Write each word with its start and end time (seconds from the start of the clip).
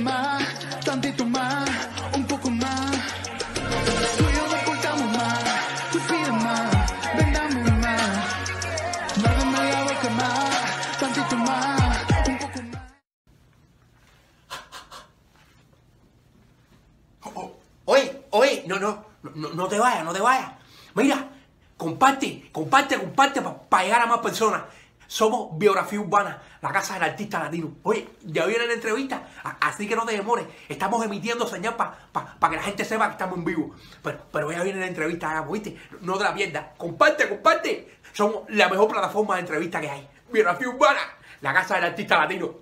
más, 0.00 0.42
tantito 0.84 1.24
más, 1.24 1.68
un 2.14 2.24
poco 2.26 2.50
más. 2.50 2.90
Tú 4.16 4.24
y 4.24 4.34
yo 4.34 4.46
nos 4.48 4.62
portamos 4.64 5.16
más, 5.16 5.44
tú 5.92 5.98
pides 6.00 6.32
más, 6.32 6.70
vendamos 7.16 7.72
más. 7.78 8.10
Mándame 9.22 9.72
la 9.72 9.82
boca 9.84 10.10
más, 10.10 10.98
tantito 10.98 11.36
más, 11.36 11.98
un 12.26 12.38
poco 12.38 12.62
más. 12.72 12.82
Oye, 17.84 18.22
oye, 18.30 18.64
no, 18.66 18.78
no, 18.78 19.04
no, 19.34 19.48
no 19.50 19.68
te 19.68 19.78
vayas, 19.78 20.04
no 20.04 20.12
te 20.12 20.20
vayas. 20.20 20.52
Mira, 20.94 21.28
comparte, 21.76 22.48
comparte, 22.52 22.98
comparte 22.98 23.42
para 23.42 23.58
pa 23.58 23.82
llegar 23.82 24.02
a 24.02 24.06
más 24.06 24.20
personas. 24.20 24.62
Somos 25.20 25.50
Biografía 25.58 26.00
Urbana, 26.00 26.40
la 26.62 26.72
casa 26.72 26.94
del 26.94 27.02
artista 27.02 27.38
latino. 27.40 27.76
Oye, 27.82 28.08
ya 28.22 28.46
viene 28.46 28.66
la 28.66 28.72
entrevista, 28.72 29.28
así 29.60 29.86
que 29.86 29.94
no 29.94 30.06
te 30.06 30.12
demores. 30.12 30.46
Estamos 30.66 31.04
emitiendo 31.04 31.46
señal 31.46 31.76
para 31.76 31.94
pa, 32.10 32.36
pa 32.40 32.48
que 32.48 32.56
la 32.56 32.62
gente 32.62 32.86
sepa 32.86 33.04
que 33.04 33.12
estamos 33.12 33.36
en 33.36 33.44
vivo. 33.44 33.74
Pero, 34.02 34.18
pero 34.32 34.50
ya 34.50 34.62
viene 34.62 34.80
la 34.80 34.86
entrevista, 34.86 35.42
¿viste? 35.42 35.76
No 36.00 36.16
te 36.16 36.24
la 36.24 36.32
pierdas. 36.32 36.68
Comparte, 36.78 37.28
comparte. 37.28 37.98
Somos 38.14 38.44
la 38.48 38.70
mejor 38.70 38.88
plataforma 38.88 39.34
de 39.34 39.40
entrevista 39.42 39.78
que 39.78 39.90
hay. 39.90 40.08
Biografía 40.32 40.70
Urbana, 40.70 41.00
la 41.42 41.52
casa 41.52 41.74
del 41.74 41.84
artista 41.84 42.16
latino. 42.16 42.54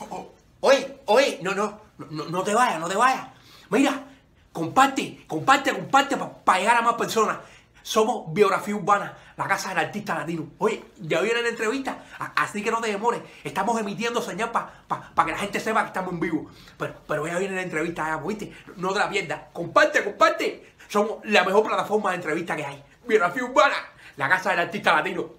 Oh, 0.00 0.06
oh, 0.10 0.32
oye, 0.60 1.00
oye, 1.06 1.38
no, 1.42 1.54
no, 1.54 1.80
no, 2.10 2.24
no 2.26 2.42
te 2.42 2.54
vayas, 2.54 2.78
no 2.80 2.88
te 2.88 2.96
vayas. 2.96 3.26
Mira, 3.70 4.04
comparte, 4.52 5.24
comparte, 5.26 5.72
comparte 5.72 6.16
para 6.16 6.32
pa 6.44 6.58
llegar 6.58 6.76
a 6.76 6.82
más 6.82 6.94
personas. 6.94 7.38
Somos 7.82 8.32
Biografía 8.32 8.76
Urbana, 8.76 9.16
la 9.36 9.48
casa 9.48 9.70
del 9.70 9.78
artista 9.78 10.14
latino. 10.14 10.50
Oye, 10.58 10.84
ya 11.00 11.20
viene 11.20 11.42
la 11.42 11.48
entrevista, 11.48 12.04
así 12.36 12.62
que 12.62 12.70
no 12.70 12.80
te 12.80 12.90
demores. 12.90 13.22
Estamos 13.42 13.80
emitiendo 13.80 14.20
señal 14.20 14.50
para 14.52 14.84
pa, 14.86 15.24
que 15.24 15.32
la 15.32 15.38
gente 15.38 15.58
sepa 15.58 15.82
que 15.82 15.88
estamos 15.88 16.12
en 16.12 16.20
vivo. 16.20 16.50
Pero, 16.76 16.94
pero 17.06 17.26
ya 17.26 17.38
viene 17.38 17.54
la 17.54 17.62
entrevista, 17.62 18.06
ya, 18.06 18.18
¿viste? 18.18 18.52
No 18.76 18.92
te 18.92 18.98
la 18.98 19.08
pierdas. 19.08 19.40
Comparte, 19.52 20.04
comparte. 20.04 20.74
Somos 20.88 21.18
la 21.24 21.44
mejor 21.44 21.66
plataforma 21.66 22.10
de 22.10 22.16
entrevista 22.16 22.54
que 22.54 22.64
hay. 22.64 22.84
Biografía 23.06 23.44
Urbana, 23.44 23.76
la 24.16 24.28
casa 24.28 24.50
del 24.50 24.60
artista 24.60 24.94
latino. 24.94 25.30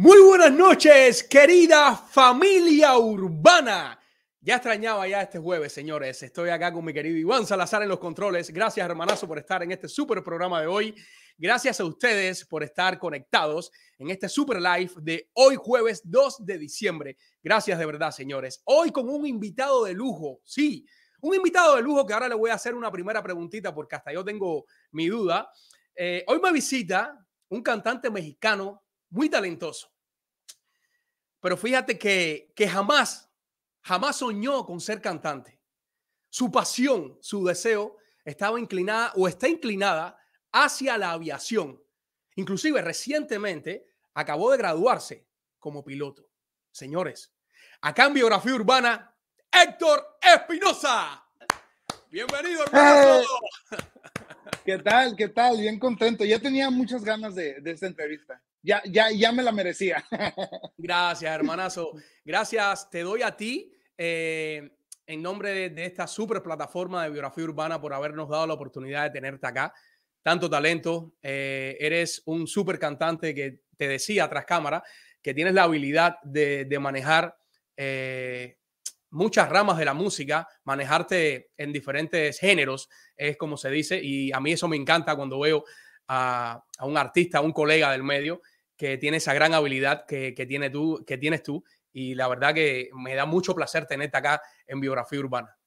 Muy 0.00 0.20
buenas 0.22 0.52
noches, 0.52 1.24
querida 1.24 1.96
familia 1.96 2.96
urbana. 2.96 3.98
Ya 4.40 4.54
extrañaba 4.54 5.08
ya 5.08 5.22
este 5.22 5.40
jueves, 5.40 5.72
señores. 5.72 6.22
Estoy 6.22 6.50
acá 6.50 6.72
con 6.72 6.84
mi 6.84 6.92
querido 6.92 7.16
Iván 7.16 7.44
Salazar 7.44 7.82
en 7.82 7.88
los 7.88 7.98
controles. 7.98 8.52
Gracias, 8.52 8.88
hermanazo, 8.88 9.26
por 9.26 9.40
estar 9.40 9.60
en 9.64 9.72
este 9.72 9.88
super 9.88 10.22
programa 10.22 10.60
de 10.60 10.68
hoy. 10.68 10.94
Gracias 11.36 11.80
a 11.80 11.84
ustedes 11.84 12.44
por 12.44 12.62
estar 12.62 12.96
conectados 13.00 13.72
en 13.98 14.10
este 14.10 14.28
super 14.28 14.62
live 14.62 14.92
de 15.02 15.30
hoy 15.32 15.56
jueves 15.56 16.00
2 16.04 16.46
de 16.46 16.58
diciembre. 16.58 17.16
Gracias 17.42 17.76
de 17.76 17.84
verdad, 17.84 18.12
señores. 18.12 18.62
Hoy 18.66 18.92
con 18.92 19.08
un 19.08 19.26
invitado 19.26 19.82
de 19.82 19.94
lujo. 19.94 20.38
Sí, 20.44 20.86
un 21.22 21.34
invitado 21.34 21.74
de 21.74 21.82
lujo 21.82 22.06
que 22.06 22.14
ahora 22.14 22.28
le 22.28 22.36
voy 22.36 22.50
a 22.50 22.54
hacer 22.54 22.76
una 22.76 22.92
primera 22.92 23.20
preguntita 23.20 23.74
porque 23.74 23.96
hasta 23.96 24.12
yo 24.12 24.24
tengo 24.24 24.64
mi 24.92 25.08
duda. 25.08 25.50
Eh, 25.96 26.22
hoy 26.28 26.38
me 26.40 26.52
visita 26.52 27.18
un 27.48 27.64
cantante 27.64 28.10
mexicano 28.10 28.84
muy 29.10 29.28
talentoso. 29.28 29.90
Pero 31.40 31.56
fíjate 31.56 31.98
que, 31.98 32.52
que 32.54 32.68
jamás, 32.68 33.30
jamás 33.82 34.16
soñó 34.16 34.64
con 34.66 34.80
ser 34.80 35.00
cantante. 35.00 35.60
Su 36.28 36.50
pasión, 36.50 37.18
su 37.20 37.44
deseo 37.44 37.96
estaba 38.24 38.60
inclinada 38.60 39.12
o 39.16 39.28
está 39.28 39.48
inclinada 39.48 40.18
hacia 40.52 40.98
la 40.98 41.12
aviación. 41.12 41.82
Inclusive 42.36 42.82
recientemente 42.82 43.86
acabó 44.14 44.50
de 44.50 44.58
graduarse 44.58 45.26
como 45.58 45.84
piloto. 45.84 46.28
Señores, 46.70 47.32
acá 47.80 48.06
en 48.06 48.14
Biografía 48.14 48.54
Urbana, 48.54 49.14
Héctor 49.50 50.18
Espinosa. 50.20 51.24
Bienvenido, 52.10 52.64
hermano. 52.64 53.24
¿Qué 54.64 54.78
tal? 54.78 55.16
¿Qué 55.16 55.28
tal? 55.28 55.58
Bien 55.58 55.78
contento. 55.78 56.24
Ya 56.24 56.38
tenía 56.38 56.70
muchas 56.70 57.02
ganas 57.02 57.34
de, 57.34 57.60
de 57.60 57.70
esta 57.70 57.86
entrevista. 57.86 58.42
Ya, 58.62 58.82
ya, 58.86 59.10
ya 59.10 59.32
me 59.32 59.42
la 59.42 59.52
merecía. 59.52 60.04
Gracias, 60.76 61.32
hermanazo. 61.32 61.92
Gracias, 62.24 62.90
te 62.90 63.02
doy 63.02 63.22
a 63.22 63.36
ti 63.36 63.72
eh, 63.96 64.70
en 65.06 65.22
nombre 65.22 65.70
de, 65.70 65.84
esta 65.84 66.06
super 66.06 66.42
plataforma 66.42 67.04
de 67.04 67.10
biografía 67.10 67.44
urbana 67.44 67.80
por 67.80 67.94
habernos 67.94 68.28
dado 68.28 68.46
la 68.46 68.54
oportunidad 68.54 69.04
de 69.04 69.10
tenerte 69.10 69.46
acá. 69.46 69.72
Tanto 70.22 70.50
talento, 70.50 71.14
eh, 71.22 71.76
eres 71.80 72.22
un 72.26 72.46
super 72.46 72.78
cantante 72.78 73.34
que 73.34 73.62
te 73.76 73.88
decía 73.88 74.28
tras 74.28 74.44
cámara 74.44 74.82
que 75.22 75.32
tienes 75.32 75.54
la 75.54 75.62
habilidad 75.62 76.16
de, 76.22 76.64
de 76.64 76.78
manejar 76.78 77.38
eh, 77.76 78.58
muchas 79.10 79.48
ramas 79.48 79.78
de 79.78 79.84
la 79.84 79.94
música, 79.94 80.46
manejarte 80.64 81.50
en 81.56 81.72
diferentes 81.72 82.38
géneros, 82.38 82.88
es 83.16 83.36
como 83.36 83.56
se 83.56 83.70
dice, 83.70 84.00
y 84.02 84.32
a 84.32 84.40
mí 84.40 84.52
eso 84.52 84.68
me 84.68 84.76
encanta 84.76 85.16
cuando 85.16 85.40
veo 85.40 85.64
a, 86.08 86.64
a 86.78 86.86
un 86.86 86.96
artista, 86.96 87.38
a 87.38 87.42
un 87.42 87.52
colega 87.52 87.92
del 87.92 88.02
medio 88.02 88.40
que 88.76 88.96
tiene 88.96 89.18
esa 89.18 89.34
gran 89.34 89.54
habilidad 89.54 90.06
que, 90.06 90.34
que, 90.34 90.46
tiene 90.46 90.70
tú, 90.70 91.04
que 91.06 91.18
tienes 91.18 91.42
tú, 91.42 91.64
y 91.92 92.14
la 92.14 92.28
verdad 92.28 92.54
que 92.54 92.90
me 92.94 93.14
da 93.14 93.26
mucho 93.26 93.54
placer 93.54 93.86
tenerte 93.86 94.16
acá 94.16 94.40
en 94.66 94.80
Biografía 94.80 95.18
Urbana. 95.20 95.58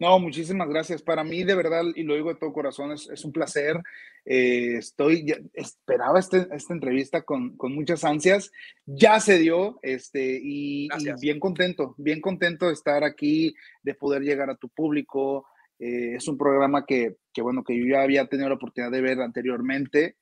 No, 0.00 0.18
muchísimas 0.20 0.68
gracias. 0.68 1.02
Para 1.02 1.24
mí, 1.24 1.42
de 1.42 1.56
verdad, 1.56 1.82
y 1.94 2.04
lo 2.04 2.14
digo 2.14 2.28
de 2.28 2.38
todo 2.38 2.52
corazón, 2.52 2.92
es, 2.92 3.08
es 3.08 3.24
un 3.24 3.32
placer. 3.32 3.80
Eh, 4.24 4.76
estoy, 4.76 5.26
ya, 5.26 5.38
esperaba 5.54 6.20
este, 6.20 6.46
esta 6.52 6.72
entrevista 6.72 7.22
con, 7.22 7.56
con, 7.56 7.74
muchas 7.74 8.04
ansias. 8.04 8.52
Ya 8.86 9.18
se 9.18 9.38
dio, 9.38 9.80
este, 9.82 10.38
y, 10.40 10.86
y, 10.86 11.12
bien 11.20 11.40
contento, 11.40 11.94
bien 11.98 12.20
contento 12.20 12.66
de 12.66 12.74
estar 12.74 13.02
aquí, 13.02 13.56
de 13.82 13.94
poder 13.94 14.22
llegar 14.22 14.50
a 14.50 14.56
tu 14.56 14.68
público. 14.68 15.46
Eh, 15.78 16.16
es 16.16 16.28
un 16.28 16.36
programa 16.36 16.84
que, 16.84 17.16
que, 17.32 17.42
bueno, 17.42 17.62
que 17.62 17.78
yo 17.78 17.84
ya 17.86 18.02
había 18.02 18.26
tenido 18.26 18.48
la 18.48 18.56
oportunidad 18.56 18.90
de 18.90 19.00
ver 19.00 19.20
anteriormente. 19.20 20.16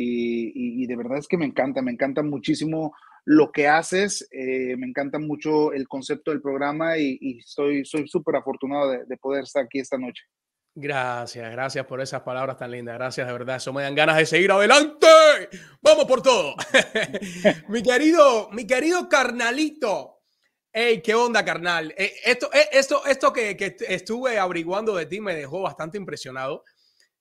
Y, 0.00 0.86
de 0.86 0.96
verdad 0.96 1.18
es 1.18 1.26
que 1.26 1.36
me 1.36 1.44
encanta, 1.44 1.82
me 1.82 1.90
encanta 1.90 2.22
muchísimo 2.22 2.94
lo 3.24 3.50
que 3.50 3.66
haces, 3.66 4.28
eh, 4.30 4.76
me 4.76 4.86
encanta 4.86 5.18
mucho 5.18 5.72
el 5.72 5.88
concepto 5.88 6.30
del 6.30 6.40
programa 6.40 6.96
y, 6.96 7.18
y 7.20 7.40
soy 7.40 7.84
súper 7.84 8.36
afortunado 8.36 8.90
de, 8.90 9.04
de, 9.06 9.16
poder 9.16 9.42
estar 9.42 9.64
aquí 9.64 9.80
esta 9.80 9.98
noche. 9.98 10.22
Gracias, 10.80 11.50
gracias 11.50 11.84
por 11.86 12.00
esas 12.00 12.20
palabras 12.20 12.56
tan 12.56 12.70
lindas, 12.70 12.94
gracias 12.94 13.26
de 13.26 13.32
verdad, 13.32 13.56
eso 13.56 13.72
me 13.72 13.82
dan 13.82 13.96
ganas 13.96 14.16
de 14.16 14.26
seguir 14.26 14.52
adelante, 14.52 15.08
vamos 15.82 16.04
por 16.04 16.22
todo. 16.22 16.54
mi 17.68 17.82
querido, 17.82 18.48
mi 18.52 18.64
querido 18.64 19.08
carnalito, 19.08 20.17
hey, 20.72 21.02
qué 21.02 21.14
onda 21.14 21.44
carnal, 21.44 21.94
eh, 21.96 22.14
esto, 22.24 22.50
eh, 22.52 22.68
esto, 22.72 23.04
esto 23.06 23.32
que, 23.32 23.56
que 23.56 23.76
estuve 23.88 24.38
averiguando 24.38 24.94
de 24.94 25.06
ti 25.06 25.20
me 25.20 25.34
dejó 25.34 25.62
bastante 25.62 25.98
impresionado, 25.98 26.64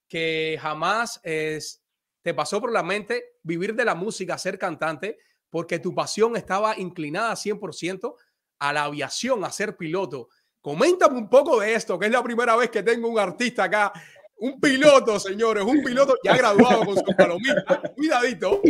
que 0.08 0.58
jamás 0.62 1.20
es, 1.24 1.84
te 2.22 2.34
pasó 2.34 2.60
por 2.60 2.72
la 2.72 2.84
mente 2.84 3.38
vivir 3.44 3.76
de 3.76 3.86
la 3.86 3.96
música, 3.96 4.38
ser 4.38 4.58
cantante, 4.58 5.18
porque 5.50 5.80
tu 5.80 5.94
pasión 5.96 6.36
estaba 6.36 6.78
inclinada 6.78 7.34
100% 7.34 8.16
a 8.60 8.74
la 8.74 8.84
aviación, 8.84 9.44
a 9.44 9.52
ser 9.52 9.78
piloto. 9.78 10.30
Coméntame 10.62 11.18
un 11.18 11.30
poco 11.30 11.60
de 11.60 11.74
esto, 11.74 11.98
que 11.98 12.08
es 12.08 12.12
la 12.12 12.24
primera 12.24 12.56
vez 12.56 12.70
que 12.70 12.84
tengo 12.84 13.08
un 13.08 13.20
artista 13.20 13.66
acá, 13.66 13.94
un 14.40 14.60
piloto, 14.60 15.20
señores, 15.20 15.64
un 15.64 15.84
piloto 15.84 16.16
ya 16.24 16.38
graduado 16.38 16.86
con 16.86 16.96
su 16.96 17.16
palomita. 17.16 17.82
Cuidadito. 17.96 18.62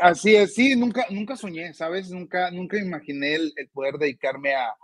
Así 0.00 0.34
es, 0.34 0.54
sí, 0.54 0.76
nunca, 0.76 1.06
nunca 1.10 1.36
soñé, 1.36 1.74
¿sabes? 1.74 2.10
Nunca, 2.10 2.50
nunca 2.50 2.78
imaginé 2.78 3.34
el, 3.34 3.52
el 3.56 3.68
poder 3.68 3.98
dedicarme 3.98 4.54
a, 4.54 4.74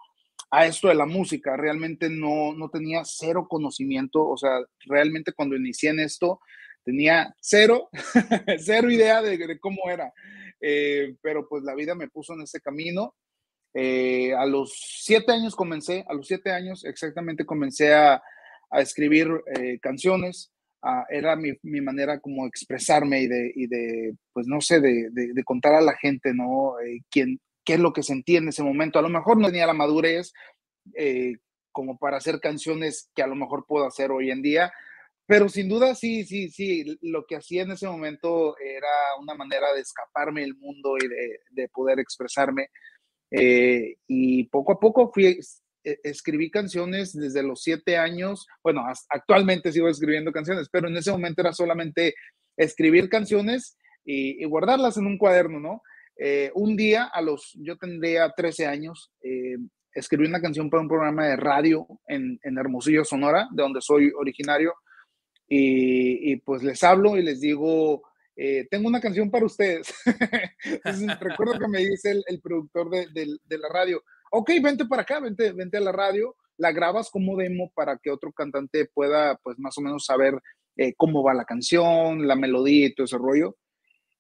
a 0.50 0.67
esto 0.67 0.88
de 0.88 0.95
la 0.95 1.07
música. 1.07 1.57
Realmente 1.57 2.09
no, 2.09 2.53
no 2.55 2.71
tenía 2.71 3.03
cero 3.05 3.47
conocimiento, 3.49 4.27
o 4.27 4.37
sea, 4.37 4.61
realmente 4.87 5.33
cuando 5.33 5.57
inicié 5.57 5.91
en 5.91 6.00
esto 6.00 6.41
tenía 6.85 7.35
cero, 7.41 7.91
cero 8.59 8.91
idea 8.91 9.21
de, 9.23 9.37
de 9.37 9.59
cómo 9.59 9.91
era. 9.91 10.12
Eh, 10.61 11.17
pero 11.21 11.49
pues 11.49 11.62
la 11.62 11.75
vida 11.75 11.95
me 11.95 12.09
puso 12.09 12.35
en 12.35 12.43
ese 12.43 12.61
camino. 12.61 13.15
Eh, 13.75 14.35
a 14.35 14.47
los 14.47 14.73
siete 14.75 15.33
años 15.33 15.55
comencé, 15.55 16.05
a 16.09 16.15
los 16.15 16.27
siete 16.27 16.50
años 16.50 16.85
exactamente 16.85 17.45
comencé 17.45 17.95
a, 17.95 18.23
a 18.71 18.81
escribir 18.81 19.29
eh, 19.55 19.79
canciones. 19.81 20.53
Uh, 20.81 21.03
era 21.11 21.35
mi, 21.35 21.53
mi, 21.63 21.81
manera 21.81 22.21
como 22.21 22.47
expresarme 22.47 23.23
y 23.23 23.27
de, 23.27 23.53
y 23.53 23.67
de 23.67 24.15
pues 24.33 24.47
no 24.47 24.61
sé, 24.61 24.81
de, 24.81 25.09
de, 25.11 25.45
contar 25.45 25.75
a 25.75 25.81
la 25.81 25.97
gente, 25.97 26.33
¿no? 26.33 26.79
Eh, 26.79 27.01
quién, 27.11 27.41
qué 27.65 27.75
es 27.75 27.81
lo 27.81 27.93
que 27.93 28.05
sentía 28.05 28.39
en 28.39 28.49
ese 28.49 28.63
momento. 28.63 28.99
A 28.99 29.03
lo 29.03 29.09
mejor 29.09 29.39
no 29.39 29.49
tenía 29.49 29.67
la 29.67 29.75
madurez 29.75 30.33
eh, 30.95 31.35
como 31.73 31.99
para 31.99 32.19
hacer 32.19 32.39
canciones 32.41 33.11
que 33.15 33.23
a 33.23 33.27
lo 33.27 33.35
mejor 33.35 33.67
puedo 33.67 33.87
hacer 33.87 34.13
hoy 34.13 34.31
en 34.31 34.41
día, 34.41 34.73
pero 35.27 35.49
sin 35.49 35.69
duda 35.69 35.95
sí, 35.95 36.25
sí, 36.25 36.49
sí, 36.49 36.99
lo 37.03 37.27
que 37.27 37.37
hacía 37.37 37.63
en 37.63 37.73
ese 37.73 37.87
momento 37.87 38.57
era 38.59 38.89
una 39.21 39.35
manera 39.35 39.73
de 39.75 39.81
escaparme 39.81 40.41
del 40.43 40.57
mundo 40.57 40.97
y 40.97 41.07
de, 41.09 41.41
de 41.51 41.69
poder 41.69 41.99
expresarme. 41.99 42.69
Eh, 43.31 43.97
y 44.07 44.45
poco 44.45 44.73
a 44.73 44.81
poco 44.81 45.13
fui, 45.13 45.39
escribí 46.02 46.50
canciones 46.50 47.12
desde 47.12 47.42
los 47.42 47.62
siete 47.62 47.97
años, 47.97 48.47
bueno, 48.62 48.85
actualmente 49.09 49.73
sigo 49.73 49.88
escribiendo 49.88 50.33
canciones, 50.33 50.68
pero 50.71 50.88
en 50.88 50.97
ese 50.97 51.11
momento 51.11 51.42
era 51.42 51.52
solamente 51.52 52.14
escribir 52.57 53.09
canciones 53.09 53.76
y, 54.04 54.45
guardarlas 54.45 54.97
en 54.97 55.07
un 55.07 55.18
cuaderno, 55.18 55.61
¿no? 55.61 55.83
Eh, 56.16 56.50
un 56.54 56.76
día, 56.76 57.04
a 57.04 57.23
los, 57.23 57.52
yo 57.61 57.76
tendría 57.76 58.30
13 58.30 58.66
años, 58.66 59.12
eh, 59.23 59.57
escribí 59.92 60.26
una 60.26 60.40
canción 60.40 60.68
para 60.71 60.83
un 60.83 60.88
programa 60.88 61.26
de 61.26 61.37
radio 61.37 61.87
en, 62.07 62.38
en 62.42 62.59
Hermosillo, 62.59 63.04
Sonora, 63.04 63.49
de 63.52 63.62
donde 63.62 63.80
soy 63.80 64.11
originario, 64.18 64.75
y, 65.49 66.37
pues 66.37 66.62
les 66.62 66.83
hablo 66.83 67.16
y 67.16 67.23
les 67.23 67.40
digo, 67.40 68.02
eh, 68.37 68.66
tengo 68.71 68.88
una 68.88 69.00
canción 69.00 69.30
para 69.30 69.47
ustedes. 69.47 69.95
Recuerdo 71.21 71.59
que 71.59 71.68
me 71.68 71.78
dice 71.78 72.21
el, 72.26 72.40
productor 72.40 72.90
de, 72.90 73.59
la 73.59 73.68
radio, 73.68 74.02
ok, 74.31 74.51
vente 74.63 74.87
para 74.87 75.03
acá, 75.03 75.21
vente, 75.21 75.53
vente 75.53 75.77
a 75.77 75.81
la 75.81 75.93
radio, 75.93 76.37
la 76.57 76.73
grabas 76.73 77.11
como 77.11 77.37
demo 77.37 77.71
para 77.75 77.99
que 77.99 78.11
otro 78.11 78.33
cantante 78.33 78.87
pueda, 78.93 79.37
pues 79.43 79.59
más 79.59 79.77
o 79.79 79.81
menos 79.81 80.05
saber 80.05 80.39
eh, 80.77 80.95
cómo 80.97 81.23
va 81.23 81.35
la 81.35 81.45
canción, 81.45 82.27
la 82.27 82.37
melodía 82.37 82.87
y 82.87 82.95
todo 82.95 83.05
ese 83.05 83.19
rollo. 83.19 83.57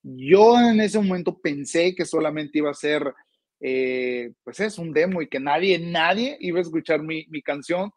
Yo 0.02 0.58
en 0.58 0.80
ese 0.80 0.98
momento 0.98 1.38
pensé 1.38 1.94
que 1.94 2.04
solamente 2.04 2.58
iba 2.58 2.70
a 2.70 2.74
ser, 2.74 3.12
eh, 3.60 4.32
pues 4.44 4.60
es 4.60 4.78
un 4.78 4.92
demo 4.92 5.20
y 5.22 5.28
que 5.28 5.40
nadie, 5.40 5.78
nadie 5.78 6.36
iba 6.40 6.58
a 6.58 6.62
escuchar 6.62 7.02
mi, 7.02 7.26
mi 7.28 7.42
canción. 7.42 7.90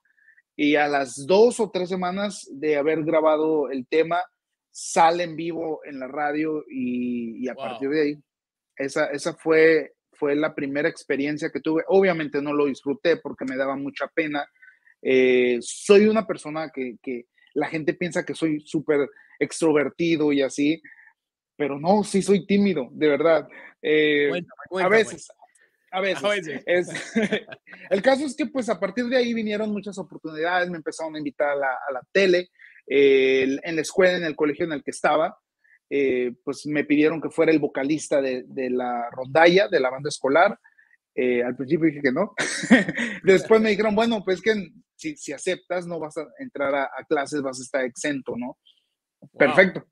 Y 0.55 0.75
a 0.75 0.87
las 0.87 1.25
dos 1.25 1.59
o 1.59 1.71
tres 1.71 1.89
semanas 1.89 2.47
de 2.51 2.77
haber 2.77 3.03
grabado 3.03 3.69
el 3.69 3.87
tema, 3.87 4.21
sale 4.69 5.23
en 5.23 5.35
vivo 5.35 5.81
en 5.85 5.99
la 5.99 6.07
radio 6.07 6.63
y, 6.69 7.43
y 7.43 7.47
a 7.49 7.53
wow. 7.53 7.63
partir 7.63 7.89
de 7.89 8.01
ahí 8.01 8.23
esa, 8.81 9.05
esa 9.07 9.33
fue, 9.33 9.93
fue 10.21 10.35
la 10.35 10.53
primera 10.53 10.87
experiencia 10.87 11.49
que 11.49 11.61
tuve. 11.61 11.83
Obviamente 11.87 12.43
no 12.43 12.53
lo 12.53 12.67
disfruté 12.67 13.17
porque 13.17 13.43
me 13.43 13.57
daba 13.57 13.75
mucha 13.75 14.07
pena. 14.07 14.47
Eh, 15.01 15.57
soy 15.61 16.05
una 16.05 16.27
persona 16.27 16.69
que, 16.69 16.97
que, 17.01 17.25
la 17.55 17.67
gente 17.67 17.95
piensa 17.95 18.23
que 18.23 18.35
soy 18.35 18.61
súper 18.61 19.09
extrovertido 19.39 20.31
y 20.31 20.43
así, 20.43 20.79
pero 21.57 21.79
no, 21.79 22.03
sí 22.03 22.21
soy 22.21 22.45
tímido, 22.45 22.87
de 22.91 23.07
verdad. 23.07 23.49
Eh, 23.81 24.31
a 24.79 24.87
veces, 24.87 25.27
a 25.91 25.99
veces. 25.99 26.63
Es, 26.67 26.87
el 27.89 28.01
caso 28.03 28.25
es 28.25 28.35
que 28.35 28.45
pues 28.45 28.69
a 28.69 28.79
partir 28.79 29.05
de 29.05 29.17
ahí 29.17 29.33
vinieron 29.33 29.71
muchas 29.71 29.97
oportunidades, 29.97 30.69
me 30.69 30.77
empezaron 30.77 31.15
a 31.15 31.17
invitar 31.17 31.49
a 31.49 31.55
la, 31.55 31.71
a 31.89 31.91
la 31.93 32.01
tele, 32.11 32.51
eh, 32.85 33.57
en 33.63 33.75
la 33.75 33.81
escuela, 33.81 34.17
en 34.17 34.23
el 34.23 34.35
colegio 34.35 34.65
en 34.65 34.73
el 34.73 34.83
que 34.83 34.91
estaba, 34.91 35.35
eh, 35.93 36.31
pues 36.45 36.65
me 36.67 36.85
pidieron 36.85 37.19
que 37.19 37.29
fuera 37.29 37.51
el 37.51 37.59
vocalista 37.59 38.21
de, 38.21 38.43
de 38.47 38.69
la 38.69 39.09
rondalla, 39.11 39.67
de 39.67 39.79
la 39.81 39.89
banda 39.89 40.07
escolar. 40.07 40.57
Eh, 41.13 41.43
al 41.43 41.57
principio 41.57 41.87
dije 41.87 42.01
que 42.01 42.13
no. 42.13 42.33
Después 43.25 43.59
me 43.59 43.71
dijeron, 43.71 43.93
bueno, 43.93 44.23
pues 44.23 44.41
que 44.41 44.53
si, 44.95 45.17
si, 45.17 45.33
aceptas 45.33 45.85
no 45.85 45.99
vas 45.99 46.17
a 46.17 46.25
entrar 46.39 46.73
a, 46.73 46.83
a, 46.85 47.03
clases, 47.05 47.41
vas 47.41 47.59
a 47.59 47.63
estar 47.63 47.83
exento, 47.83 48.35
¿no? 48.37 48.57
Perfecto. 49.37 49.83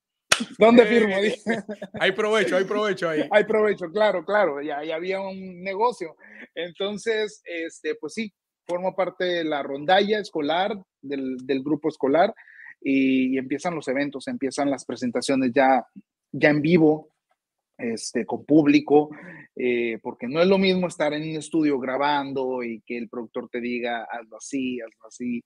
¿Dónde 0.57 0.85
firmo? 0.85 1.15
hay 1.99 2.13
provecho, 2.13 2.55
hay 2.55 2.63
provecho 2.63 3.09
ahí. 3.09 3.27
Hay 3.29 3.43
provecho, 3.43 3.91
claro, 3.91 4.23
claro, 4.23 4.61
ya, 4.61 4.81
ya 4.85 4.95
había 4.95 5.19
un 5.19 5.61
negocio. 5.61 6.15
Entonces, 6.55 7.41
este, 7.43 7.95
pues 7.95 8.13
sí, 8.13 8.33
formo 8.65 8.95
parte 8.95 9.25
de 9.25 9.43
la 9.43 9.63
rondalla 9.63 10.19
escolar, 10.19 10.77
del, 11.01 11.35
del 11.43 11.61
grupo 11.61 11.89
escolar, 11.89 12.33
y, 12.81 13.37
empiezan 13.37 13.75
los 13.75 13.87
eventos, 13.87 14.27
empiezan 14.27 14.69
las 14.69 14.85
presentaciones 14.85 15.51
ya, 15.53 15.85
ya 16.31 16.49
en 16.49 16.61
vivo, 16.61 17.09
este, 17.77 18.25
con 18.25 18.45
público, 18.45 19.09
eh, 19.55 19.99
porque 20.01 20.27
no 20.27 20.41
es 20.41 20.47
lo 20.47 20.57
mismo 20.57 20.87
estar 20.87 21.13
en 21.13 21.23
un 21.23 21.37
estudio 21.37 21.79
grabando 21.79 22.63
y 22.63 22.81
que 22.85 22.97
el 22.97 23.09
productor 23.09 23.49
te 23.49 23.61
diga, 23.61 24.03
hazlo 24.03 24.37
así, 24.37 24.79
hazlo 24.81 25.07
así, 25.07 25.43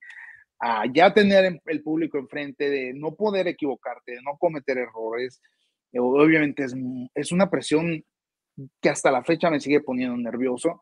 ya 0.93 1.13
tener 1.13 1.59
el 1.65 1.83
público 1.83 2.17
enfrente, 2.17 2.69
de 2.69 2.93
no 2.93 3.15
poder 3.15 3.47
equivocarte, 3.47 4.13
de 4.13 4.21
no 4.21 4.37
cometer 4.37 4.77
errores. 4.77 5.41
Eh, 5.91 5.99
obviamente 5.99 6.63
es, 6.63 6.75
es 7.13 7.31
una 7.31 7.49
presión 7.49 8.03
que 8.81 8.89
hasta 8.89 9.11
la 9.11 9.23
fecha 9.23 9.49
me 9.49 9.59
sigue 9.59 9.81
poniendo 9.81 10.15
nervioso, 10.17 10.81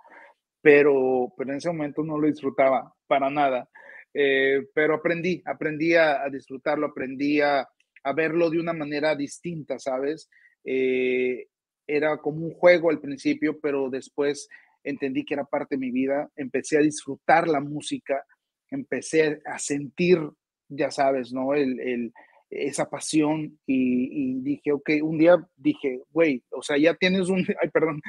pero, 0.62 1.34
pero 1.38 1.52
en 1.52 1.58
ese 1.58 1.70
momento 1.70 2.04
no 2.04 2.20
lo 2.20 2.28
disfrutaba 2.28 2.94
para 3.08 3.30
nada. 3.30 3.68
Eh, 4.14 4.68
pero 4.74 4.96
aprendí, 4.96 5.42
aprendí 5.46 5.96
a, 5.96 6.24
a 6.24 6.30
disfrutarlo, 6.30 6.88
aprendí 6.88 7.40
a, 7.42 7.68
a, 8.04 8.14
verlo 8.14 8.50
de 8.50 8.60
una 8.60 8.74
manera 8.74 9.16
distinta, 9.16 9.80
¿sabes? 9.80 10.30
Eh, 10.66 11.48
era 11.88 12.18
como 12.18 12.46
un 12.46 12.54
juego 12.54 12.90
al 12.90 13.00
principio, 13.00 13.60
pero 13.60 13.90
después 13.90 14.50
entendí 14.84 15.24
que 15.24 15.36
era 15.36 15.46
parte 15.46 15.76
de 15.76 15.80
mi 15.80 15.92
vida, 15.92 16.30
empecé 16.36 16.78
a 16.78 16.82
disfrutar 16.82 17.48
la 17.48 17.62
música, 17.62 18.26
empecé 18.70 19.42
a 19.46 19.60
sentir, 19.60 20.20
ya 20.68 20.92
sabes, 20.92 21.32
¿no? 21.32 21.54
El, 21.54 21.80
el 21.80 22.14
esa 22.52 22.90
pasión 22.90 23.58
y, 23.66 24.10
y, 24.12 24.42
dije, 24.42 24.74
ok, 24.74 24.90
un 25.04 25.18
día 25.18 25.38
dije, 25.56 26.02
güey, 26.10 26.44
o 26.50 26.62
sea, 26.62 26.78
ya 26.78 26.94
tienes 26.96 27.30
un, 27.30 27.38
ay, 27.62 27.70
perdón, 27.70 28.02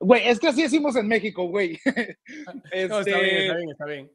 güey, 0.00 0.26
es 0.26 0.40
que 0.40 0.48
así 0.48 0.62
decimos 0.62 0.96
en 0.96 1.06
México, 1.06 1.48
güey. 1.48 1.78
este, 1.84 2.16
no, 2.88 3.00
está 3.00 3.20
bien, 3.20 3.36
está 3.36 3.56
bien, 3.56 3.70
está 3.70 3.86
bien. 3.86 4.10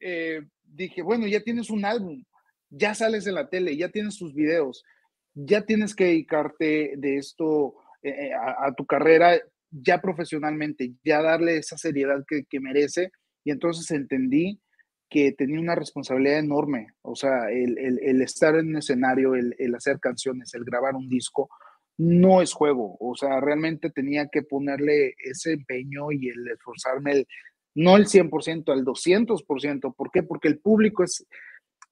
Eh, 0.00 0.42
dije, 0.76 1.02
bueno, 1.02 1.26
ya 1.26 1.40
tienes 1.40 1.70
un 1.70 1.84
álbum, 1.84 2.24
ya 2.70 2.94
sales 2.94 3.26
en 3.26 3.34
la 3.34 3.48
tele, 3.48 3.76
ya 3.76 3.88
tienes 3.88 4.18
tus 4.18 4.34
videos, 4.34 4.84
ya 5.34 5.62
tienes 5.62 5.94
que 5.94 6.04
dedicarte 6.04 6.94
de 6.96 7.16
esto 7.16 7.74
eh, 8.02 8.32
a, 8.32 8.66
a, 8.66 8.74
tu 8.74 8.86
carrera 8.86 9.38
ya 9.70 10.00
profesionalmente, 10.00 10.94
ya 11.04 11.22
darle 11.22 11.58
esa 11.58 11.76
seriedad 11.76 12.24
que, 12.26 12.44
que, 12.44 12.60
merece. 12.60 13.10
Y 13.44 13.50
entonces 13.50 13.90
entendí 13.90 14.60
que 15.08 15.32
tenía 15.32 15.60
una 15.60 15.74
responsabilidad 15.74 16.38
enorme, 16.38 16.88
o 17.02 17.14
sea, 17.14 17.50
el, 17.50 17.78
el, 17.78 18.00
el 18.02 18.22
estar 18.22 18.56
en 18.56 18.68
un 18.68 18.78
escenario, 18.78 19.34
el, 19.34 19.54
el, 19.58 19.74
hacer 19.74 20.00
canciones, 20.00 20.52
el 20.54 20.64
grabar 20.64 20.96
un 20.96 21.08
disco, 21.08 21.48
no 21.96 22.42
es 22.42 22.52
juego, 22.52 22.96
o 22.98 23.14
sea, 23.14 23.40
realmente 23.40 23.90
tenía 23.90 24.26
que 24.26 24.42
ponerle 24.42 25.14
ese 25.18 25.52
empeño 25.52 26.10
y 26.10 26.28
el 26.28 26.48
esforzarme 26.48 27.12
el 27.12 27.26
no 27.76 27.96
el 27.96 28.06
100%, 28.06 28.72
al 28.72 28.84
200%. 28.84 29.94
¿Por 29.94 30.10
qué? 30.10 30.22
Porque 30.22 30.48
el 30.48 30.58
público 30.58 31.04
es, 31.04 31.26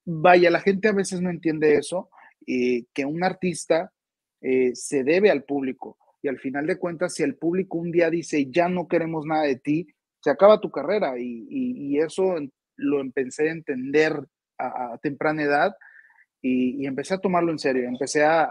vaya, 0.05 0.51
la 0.51 0.61
gente 0.61 0.89
a 0.89 0.93
veces 0.93 1.21
no 1.21 1.31
entiende 1.31 1.75
eso, 1.75 2.09
eh, 2.47 2.85
que 2.95 3.05
un 3.05 3.23
artista 3.23 3.93
eh, 4.41 4.75
se 4.75 5.05
debe 5.05 5.31
al 5.31 5.45
público. 5.45 5.99
Y 6.23 6.29
al 6.29 6.39
final 6.39 6.67
de 6.67 6.79
cuentas, 6.79 7.15
si 7.15 7.23
el 7.23 7.37
público 7.37 7.77
un 7.77 7.93
día 7.93 8.09
dice, 8.09 8.47
ya 8.51 8.67
no 8.67 8.89
queremos 8.89 9.27
nada 9.27 9.43
de 9.43 9.57
ti, 9.57 9.87
se 10.21 10.31
acaba 10.31 10.61
tu 10.61 10.71
carrera. 10.71 11.19
Y, 11.19 11.99
eso 11.99 12.37
lo 12.77 13.01
empecé 13.01 13.51
a 13.51 13.53
entender 13.53 14.19
a, 14.59 14.97
temprana 15.03 15.43
edad 15.43 15.77
y, 16.41 16.87
empecé 16.87 17.15
a 17.15 17.19
tomarlo 17.19 17.53
en 17.53 17.59
serio. 17.59 17.87
Empecé 17.87 18.25
a, 18.25 18.47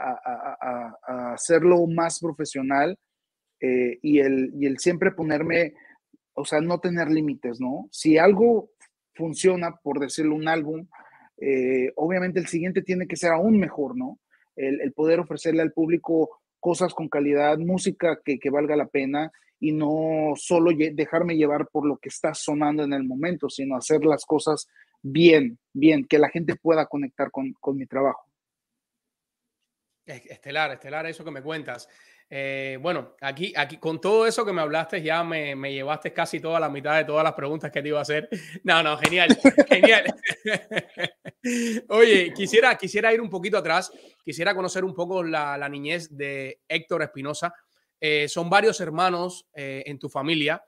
hacerlo 1.33 1.87
más 1.87 2.19
profesional 2.19 2.95
eh, 3.59 3.97
el, 4.03 4.51
y 4.55 4.67
el 4.67 4.77
siempre 4.77 5.11
ponerme 5.11 5.73
o 6.33 6.45
sea, 6.45 6.61
no 6.61 6.79
tener 6.79 7.09
límites, 7.09 7.59
¿no? 7.59 7.87
Si 7.91 8.17
algo 8.17 8.71
funciona, 9.13 9.75
por 9.75 9.99
decirlo, 9.99 10.35
un 10.35 10.47
álbum, 10.47 10.87
eh, 11.37 11.91
obviamente 11.95 12.39
el 12.39 12.47
siguiente 12.47 12.81
tiene 12.81 13.07
que 13.07 13.15
ser 13.15 13.31
aún 13.31 13.59
mejor, 13.59 13.97
¿no? 13.97 14.19
El, 14.55 14.93
poder 14.93 15.19
ofrecerle 15.19 15.61
al 15.61 15.73
público 15.73 16.41
cosas 16.59 16.93
con 16.93 17.09
calidad, 17.09 17.57
música 17.57 18.19
que, 18.23 18.39
que, 18.39 18.49
valga 18.49 18.75
la 18.75 18.87
pena 18.87 19.31
y 19.59 19.71
no 19.71 20.33
solo 20.35 20.71
dejarme 20.75 21.35
llevar 21.35 21.67
por 21.71 21.85
lo 21.87 21.97
que 21.97 22.09
está 22.09 22.33
sonando 22.33 22.83
en 22.83 22.93
el 22.93 23.03
momento, 23.03 23.49
sino 23.49 23.75
hacer 23.75 24.05
las 24.05 24.25
cosas 24.25 24.67
bien, 25.01 25.57
bien, 25.73 26.05
que 26.05 26.19
la 26.19 26.29
gente 26.29 26.55
pueda 26.55 26.85
conectar 26.85 27.31
con, 27.31 27.53
con 27.59 27.77
mi 27.77 27.87
trabajo. 27.87 28.29
Estelar, 30.05 30.71
estelar, 30.71 31.05
eso 31.05 31.23
que 31.23 31.31
me 31.31 31.41
cuentas. 31.41 31.87
Eh, 32.35 32.79
bueno, 32.81 33.15
aquí, 33.21 33.53
aquí 33.55 33.77
con 33.77 34.01
todo 34.01 34.25
eso 34.25 34.43
que 34.43 34.51
me 34.51 34.63
hablaste, 34.63 35.03
ya 35.03 35.23
me, 35.23 35.55
me, 35.55 35.71
llevaste 35.71 36.11
casi 36.11 36.39
toda 36.39 36.59
la 36.59 36.67
mitad 36.67 36.97
de 36.97 37.05
todas 37.05 37.23
las 37.23 37.33
preguntas 37.33 37.69
que 37.69 37.79
te 37.79 37.89
iba 37.89 37.99
a 37.99 38.01
hacer. 38.01 38.27
No, 38.63 38.81
no, 38.81 38.97
genial, 38.97 39.37
genial. 39.69 40.03
Oye, 41.89 42.33
quisiera, 42.33 42.75
quisiera 42.75 43.13
ir 43.13 43.21
un 43.21 43.29
poquito 43.29 43.59
atrás, 43.59 43.91
quisiera 44.25 44.55
conocer 44.55 44.83
un 44.83 44.95
poco 44.95 45.21
la, 45.21 45.59
la 45.59 45.69
niñez 45.69 46.09
de 46.17 46.59
Héctor 46.67 47.03
Espinosa. 47.03 47.53
Eh, 48.01 48.27
son 48.27 48.49
varios 48.49 48.81
hermanos 48.81 49.45
eh, 49.53 49.83
en 49.85 49.99
tu 49.99 50.09
familia. 50.09 50.63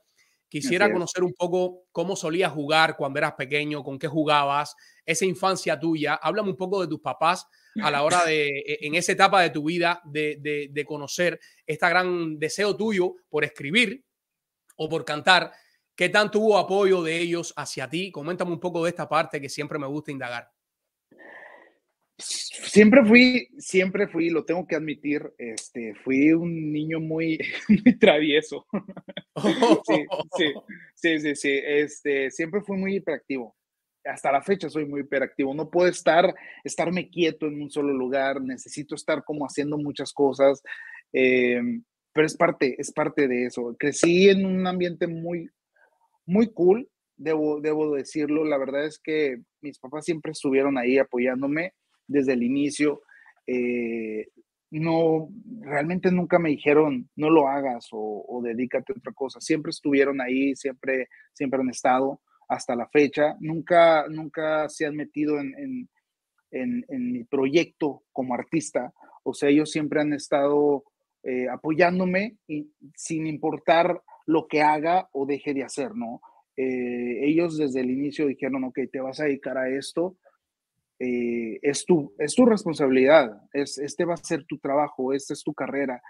Quisiera 0.48 0.94
conocer 0.94 1.24
un 1.24 1.34
poco 1.34 1.86
cómo 1.92 2.16
solías 2.16 2.52
jugar 2.52 2.96
cuando 2.96 3.18
eras 3.18 3.34
pequeño, 3.34 3.84
con 3.84 3.98
qué 3.98 4.08
jugabas, 4.08 4.76
esa 5.04 5.26
infancia 5.26 5.80
tuya. 5.80 6.14
Háblame 6.14 6.52
un 6.52 6.58
poco 6.58 6.80
de 6.82 6.88
tus 6.88 7.00
papás 7.00 7.48
a 7.82 7.92
la 7.92 8.04
hora 8.04 8.26
de, 8.26 8.48
e, 8.48 8.78
en 8.82 8.96
esa 8.96 9.12
etapa 9.12 9.42
de 9.42 9.50
tu 9.50 9.64
vida, 9.64 10.02
de, 10.06 10.38
de, 10.40 10.70
de 10.72 10.86
conocer 10.86 11.40
este 11.66 11.90
gran 11.90 12.40
deseo 12.40 12.76
tuyo 12.76 13.16
por 13.30 13.44
escribir 13.44 14.04
o 14.78 14.90
por 14.90 15.06
cantar. 15.06 15.52
¿Qué 15.96 16.10
tanto 16.10 16.40
hubo 16.40 16.58
apoyo 16.58 17.04
de 17.04 17.18
ellos 17.18 17.54
hacia 17.56 17.90
ti? 17.90 18.12
Coméntame 18.12 18.52
un 18.52 18.60
poco 18.60 18.84
de 18.84 18.90
esta 18.90 19.08
parte 19.08 19.40
que 19.40 19.50
siempre 19.50 19.80
me 19.80 19.88
gusta 19.88 20.12
indagar. 20.12 20.50
Siempre 22.18 23.04
fui, 23.06 23.50
siempre 23.58 24.08
fui, 24.08 24.30
lo 24.30 24.46
tengo 24.46 24.66
que 24.66 24.76
admitir, 24.76 25.34
este, 25.38 25.96
fui 25.96 26.32
un 26.32 26.72
niño 26.72 27.02
muy, 27.02 27.38
muy 27.86 27.98
travieso. 28.00 28.66
sí, 29.86 30.06
sí, 30.38 30.54
sí, 30.96 31.20
sí, 31.20 31.36
sí, 31.36 31.62
este, 31.64 32.32
siempre 32.32 32.62
fui 32.62 32.78
muy 32.78 32.96
hiperactivo 32.96 33.56
hasta 34.06 34.32
la 34.32 34.42
fecha 34.42 34.70
soy 34.70 34.86
muy 34.86 35.02
hiperactivo. 35.02 35.54
No 35.54 35.70
puedo 35.70 35.90
estar, 35.90 36.34
estarme 36.64 37.10
quieto 37.10 37.48
en 37.48 37.62
un 37.62 37.70
solo 37.70 37.94
lugar. 37.94 38.42
Necesito 38.42 38.96
estar 38.96 39.24
como 39.24 39.46
haciendo 39.46 39.78
muchas 39.78 40.14
cosas. 40.14 40.62
Eh, 41.12 41.62
pero 42.14 42.28
es 42.28 42.38
parte, 42.38 42.76
es 42.80 42.92
parte 42.92 43.28
de 43.28 43.46
eso. 43.46 43.76
Crecí 43.78 44.30
en 44.30 44.46
un 44.46 44.66
ambiente 44.68 45.08
muy, 45.08 45.50
muy 46.26 46.48
cool, 46.54 46.88
debo, 47.18 47.60
debo 47.60 47.94
decirlo. 47.96 48.46
La 48.46 48.58
verdad 48.58 48.86
es 48.86 49.00
que 49.00 49.42
mis 49.62 49.80
papás 49.80 50.06
siempre 50.06 50.32
estuvieron 50.32 50.78
ahí 50.78 50.98
apoyándome 50.98 51.74
desde 52.08 52.34
el 52.34 52.44
inicio. 52.44 53.02
Eh, 53.48 54.28
no, 54.72 55.30
realmente 55.62 56.12
nunca 56.12 56.40
me 56.40 56.50
dijeron, 56.50 57.10
no 57.16 57.30
lo 57.30 57.48
hagas 57.48 57.88
o, 57.92 58.42
dedícate 58.44 58.94
a 58.94 58.98
otra 58.98 59.14
cosa. 59.14 59.42
Siempre 59.42 59.72
estuvieron 59.72 60.22
ahí, 60.22 60.56
siempre, 60.56 61.10
siempre 61.34 61.60
han 61.60 61.70
estado 61.70 62.22
hasta 62.48 62.76
la 62.76 62.88
fecha. 62.88 63.36
Nunca, 63.40 64.08
nunca 64.10 64.68
se 64.70 64.86
han 64.86 64.96
metido 64.96 65.40
en, 65.40 65.54
en, 65.58 65.90
en, 66.52 66.86
en 66.88 67.12
mi 67.12 67.24
proyecto 67.24 68.04
como 68.12 68.34
artista. 68.34 68.94
O 69.24 69.34
sea, 69.34 69.50
ellos 69.50 69.72
siempre 69.72 70.02
han 70.02 70.14
estado 70.14 70.84
eh, 71.24 71.48
apoyándome 71.50 72.38
y, 72.48 72.72
sin 72.96 73.26
importar 73.28 74.02
lo 74.28 74.48
que 74.48 74.62
haga 74.62 75.10
o 75.12 75.26
deje 75.26 75.54
de 75.54 75.64
hacer, 75.64 75.96
¿no? 75.96 76.22
Eh, 76.58 77.26
ellos 77.28 77.58
desde 77.58 77.82
el 77.82 77.90
inicio 77.92 78.28
dijeron, 78.28 78.64
ok, 78.64 78.80
te 78.92 79.02
vas 79.02 79.20
a 79.20 79.26
dedicar 79.26 79.58
a 79.58 79.70
esto, 79.70 80.18
eh, 81.00 81.60
es, 81.62 81.86
tu, 81.86 82.14
es 82.18 82.34
tu 82.34 82.46
responsabilidad, 82.46 83.42
es, 83.52 83.78
este 83.78 84.06
va 84.06 84.14
a 84.14 84.18
ser 84.18 84.46
tu 84.46 84.58
trabajo, 84.60 85.14
esta 85.14 85.34
es 85.34 85.44
tu 85.44 85.54
carrera. 85.54 86.02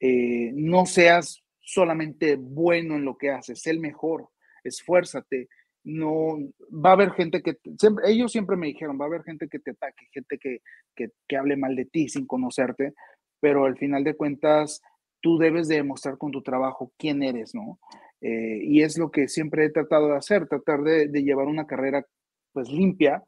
eh, 0.00 0.52
no 0.54 0.86
seas 0.86 1.42
solamente 1.60 2.36
bueno 2.36 2.96
en 2.96 3.04
lo 3.04 3.16
que 3.16 3.30
haces, 3.30 3.60
sé 3.62 3.70
el 3.70 3.80
mejor, 3.80 4.28
esfuérzate. 4.64 5.48
No, 5.86 6.36
va 6.72 6.90
a 6.90 6.92
haber 6.94 7.12
gente 7.12 7.42
que, 7.42 7.58
siempre, 7.78 8.10
ellos 8.10 8.32
siempre 8.32 8.56
me 8.56 8.66
dijeron, 8.66 8.98
va 9.00 9.04
a 9.04 9.06
haber 9.06 9.22
gente 9.22 9.46
que 9.46 9.60
te 9.60 9.70
ataque, 9.70 10.08
gente 10.12 10.36
que, 10.36 10.58
que, 10.96 11.36
hable 11.36 11.56
mal 11.56 11.76
de 11.76 11.84
ti 11.84 12.08
sin 12.08 12.26
conocerte, 12.26 12.92
pero 13.38 13.66
al 13.66 13.76
final 13.78 14.02
de 14.02 14.16
cuentas, 14.16 14.82
tú 15.20 15.38
debes 15.38 15.68
de 15.68 15.76
demostrar 15.76 16.18
con 16.18 16.32
tu 16.32 16.42
trabajo 16.42 16.92
quién 16.98 17.22
eres, 17.22 17.54
¿no? 17.54 17.78
Eh, 18.20 18.58
y 18.64 18.82
es 18.82 18.98
lo 18.98 19.12
que 19.12 19.28
siempre 19.28 19.64
he 19.64 19.70
tratado 19.70 20.08
de 20.08 20.16
hacer, 20.16 20.48
tratar 20.48 20.82
de, 20.82 21.06
de 21.06 21.22
llevar 21.22 21.46
una 21.46 21.68
carrera 21.68 22.04
pues 22.52 22.68
limpia, 22.68 23.22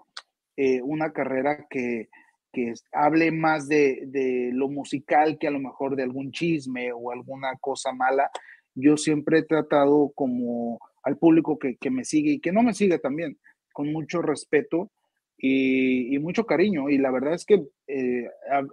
eh, 0.56 0.82
una 0.82 1.12
carrera 1.12 1.64
que, 1.70 2.08
que 2.52 2.72
hable 2.90 3.30
más 3.30 3.68
de, 3.68 4.02
de, 4.06 4.50
lo 4.52 4.68
musical 4.68 5.38
que 5.38 5.46
a 5.46 5.52
lo 5.52 5.60
mejor 5.60 5.94
de 5.94 6.02
algún 6.02 6.32
chisme 6.32 6.92
o 6.92 7.12
alguna 7.12 7.52
cosa 7.60 7.92
mala. 7.92 8.32
Yo 8.74 8.96
siempre 8.96 9.38
he 9.38 9.42
tratado 9.44 10.10
como 10.16 10.80
al 11.08 11.16
público 11.16 11.58
que, 11.58 11.76
que 11.76 11.90
me 11.90 12.04
sigue 12.04 12.32
y 12.32 12.40
que 12.40 12.52
no 12.52 12.62
me 12.62 12.74
sigue 12.74 12.98
también, 12.98 13.38
con 13.72 13.90
mucho 13.92 14.22
respeto 14.22 14.90
y, 15.38 16.18
mucho 16.18 16.44
cariño. 16.44 16.90
Y 16.90 16.98
la 16.98 17.10
verdad 17.10 17.34
es 17.34 17.44
que 17.44 17.62
eh, 17.86 18.28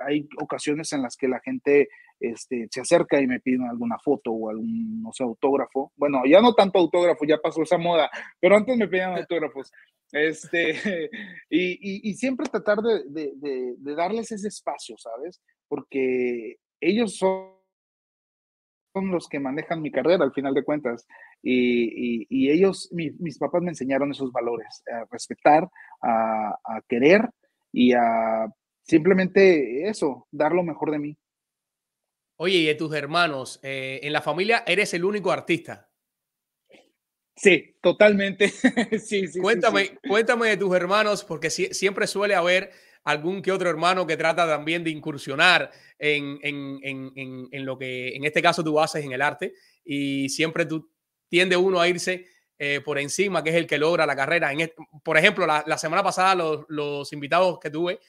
hay 0.06 0.28
ocasiones 0.42 0.92
en 0.94 1.02
las 1.02 1.16
que 1.16 1.28
la 1.28 1.40
gente 1.40 1.90
este, 2.20 2.68
se 2.72 2.82
acerca 2.82 3.22
y 3.22 3.28
me 3.28 3.40
piden 3.40 3.64
alguna 3.64 3.98
foto 4.00 4.32
o 4.32 4.50
algún, 4.50 5.02
no 5.02 5.12
sé, 5.14 5.24
autógrafo. 5.24 5.92
Bueno, 5.96 6.24
ya 6.26 6.42
no 6.42 6.54
tanto 6.54 6.80
autógrafo, 6.80 7.26
ya 7.26 7.38
pasó 7.38 7.62
esa 7.62 7.78
moda, 7.78 8.10
pero 8.40 8.56
antes 8.56 8.78
me 8.78 8.88
pedían 8.88 9.16
autógrafos. 9.16 9.72
Este, 10.12 10.72
y, 11.50 12.10
y, 12.10 12.14
siempre 12.16 12.48
tratar 12.50 12.80
de, 12.82 13.34
de, 13.36 13.96
darles 13.96 14.32
ese 14.32 14.48
espacio, 14.48 14.96
¿sabes? 14.98 15.42
Porque 15.68 16.58
ellos 16.80 17.18
son, 17.18 17.55
son 18.96 19.12
los 19.12 19.28
que 19.28 19.42
manejan 19.42 19.82
mi 19.82 19.92
carrera 19.92 20.24
al 20.24 20.32
final 20.32 20.54
de 20.54 20.64
cuentas. 20.64 21.06
Y, 21.44 22.26
y 22.30 22.50
ellos, 22.50 22.90
mi, 22.94 23.12
mis 23.20 23.38
papás 23.38 23.62
me 23.62 23.72
enseñaron 23.72 24.12
esos 24.12 24.32
valores, 24.32 24.84
a 24.90 25.06
respetar, 25.12 25.68
a, 26.02 26.56
a 26.64 26.82
querer 26.88 27.30
y 27.74 27.92
a 27.92 28.48
simplemente 28.84 29.90
eso, 29.90 30.28
dar 30.32 30.54
lo 30.54 30.64
mejor 30.64 30.92
de 30.92 31.00
mí. 31.00 31.18
Oye, 32.38 32.58
y 32.60 32.66
de 32.66 32.76
tus 32.76 32.94
hermanos, 32.96 33.60
eh, 33.64 34.00
en 34.04 34.14
la 34.14 34.22
familia 34.22 34.64
eres 34.66 34.94
el 34.94 35.04
único 35.04 35.32
artista. 35.32 35.90
Sí, 37.36 37.76
totalmente. 37.82 38.48
sí, 39.00 39.28
sí, 39.28 39.40
cuéntame, 39.40 39.86
sí, 39.86 39.98
cuéntame 40.08 40.48
de 40.48 40.58
tus 40.58 40.74
hermanos, 40.74 41.26
porque 41.26 41.50
si, 41.50 41.66
siempre 41.74 42.08
suele 42.08 42.36
haber 42.36 42.72
algún 43.06 43.42
que 43.42 43.52
otro 43.52 43.70
hermano 43.70 44.06
que 44.06 44.18
trata 44.18 44.48
también 44.48 44.84
de 44.84 44.90
incursionar 44.90 45.72
en, 45.98 46.40
en, 46.42 46.80
en, 46.84 47.48
en, 47.52 47.66
lo 47.66 47.78
que 47.78 48.16
en 48.16 48.26
este 48.26 48.42
caso 48.42 48.64
tú 48.64 48.80
haces 48.80 49.06
en 49.06 49.12
el 49.12 49.22
arte 49.22 49.54
y 49.86 50.28
siempre 50.30 50.68
tiende 51.30 51.56
uno 51.56 51.80
a 51.80 51.88
irse 51.88 52.26
eh, 52.58 52.82
por 52.84 52.98
encima, 52.98 53.44
que 53.44 53.52
es 53.52 53.56
el 53.56 53.68
que 53.68 53.78
logra 53.78 54.08
la 54.08 54.16
carrera. 54.16 54.52
En 54.52 54.72
por 55.04 55.18
ejemplo, 55.18 55.46
la, 55.46 55.64
la, 55.68 55.78
semana 55.78 56.02
pasada 56.02 56.34
los, 56.34 56.66
los 56.68 57.14
invitados 57.14 57.60
que 57.60 57.70
tuve, 57.70 58.00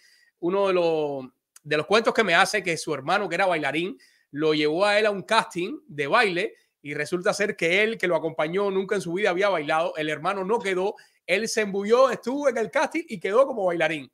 uno 0.40 0.68
de 0.68 0.72
los, 0.72 1.26
de 1.62 1.76
los 1.76 1.86
cuentos 1.86 2.14
que 2.14 2.24
me 2.24 2.34
hace 2.34 2.62
que 2.62 2.76
su 2.78 2.94
hermano, 2.94 3.28
que 3.28 3.34
era 3.34 3.46
bailarín, 3.46 3.98
lo 4.30 4.54
llevó 4.54 4.86
a 4.86 4.98
él 4.98 5.04
a 5.06 5.10
un 5.10 5.22
casting 5.22 5.78
de 5.86 6.06
baile 6.06 6.54
y 6.80 6.94
resulta 6.94 7.34
ser 7.34 7.54
que 7.54 7.82
él, 7.82 7.98
que 7.98 8.08
lo 8.08 8.16
acompañó, 8.16 8.70
nunca 8.70 8.94
en 8.94 9.02
su 9.02 9.12
vida 9.12 9.28
había 9.28 9.50
bailado, 9.50 9.94
el 9.96 10.08
hermano 10.08 10.42
no 10.42 10.58
quedó, 10.58 10.94
él 11.26 11.48
se 11.48 11.62
embulló, 11.62 12.10
estuvo 12.10 12.48
en 12.48 12.56
el 12.56 12.70
casting 12.70 13.04
y 13.08 13.20
quedó 13.20 13.46
como 13.46 13.66
bailarín. 13.66 14.10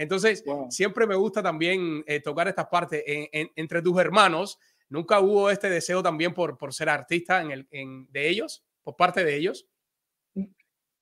Entonces, 0.00 0.42
wow. 0.46 0.70
siempre 0.70 1.06
me 1.06 1.14
gusta 1.14 1.42
también 1.42 2.02
eh, 2.06 2.20
tocar 2.20 2.48
estas 2.48 2.68
partes 2.68 3.04
en, 3.06 3.28
en, 3.32 3.50
entre 3.54 3.82
tus 3.82 4.00
hermanos. 4.00 4.58
¿Nunca 4.88 5.20
hubo 5.20 5.50
este 5.50 5.68
deseo 5.68 6.02
también 6.02 6.32
por, 6.32 6.56
por 6.56 6.72
ser 6.72 6.88
artista 6.88 7.42
en 7.42 7.50
el, 7.50 7.68
en, 7.70 8.10
de 8.10 8.30
ellos, 8.30 8.64
por 8.82 8.96
parte 8.96 9.22
de 9.22 9.36
ellos? 9.36 9.68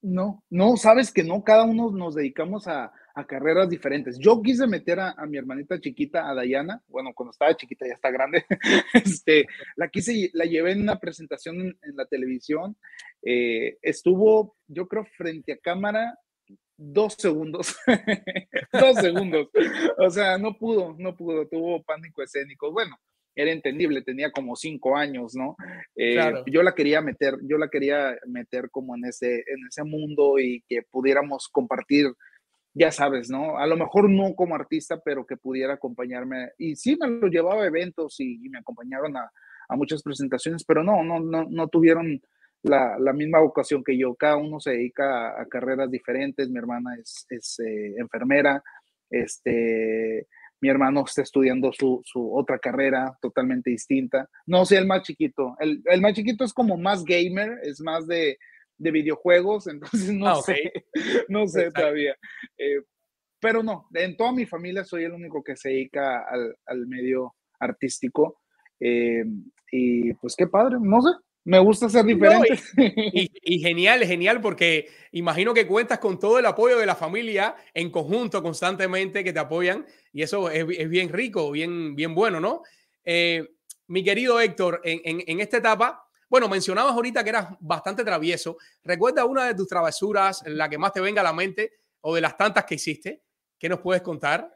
No, 0.03 0.43
no, 0.51 0.77
sabes 0.77 1.13
que 1.13 1.23
no, 1.23 1.45
cada 1.45 1.63
uno 1.63 1.93
nos 1.93 2.17
dedicamos 2.17 2.67
a, 2.67 2.93
a 3.15 3.25
carreras 3.25 3.69
diferentes. 3.69 4.19
Yo 4.19 4.43
quise 4.43 4.67
meter 4.67 4.99
a, 4.99 5.13
a, 5.13 5.27
mi 5.27 5.39
hermanita 5.39 5.81
chiquita, 5.81 6.29
a 6.29 6.35
Dayana, 6.35 6.83
bueno, 6.89 7.13
cuando 7.15 7.31
estaba 7.31 7.57
chiquita 7.57 7.87
ya 7.87 7.95
está 7.95 8.11
grande, 8.11 8.47
este, 8.95 9.47
la 9.77 9.89
quise, 9.89 10.29
la 10.33 10.45
llevé 10.45 10.73
en 10.73 10.83
una 10.83 10.99
presentación 10.99 11.61
en, 11.61 11.79
en 11.83 11.97
la 11.97 12.07
televisión, 12.07 12.77
eh, 13.23 13.79
estuvo, 13.81 14.57
yo 14.67 14.89
creo, 14.89 15.05
frente 15.05 15.53
a 15.53 15.59
cámara 15.59 16.19
dos 16.79 17.14
segundos, 17.19 17.77
dos 18.73 18.97
segundos, 18.97 19.49
o 19.99 20.11
sea, 20.11 20.38
no 20.38 20.57
pudo, 20.57 20.95
no 20.99 21.14
pudo, 21.14 21.47
tuvo 21.49 21.83
pánico 21.83 22.23
escénico, 22.23 22.73
bueno, 22.73 22.97
era 23.35 23.53
entendible, 23.53 24.03
tenía 24.03 24.33
como 24.33 24.57
cinco 24.57 24.97
años, 24.97 25.35
¿no? 25.35 25.57
Eh, 25.95 26.14
claro. 26.14 26.45
Yo 26.47 26.62
la 26.62 26.75
quería 26.75 27.01
meter, 27.01 27.38
yo 27.43 27.59
la 27.59 27.69
quería 27.69 28.17
meter 28.27 28.71
como 28.71 28.97
en 28.97 29.05
ese, 29.05 29.35
en 29.35 29.67
ese 29.69 29.85
mundo 29.85 30.38
y 30.38 30.64
que 30.69 30.83
pudiéramos 30.91 31.49
compartir 31.49 32.07
ya 32.75 32.93
sabes, 32.93 33.29
¿no? 33.29 33.59
A 33.59 33.67
lo 33.67 33.77
mejor 33.77 34.09
no 34.09 34.35
como 34.35 34.55
artista, 34.55 35.01
pero 35.05 35.27
que 35.27 35.37
pudiera 35.37 35.75
acompañarme. 35.75 36.51
Y 36.59 36.77
sí 36.77 36.97
me 37.01 37.09
lo 37.09 37.27
llevaba 37.27 37.64
a 37.64 37.67
eventos 37.67 38.21
y, 38.21 38.45
y 38.45 38.49
me 38.49 38.59
acompañaron 38.59 39.17
a, 39.17 39.31
a, 39.69 39.77
muchas 39.77 40.03
presentaciones, 40.03 40.64
pero 40.64 40.85
no, 40.85 41.03
no, 41.03 41.19
no, 41.19 41.47
no 41.51 41.69
tuvieron 41.69 42.23
la, 42.62 42.99
la, 42.99 43.12
misma 43.12 43.40
vocación 43.40 43.83
que 43.85 43.97
yo. 43.97 44.14
Cada 44.14 44.37
uno 44.37 44.61
se 44.61 44.73
dedica 44.73 45.31
a, 45.31 45.42
a 45.42 45.47
carreras 45.47 45.90
diferentes. 45.90 46.49
Mi 46.51 46.59
hermana 46.59 46.97
es, 47.01 47.27
es 47.31 47.59
eh, 47.61 47.94
enfermera, 47.99 48.62
este, 49.11 50.27
mi 50.61 50.68
hermano 50.68 51.05
está 51.07 51.23
estudiando 51.23 51.73
su, 51.73 52.03
su, 52.05 52.35
otra 52.35 52.59
carrera 52.59 53.16
totalmente 53.21 53.71
distinta. 53.71 54.29
No 54.47 54.64
sé, 54.64 54.79
el 54.79 54.87
más 54.87 55.03
chiquito. 55.03 55.57
El, 55.61 55.83
el 55.85 56.01
más 56.01 56.14
chiquito 56.14 56.44
es 56.44 56.53
como 56.53 56.77
más 56.77 57.05
gamer, 57.05 57.59
es 57.62 57.81
más 57.81 58.07
de 58.07 58.38
de 58.79 58.90
videojuegos, 58.90 59.66
entonces 59.66 60.12
no 60.12 60.29
ah, 60.29 60.38
okay. 60.38 60.57
sé, 60.64 60.73
no 61.29 61.47
sé 61.47 61.61
Exacto. 61.61 61.81
todavía. 61.81 62.16
Eh, 62.57 62.83
pero 63.40 63.62
no, 63.62 63.88
en 63.94 64.16
toda 64.16 64.33
mi 64.33 64.47
familia 64.47 64.85
soy 64.85 65.05
el 65.05 65.12
único 65.12 65.44
que 65.44 65.57
se 65.57 65.68
dedica 65.68 66.25
al, 66.29 66.57
al 66.66 66.87
medio 66.87 67.35
artístico. 67.61 68.40
Eh, 68.81 69.25
y 69.71 70.14
pues 70.14 70.35
qué 70.37 70.47
padre, 70.47 70.77
no 70.81 71.03
sé, 71.03 71.11
me 71.49 71.59
gusta 71.61 71.89
ser 71.89 72.05
diferente. 72.05 72.61
No, 72.77 72.85
y, 72.85 73.23
y, 73.23 73.31
y, 73.43 73.61
genial, 73.61 74.05
genial, 74.05 74.39
porque 74.43 74.91
imagino 75.13 75.55
que 75.55 75.67
cuentas 75.67 75.99
con 75.99 76.19
todo 76.19 76.39
el 76.39 76.45
apoyo 76.45 76.77
de 76.77 76.85
la 76.85 76.95
familia 76.95 77.57
en 77.73 77.91
conjunto 77.91 78.43
constantemente 78.43 79.25
que 79.25 79.33
te 79.33 79.39
apoyan 79.39 79.87
y 80.13 80.21
eso 80.21 80.51
es, 80.51 80.67
es 80.77 80.89
bien 80.91 81.09
rico, 81.09 81.51
bien, 81.51 81.97
bien 81.97 82.15
bueno, 82.15 82.39
¿no? 82.39 82.65
Eh, 83.03 83.49
mi 83.87 84.05
querido 84.05 84.39
Héctor, 84.39 84.83
en, 84.85 85.01
en, 85.05 85.25
en 85.27 85.41
esta 85.41 85.57
etapa, 85.57 86.05
bueno, 86.29 86.51
mencionabas 86.51 86.93
ahorita 86.93 87.25
que 87.25 87.31
eras 87.31 87.49
bastante 87.61 88.05
travieso. 88.05 88.59
¿Recuerda 88.85 89.25
una 89.25 89.47
de 89.47 89.55
tus 89.55 89.67
travesuras, 89.67 90.43
la 90.45 90.69
que 90.69 90.77
más 90.77 90.93
te 90.93 91.01
venga 91.01 91.23
a 91.23 91.25
la 91.25 91.33
mente 91.33 91.73
o 92.03 92.15
de 92.15 92.21
las 92.21 92.37
tantas 92.37 92.67
que 92.67 92.75
hiciste? 92.75 93.23
¿Qué 93.59 93.71
nos 93.71 93.81
puedes 93.81 94.03
contar? 94.03 94.55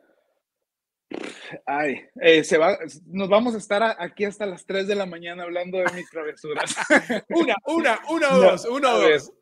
Ay, 1.66 2.00
eh, 2.20 2.44
se 2.44 2.58
va, 2.58 2.78
nos 3.06 3.28
vamos 3.28 3.54
a 3.54 3.58
estar 3.58 3.82
aquí 3.98 4.24
hasta 4.24 4.46
las 4.46 4.64
3 4.66 4.86
de 4.86 4.94
la 4.94 5.06
mañana 5.06 5.42
hablando 5.42 5.78
de 5.78 5.92
mis 5.94 6.08
travesuras. 6.10 6.74
una, 7.30 7.56
una, 7.66 8.00
una 8.08 8.28
o 8.28 8.36
no, 8.36 8.38
dos, 8.38 8.64
una 8.66 8.94
o 8.94 9.00
dos. 9.00 9.32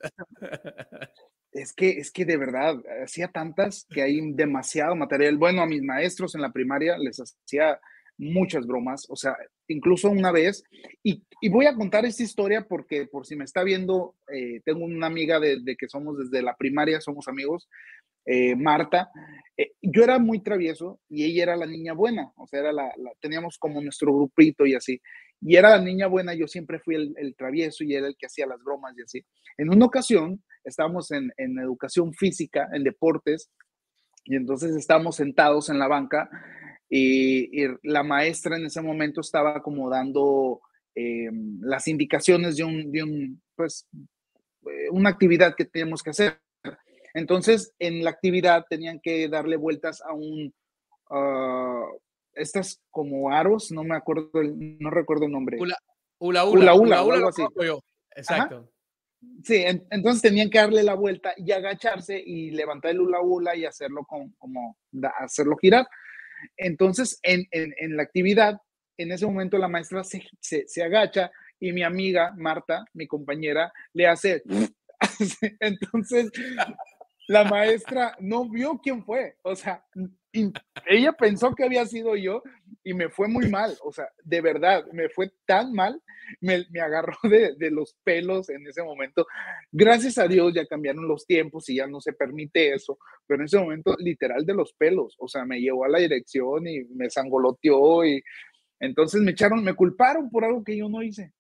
Es 1.53 1.73
que, 1.73 1.91
es 1.91 2.13
que 2.13 2.25
de 2.25 2.37
verdad, 2.37 2.77
hacía 3.03 3.29
tantas 3.29 3.87
que 3.91 4.03
hay 4.03 4.21
demasiado 4.33 4.95
material. 4.95 5.37
Bueno, 5.37 5.63
a 5.63 5.67
mis 5.67 5.83
maestros 5.83 6.35
en 6.35 6.43
la 6.43 6.53
primaria 6.53 6.97
les 6.97 7.21
hacía 7.21 7.81
muchas 8.21 8.67
bromas, 8.67 9.07
o 9.09 9.17
sea, 9.17 9.35
incluso 9.67 10.11
una 10.11 10.31
vez, 10.31 10.63
y, 11.03 11.25
y, 11.41 11.49
voy 11.49 11.67
a 11.67 11.75
contar 11.75 12.05
esta 12.05 12.23
historia 12.23 12.67
porque 12.69 13.07
por 13.07 13.27
si 13.27 13.35
me 13.35 13.45
está 13.45 13.65
viendo, 13.65 14.15
eh, 14.31 14.61
tengo 14.63 14.85
una 14.85 15.07
amiga 15.07 15.41
de, 15.41 15.61
de, 15.63 15.75
que 15.75 15.89
somos 15.89 16.19
desde 16.19 16.43
la 16.43 16.55
primaria, 16.55 17.01
somos 17.01 17.29
amigos, 17.29 17.67
eh, 18.33 18.55
Marta, 18.55 19.11
eh, 19.57 19.73
yo 19.83 20.05
era 20.05 20.21
muy 20.21 20.41
travieso 20.41 21.01
y 21.09 21.25
ella 21.25 21.43
era 21.43 21.57
la 21.57 21.67
niña 21.67 21.95
buena, 21.95 22.31
o 22.37 22.47
sea, 22.47 22.61
era 22.61 22.73
la, 22.73 22.89
teníamos 23.19 23.59
como 23.59 23.81
nuestro 23.81 24.15
grupito 24.15 24.67
y 24.67 24.75
así, 24.75 25.01
y 25.41 25.57
era 25.57 25.71
la 25.71 25.83
niña 25.83 26.07
buena, 26.07 26.33
yo 26.35 26.47
siempre 26.47 26.79
fui 26.79 26.95
el, 26.95 27.35
travieso 27.37 27.83
y 27.83 27.93
era 27.93 28.07
el 28.07 28.17
que 28.17 28.27
hacía 28.27 28.47
las 28.47 28.63
bromas 28.63 28.97
y 28.97 29.03
así. 29.03 29.25
En 29.59 29.69
una 29.69 29.87
ocasión, 29.87 30.45
estábamos 30.63 31.11
en, 31.11 31.33
educación 31.59 32.15
física, 32.15 32.69
en 32.73 32.85
deportes, 32.85 33.51
y 34.25 34.37
entonces 34.37 34.77
estábamos 34.77 35.17
sentados 35.17 35.69
en 35.69 35.81
la 35.81 35.89
banca 35.89 36.31
y, 36.89 37.67
la 37.83 38.05
maestra 38.05 38.59
en 38.59 38.67
ese 38.67 38.81
momento 38.81 39.23
estaba 39.23 39.61
como 39.61 39.91
dando 39.91 40.61
eh, 40.95 41.31
las 41.63 41.89
indicaciones 41.89 42.57
de 42.57 42.63
un, 42.63 42.93
de 42.93 43.03
un, 43.03 43.43
pues, 43.57 43.89
eh, 44.67 44.89
una 44.93 45.11
actividad 45.11 45.57
que 45.57 45.65
teníamos 45.65 46.05
que 46.05 46.11
hacer. 46.11 46.39
Entonces, 47.15 47.75
en 47.79 48.05
la 48.05 48.11
actividad 48.11 48.65
tenían 48.69 49.01
que 49.01 49.29
darle 49.29 49.57
vueltas 49.57 50.03
a 50.03 50.13
un, 50.13 50.55
uh, 51.11 51.99
estas 52.35 52.81
como 52.91 53.31
aros, 53.31 53.71
no 53.73 53.85
me 53.85 53.97
acuerdo, 53.97 54.31
el, 54.35 54.79
no 54.79 54.91
recuerdo 54.91 55.27
el 55.27 55.33
nombre. 55.33 55.59
Ula, 55.59 55.77
ula, 56.19 56.45
ula, 56.45 56.75
ula, 56.75 57.03
ula, 57.05 57.19
ula 57.19 57.29
así. 57.29 57.43
Yo. 57.63 57.81
Exacto. 58.15 58.57
Ajá. 58.57 58.81
Sí, 59.45 59.57
en, 59.57 59.87
entonces 59.91 60.23
tenían 60.23 60.49
que 60.49 60.59
darle 60.59 60.83
la 60.83 60.95
vuelta 60.95 61.35
y 61.37 61.53
agacharse 61.53 62.19
y 62.19 62.51
levantar 62.53 62.93
el 62.93 63.01
hula 63.01 63.21
hula 63.21 63.55
y 63.55 63.67
hacerlo 63.67 64.05
con, 64.05 64.31
como, 64.39 64.79
da, 64.91 65.13
hacerlo 65.19 65.57
girar. 65.57 65.87
Entonces, 66.57 67.19
en, 67.23 67.47
en, 67.51 67.75
en 67.77 67.97
la 67.97 68.03
actividad, 68.03 68.61
en 68.97 69.13
ese 69.13 69.27
momento 69.27 69.59
la 69.59 69.69
maestra 69.69 70.05
se, 70.05 70.23
se, 70.41 70.67
se 70.67 70.83
agacha 70.83 71.31
y 71.59 71.73
mi 71.73 71.83
amiga 71.83 72.33
Marta, 72.37 72.85
mi 72.95 73.07
compañera, 73.07 73.73
le 73.93 74.07
hace... 74.07 74.43
Entonces, 75.61 76.31
la 77.31 77.45
maestra 77.45 78.17
no 78.19 78.49
vio 78.49 78.81
quién 78.83 79.05
fue, 79.05 79.37
o 79.43 79.55
sea, 79.55 79.85
ella 80.85 81.13
pensó 81.13 81.55
que 81.55 81.63
había 81.63 81.87
sido 81.87 82.17
yo 82.17 82.43
y 82.83 82.93
me 82.93 83.09
fue 83.09 83.29
muy 83.29 83.49
mal, 83.49 83.77
o 83.85 83.93
sea, 83.93 84.09
de 84.25 84.41
verdad, 84.41 84.85
me 84.93 85.09
fue 85.09 85.31
tan 85.47 85.73
mal, 85.73 86.03
me, 86.41 86.65
me 86.71 86.81
agarró 86.81 87.15
de, 87.23 87.71
los 87.71 87.95
pelos 88.03 88.51
en 88.51 88.67
ese 88.67 88.83
momento. 88.83 89.29
Gracias 89.71 90.19
a 90.19 90.27
Dios 90.27 90.53
ya 90.53 90.67
cambiaron 90.67 91.07
los 91.07 91.25
tiempos 91.25 91.69
y 91.69 91.77
ya 91.77 91.87
no 91.87 92.01
se 92.01 92.15
permite 92.15 92.75
eso, 92.75 92.99
pero 93.29 93.41
en 93.41 93.45
ese 93.45 93.61
momento 93.61 93.95
literal 94.01 94.45
de 94.45 94.55
los 94.55 94.73
pelos, 94.73 95.15
o 95.21 95.29
sea, 95.29 95.45
me 95.45 95.61
llevó 95.61 95.85
a 95.85 95.89
la 95.89 96.01
dirección 96.01 96.67
y 96.67 96.83
me 96.97 97.11
sangoloteó 97.11 98.05
y 98.05 98.21
entonces 98.81 99.21
me 99.21 99.31
echaron, 99.31 99.63
me 99.63 99.75
culparon 99.75 100.31
por 100.31 100.45
algo 100.45 100.65
que 100.65 100.77
yo 100.77 100.89
no 100.89 101.01
hice. 101.01 101.33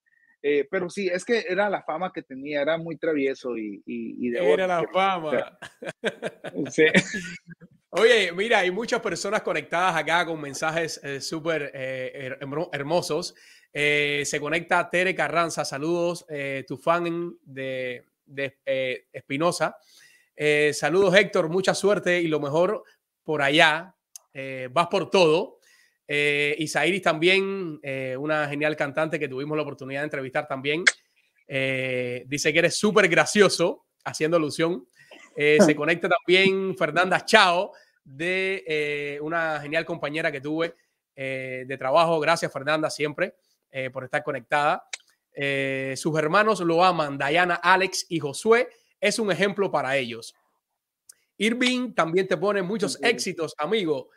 Eh, 0.42 0.66
pero 0.70 0.88
sí, 0.88 1.09
es 1.09 1.24
que 1.24 1.44
era 1.48 1.68
la 1.68 1.83
fama 1.83 2.12
que 2.14 2.22
tenía, 2.22 2.62
era 2.62 2.79
muy 2.79 2.96
travieso 2.96 3.57
y, 3.59 3.83
y, 3.85 4.26
y 4.26 4.31
de 4.31 4.53
Era 4.53 4.66
la 4.66 4.87
fama. 4.92 5.59
sí. 6.70 6.85
Oye, 7.92 8.31
mira, 8.31 8.61
hay 8.61 8.70
muchas 8.70 9.00
personas 9.00 9.42
conectadas 9.42 9.96
acá 9.96 10.24
con 10.24 10.40
mensajes 10.40 11.00
eh, 11.03 11.20
súper 11.20 11.72
eh, 11.74 12.38
hermosos. 12.72 13.35
Eh, 13.72 14.22
se 14.24 14.38
conecta 14.38 14.88
Tere 14.88 15.12
Carranza, 15.12 15.64
saludos, 15.64 16.24
tu 16.68 16.76
fan 16.76 17.37
de, 17.42 18.05
de 18.24 19.09
Espinosa. 19.12 19.76
saludos 20.72 21.16
Héctor, 21.16 21.48
mucha 21.48 21.74
suerte 21.74 22.20
y 22.20 22.29
lo 22.29 22.38
mejor 22.38 22.85
por 23.24 23.42
allá. 23.42 23.96
vas 24.70 24.87
por 24.87 25.11
todo. 25.11 25.59
Eh, 26.12 26.57
Isairis 26.59 27.03
también, 27.03 27.81
una 28.18 28.49
genial 28.49 28.75
cantante 28.75 29.18
que 29.18 29.29
tuvimos 29.29 29.57
la 29.57 29.62
oportunidad 29.62 30.01
de 30.01 30.07
entrevistar 30.07 30.49
también. 30.49 30.83
dice 31.46 32.53
que 32.53 32.59
eres 32.59 32.77
súper 32.77 33.09
gracioso, 33.09 33.87
haciendo 34.05 34.37
alusión 34.37 34.87
eh, 35.37 35.59
se 35.64 35.75
conecta 35.77 36.09
también 36.09 36.77
Fernanda 36.77 37.25
Chao, 37.25 37.73
de 38.05 38.64
eh, 38.66 39.18
una 39.23 39.61
genial 39.61 39.85
compañera 39.85 40.33
que 40.33 40.40
tuve 40.40 40.75
eh, 41.14 41.64
de 41.66 41.79
trabajo. 41.79 42.18
Gracias, 42.20 42.53
Fernanda, 42.53 42.90
siempre 42.90 43.35
por 43.92 44.03
estar 44.03 44.25
conectada. 44.25 44.85
sus 45.94 46.18
hermanos 46.18 46.59
lo 46.59 46.83
aman, 46.85 47.16
Diana, 47.16 47.55
Alex 47.55 48.07
y 48.09 48.18
Josué. 48.18 48.68
Es 49.01 49.20
un 49.20 49.31
ejemplo 49.31 49.70
para 49.70 49.96
ellos. 49.96 50.35
Irving 51.37 51.94
también 51.94 52.27
te 52.27 52.37
pone 52.37 52.62
muchos 52.62 53.01
éxitos, 53.01 53.55
amigo. 53.59 54.11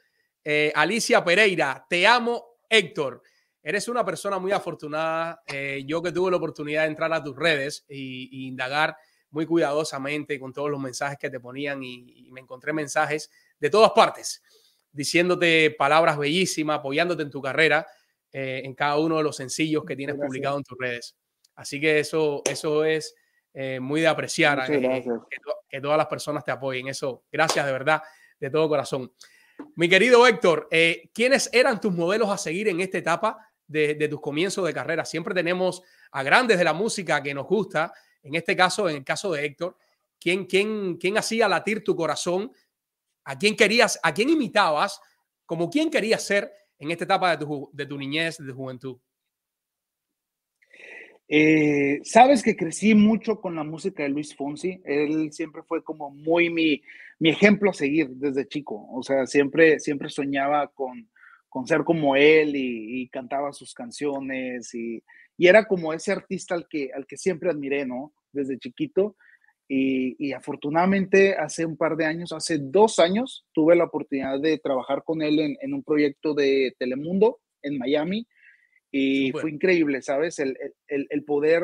Alicia 0.75 1.23
Pereira, 1.23 1.85
te 1.89 2.05
amo, 2.05 2.57
Héctor. 2.69 3.21
Eres 3.61 3.87
una 3.87 4.03
persona 4.03 4.39
muy 4.39 4.51
afortunada. 4.51 5.41
yo 5.85 6.01
que 6.01 6.11
tuve 6.11 6.31
la 6.31 6.37
oportunidad 6.37 6.81
de 6.83 6.89
entrar 6.89 7.13
a 7.13 7.23
tus 7.23 7.35
redes 7.35 7.85
y, 7.87 8.29
y 8.31 8.47
indagar 8.47 8.95
muy 9.33 9.47
cuidadosamente 9.47 10.39
con 10.39 10.53
todos 10.53 10.69
los 10.69 10.79
mensajes 10.79 11.17
que 11.17 11.29
te 11.29 11.39
ponían 11.39 11.83
y, 11.83 12.29
me 12.31 12.39
encontré 12.39 12.71
mensajes 12.71 13.29
de 13.59 13.69
todas 13.69 13.91
partes 13.91 14.41
diciéndote 14.91 15.71
palabras 15.71 16.17
bellísimas, 16.17 16.77
apoyándote 16.77 17.23
en 17.23 17.31
tu 17.31 17.41
carrera 17.41 17.85
eh, 18.31 18.61
en 18.63 18.75
cada 18.75 18.97
uno 18.99 19.17
de 19.17 19.23
los 19.23 19.35
sencillos 19.35 19.83
que 19.85 19.95
tienes 19.95 20.15
publicado 20.15 20.57
en 20.57 20.63
tus 20.63 20.77
redes. 20.77 21.15
Así 21.55 21.81
que 21.81 21.99
eso, 21.99 22.43
eso 22.45 22.85
es 22.85 23.15
eh, 23.55 23.79
muy 23.79 24.01
de 24.01 24.07
apreciar, 24.07 24.71
eh, 24.71 25.03
que, 25.67 25.81
todas 25.81 25.97
las 25.97 26.07
personas 26.07 26.43
te 26.43 26.51
apoyen. 26.51 26.87
Eso, 26.87 27.23
gracias 27.31 27.65
de 27.65 27.71
verdad, 27.71 28.03
de 28.39 28.51
todo 28.51 28.69
corazón. 28.69 29.11
Mi 29.75 29.89
querido 29.89 30.25
Héctor, 30.27 30.67
¿quiénes 31.13 31.49
eran 31.51 31.81
tus 31.81 31.93
modelos 31.93 32.29
a 32.29 32.37
seguir 32.37 32.67
en 32.67 32.79
esta 32.79 32.97
etapa 32.97 33.37
de, 33.67 34.07
tus 34.07 34.21
comienzos 34.21 34.65
de 34.65 34.73
carrera? 34.73 35.05
Siempre 35.05 35.33
tenemos 35.33 35.81
a 36.11 36.23
grandes 36.23 36.57
de 36.57 36.63
la 36.63 36.73
música 36.73 37.21
que 37.23 37.33
nos 37.33 37.47
gusta 37.47 37.93
en 38.23 38.35
este 38.35 38.55
caso, 38.55 38.89
en 38.89 38.97
el 38.97 39.03
caso 39.03 39.31
de 39.33 39.45
Héctor, 39.45 39.77
¿quién, 40.19 40.45
quién, 40.45 40.97
quién 40.97 41.17
hacía 41.17 41.47
latir 41.47 41.83
tu 41.83 41.95
corazón? 41.95 42.51
¿A 43.25 43.37
quién 43.37 43.55
querías, 43.55 43.99
a 44.01 44.13
quién 44.13 44.29
imitabas? 44.29 44.99
¿Como 45.45 45.69
quién 45.69 45.91
querías 45.91 46.23
ser 46.23 46.51
en 46.79 46.91
esta 46.91 47.03
etapa 47.03 47.35
de 47.35 47.45
tu, 47.45 47.69
de 47.73 47.85
tu 47.85 47.97
niñez, 47.97 48.37
de 48.37 48.51
juventud? 48.53 48.97
Eh, 51.27 51.99
Sabes 52.03 52.43
que 52.43 52.55
crecí 52.55 52.95
mucho 52.95 53.39
con 53.39 53.55
la 53.55 53.63
música 53.63 54.03
de 54.03 54.09
Luis 54.09 54.35
Fonsi. 54.35 54.81
Él 54.85 55.31
siempre 55.31 55.63
fue 55.63 55.83
como 55.83 56.11
muy 56.11 56.49
mi, 56.49 56.81
mi 57.19 57.29
ejemplo 57.29 57.71
a 57.71 57.73
seguir 57.73 58.09
desde 58.09 58.47
chico. 58.47 58.87
O 58.91 59.03
sea, 59.03 59.25
siempre, 59.25 59.79
siempre 59.79 60.09
soñaba 60.09 60.67
con, 60.67 61.09
con 61.49 61.67
ser 61.67 61.83
como 61.83 62.15
él 62.15 62.55
y, 62.55 63.01
y 63.01 63.09
cantaba 63.09 63.53
sus 63.53 63.73
canciones 63.73 64.73
y, 64.73 65.03
y 65.37 65.47
era 65.47 65.65
como 65.65 65.93
ese 65.93 66.11
artista 66.11 66.55
al 66.55 66.67
que, 66.67 66.91
al 66.93 67.05
que 67.07 67.17
siempre 67.17 67.49
admiré, 67.49 67.85
¿no? 67.85 68.13
Desde 68.31 68.59
chiquito. 68.59 69.15
Y, 69.67 70.33
afortunadamente 70.33 71.35
hace 71.35 71.65
un 71.65 71.77
par 71.77 71.95
de 71.95 72.05
años, 72.05 72.31
hace 72.31 72.59
dos 72.59 72.99
años, 72.99 73.45
tuve 73.53 73.75
la 73.75 73.85
oportunidad 73.85 74.39
de 74.39 74.59
trabajar 74.59 75.03
con 75.03 75.21
él 75.23 75.57
en, 75.59 75.73
un 75.73 75.83
proyecto 75.83 76.35
de 76.35 76.75
Telemundo 76.77 77.39
en 77.63 77.79
Miami. 77.79 78.27
Y 78.95 79.31
fue 79.31 79.49
increíble, 79.49 80.03
¿sabes? 80.03 80.37
El, 80.37 80.55
el, 80.87 81.23
poder 81.23 81.63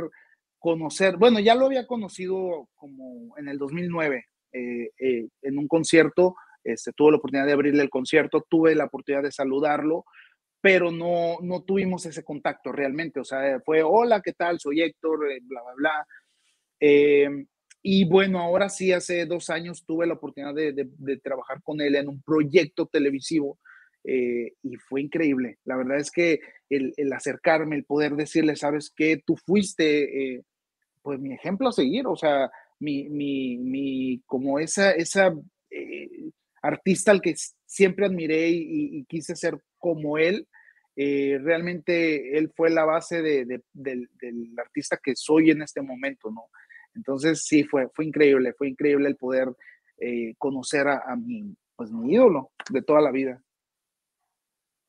conocer, 0.57 1.15
bueno, 1.17 1.39
ya 1.39 1.53
lo 1.53 1.67
había 1.67 1.85
conocido 1.85 2.67
como 2.75 3.37
en 3.37 3.47
el 3.47 3.59
2009, 3.59 4.25
eh, 4.51 4.89
eh, 4.97 5.27
en 5.43 5.57
un 5.59 5.67
concierto, 5.67 6.35
este, 6.63 6.91
tuve 6.91 7.11
la 7.11 7.17
oportunidad 7.17 7.45
de 7.45 7.53
abrirle 7.53 7.83
el 7.83 7.91
concierto, 7.91 8.45
tuve 8.49 8.73
la 8.73 8.85
oportunidad 8.85 9.21
de 9.21 9.31
saludarlo 9.31 10.05
pero 10.61 10.91
no, 10.91 11.37
no 11.41 11.63
tuvimos 11.63 12.05
ese 12.05 12.23
contacto 12.23 12.71
realmente. 12.71 13.19
O 13.19 13.23
sea, 13.23 13.61
fue, 13.61 13.81
hola, 13.81 14.21
¿qué 14.21 14.33
tal? 14.33 14.59
Soy 14.59 14.81
Héctor, 14.81 15.31
eh, 15.31 15.39
bla, 15.41 15.61
bla, 15.61 15.73
bla. 15.75 16.07
Em, 16.79 17.47
y 17.81 18.05
bueno, 18.05 18.39
ahora 18.39 18.69
sí, 18.69 18.91
hace 18.91 19.25
dos 19.25 19.49
años 19.49 19.85
tuve 19.85 20.05
la 20.05 20.15
oportunidad 20.15 20.53
de, 20.53 20.73
de, 20.73 21.17
trabajar 21.17 21.61
con 21.63 21.79
él 21.79 21.95
en 21.95 22.09
un 22.09 22.21
proyecto 22.21 22.87
televisivo 22.87 23.57
eh, 24.03 24.53
y 24.63 24.75
fue 24.77 25.01
increíble. 25.01 25.57
La 25.65 25.77
verdad 25.77 25.97
es 25.97 26.11
que 26.11 26.39
el, 26.69 26.93
acercarme, 27.13 27.75
el 27.75 27.85
poder 27.85 28.15
decirle, 28.15 28.55
sabes 28.55 28.91
que 28.95 29.21
tú 29.25 29.35
fuiste, 29.35 30.35
eh, 30.35 30.43
pues 31.01 31.19
mi 31.19 31.33
ejemplo 31.33 31.69
a 31.69 31.73
seguir, 31.73 32.07
o 32.07 32.15
sea, 32.15 32.49
mi, 32.79 33.09
mi, 33.09 33.57
mi 33.57 34.21
como 34.25 34.59
esa, 34.59 34.91
esa 34.91 35.33
artista 36.61 37.11
al 37.11 37.21
que 37.21 37.35
siempre 37.65 38.05
admiré 38.05 38.49
y, 38.49 39.03
quise 39.05 39.35
ser 39.35 39.59
como 39.77 40.17
él. 40.17 40.47
Eh, 40.95 41.39
realmente 41.41 42.37
él 42.37 42.51
fue 42.55 42.69
la 42.69 42.83
base 42.83 43.21
de, 43.21 43.45
de, 43.45 43.61
del, 43.73 44.09
artista 44.57 44.99
que 45.01 45.15
soy 45.15 45.51
en 45.51 45.61
este 45.61 45.81
momento, 45.81 46.29
¿no? 46.29 46.47
Entonces 46.93 47.45
sí, 47.45 47.63
fue, 47.63 47.87
fue 47.93 48.05
increíble, 48.05 48.53
fue 48.53 48.67
increíble 48.67 49.07
el 49.07 49.15
poder 49.15 49.47
eh, 49.99 50.33
conocer 50.37 50.87
a, 50.87 51.03
a, 51.07 51.15
mi, 51.15 51.55
pues, 51.75 51.91
mi 51.91 52.13
ídolo 52.13 52.51
de 52.71 52.81
toda 52.81 52.99
la 52.99 53.11
vida. 53.11 53.41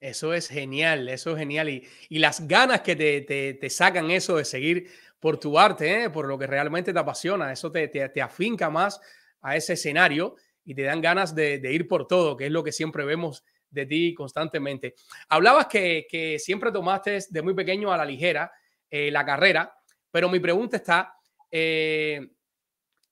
Eso 0.00 0.32
es 0.32 0.48
genial, 0.48 1.08
eso 1.10 1.32
es 1.32 1.38
genial. 1.38 1.68
Y, 1.68 1.86
y 2.08 2.18
las 2.18 2.48
ganas 2.48 2.80
que 2.80 2.96
te, 2.96 3.20
te, 3.20 3.54
te, 3.54 3.70
sacan 3.70 4.10
eso 4.10 4.38
de 4.38 4.46
seguir 4.46 4.90
por 5.20 5.38
tu 5.38 5.58
arte, 5.58 6.04
¿eh? 6.04 6.10
por 6.10 6.26
lo 6.26 6.38
que 6.38 6.46
realmente 6.46 6.92
te 6.92 6.98
apasiona, 6.98 7.52
eso 7.52 7.70
te, 7.70 7.88
te, 7.88 8.22
afinca 8.22 8.70
más 8.70 8.98
a 9.42 9.56
ese 9.56 9.74
escenario 9.74 10.36
y 10.64 10.74
te 10.74 10.82
dan 10.82 11.02
ganas 11.02 11.34
de, 11.34 11.58
de 11.58 11.72
ir 11.74 11.86
por 11.86 12.08
todo, 12.08 12.34
que 12.34 12.46
es 12.46 12.50
lo 12.50 12.64
que 12.64 12.72
siempre 12.72 13.04
vemos 13.04 13.44
de 13.68 13.84
ti 13.84 14.14
constantemente. 14.14 14.94
Hablabas 15.28 15.66
que, 15.66 16.06
que 16.08 16.38
siempre 16.38 16.72
tomaste 16.72 17.18
de 17.28 17.42
muy 17.42 17.52
pequeño 17.52 17.92
a 17.92 17.98
la 17.98 18.06
ligera 18.06 18.50
eh, 18.90 19.10
la 19.10 19.24
carrera, 19.26 19.76
pero 20.10 20.30
mi 20.30 20.40
pregunta 20.40 20.78
está, 20.78 21.14
eh, 21.50 22.26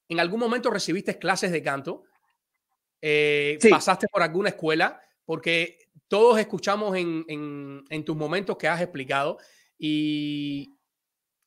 ¿en 0.09 0.21
algún 0.21 0.41
momento 0.41 0.71
recibiste 0.71 1.19
clases 1.19 1.53
de 1.53 1.63
canto? 1.63 2.05
Sí. 3.01 3.69
¿Pasaste 3.71 4.09
por 4.11 4.23
alguna 4.23 4.49
escuela? 4.49 5.01
Porque 5.25 5.79
todos 6.09 6.39
escuchamos 6.39 6.97
en, 6.97 7.25
en, 7.29 7.85
en 7.89 8.05
tus 8.05 8.17
momentos 8.17 8.57
que 8.57 8.69
has 8.69 8.81
explicado 8.81 9.39
y 9.79 10.75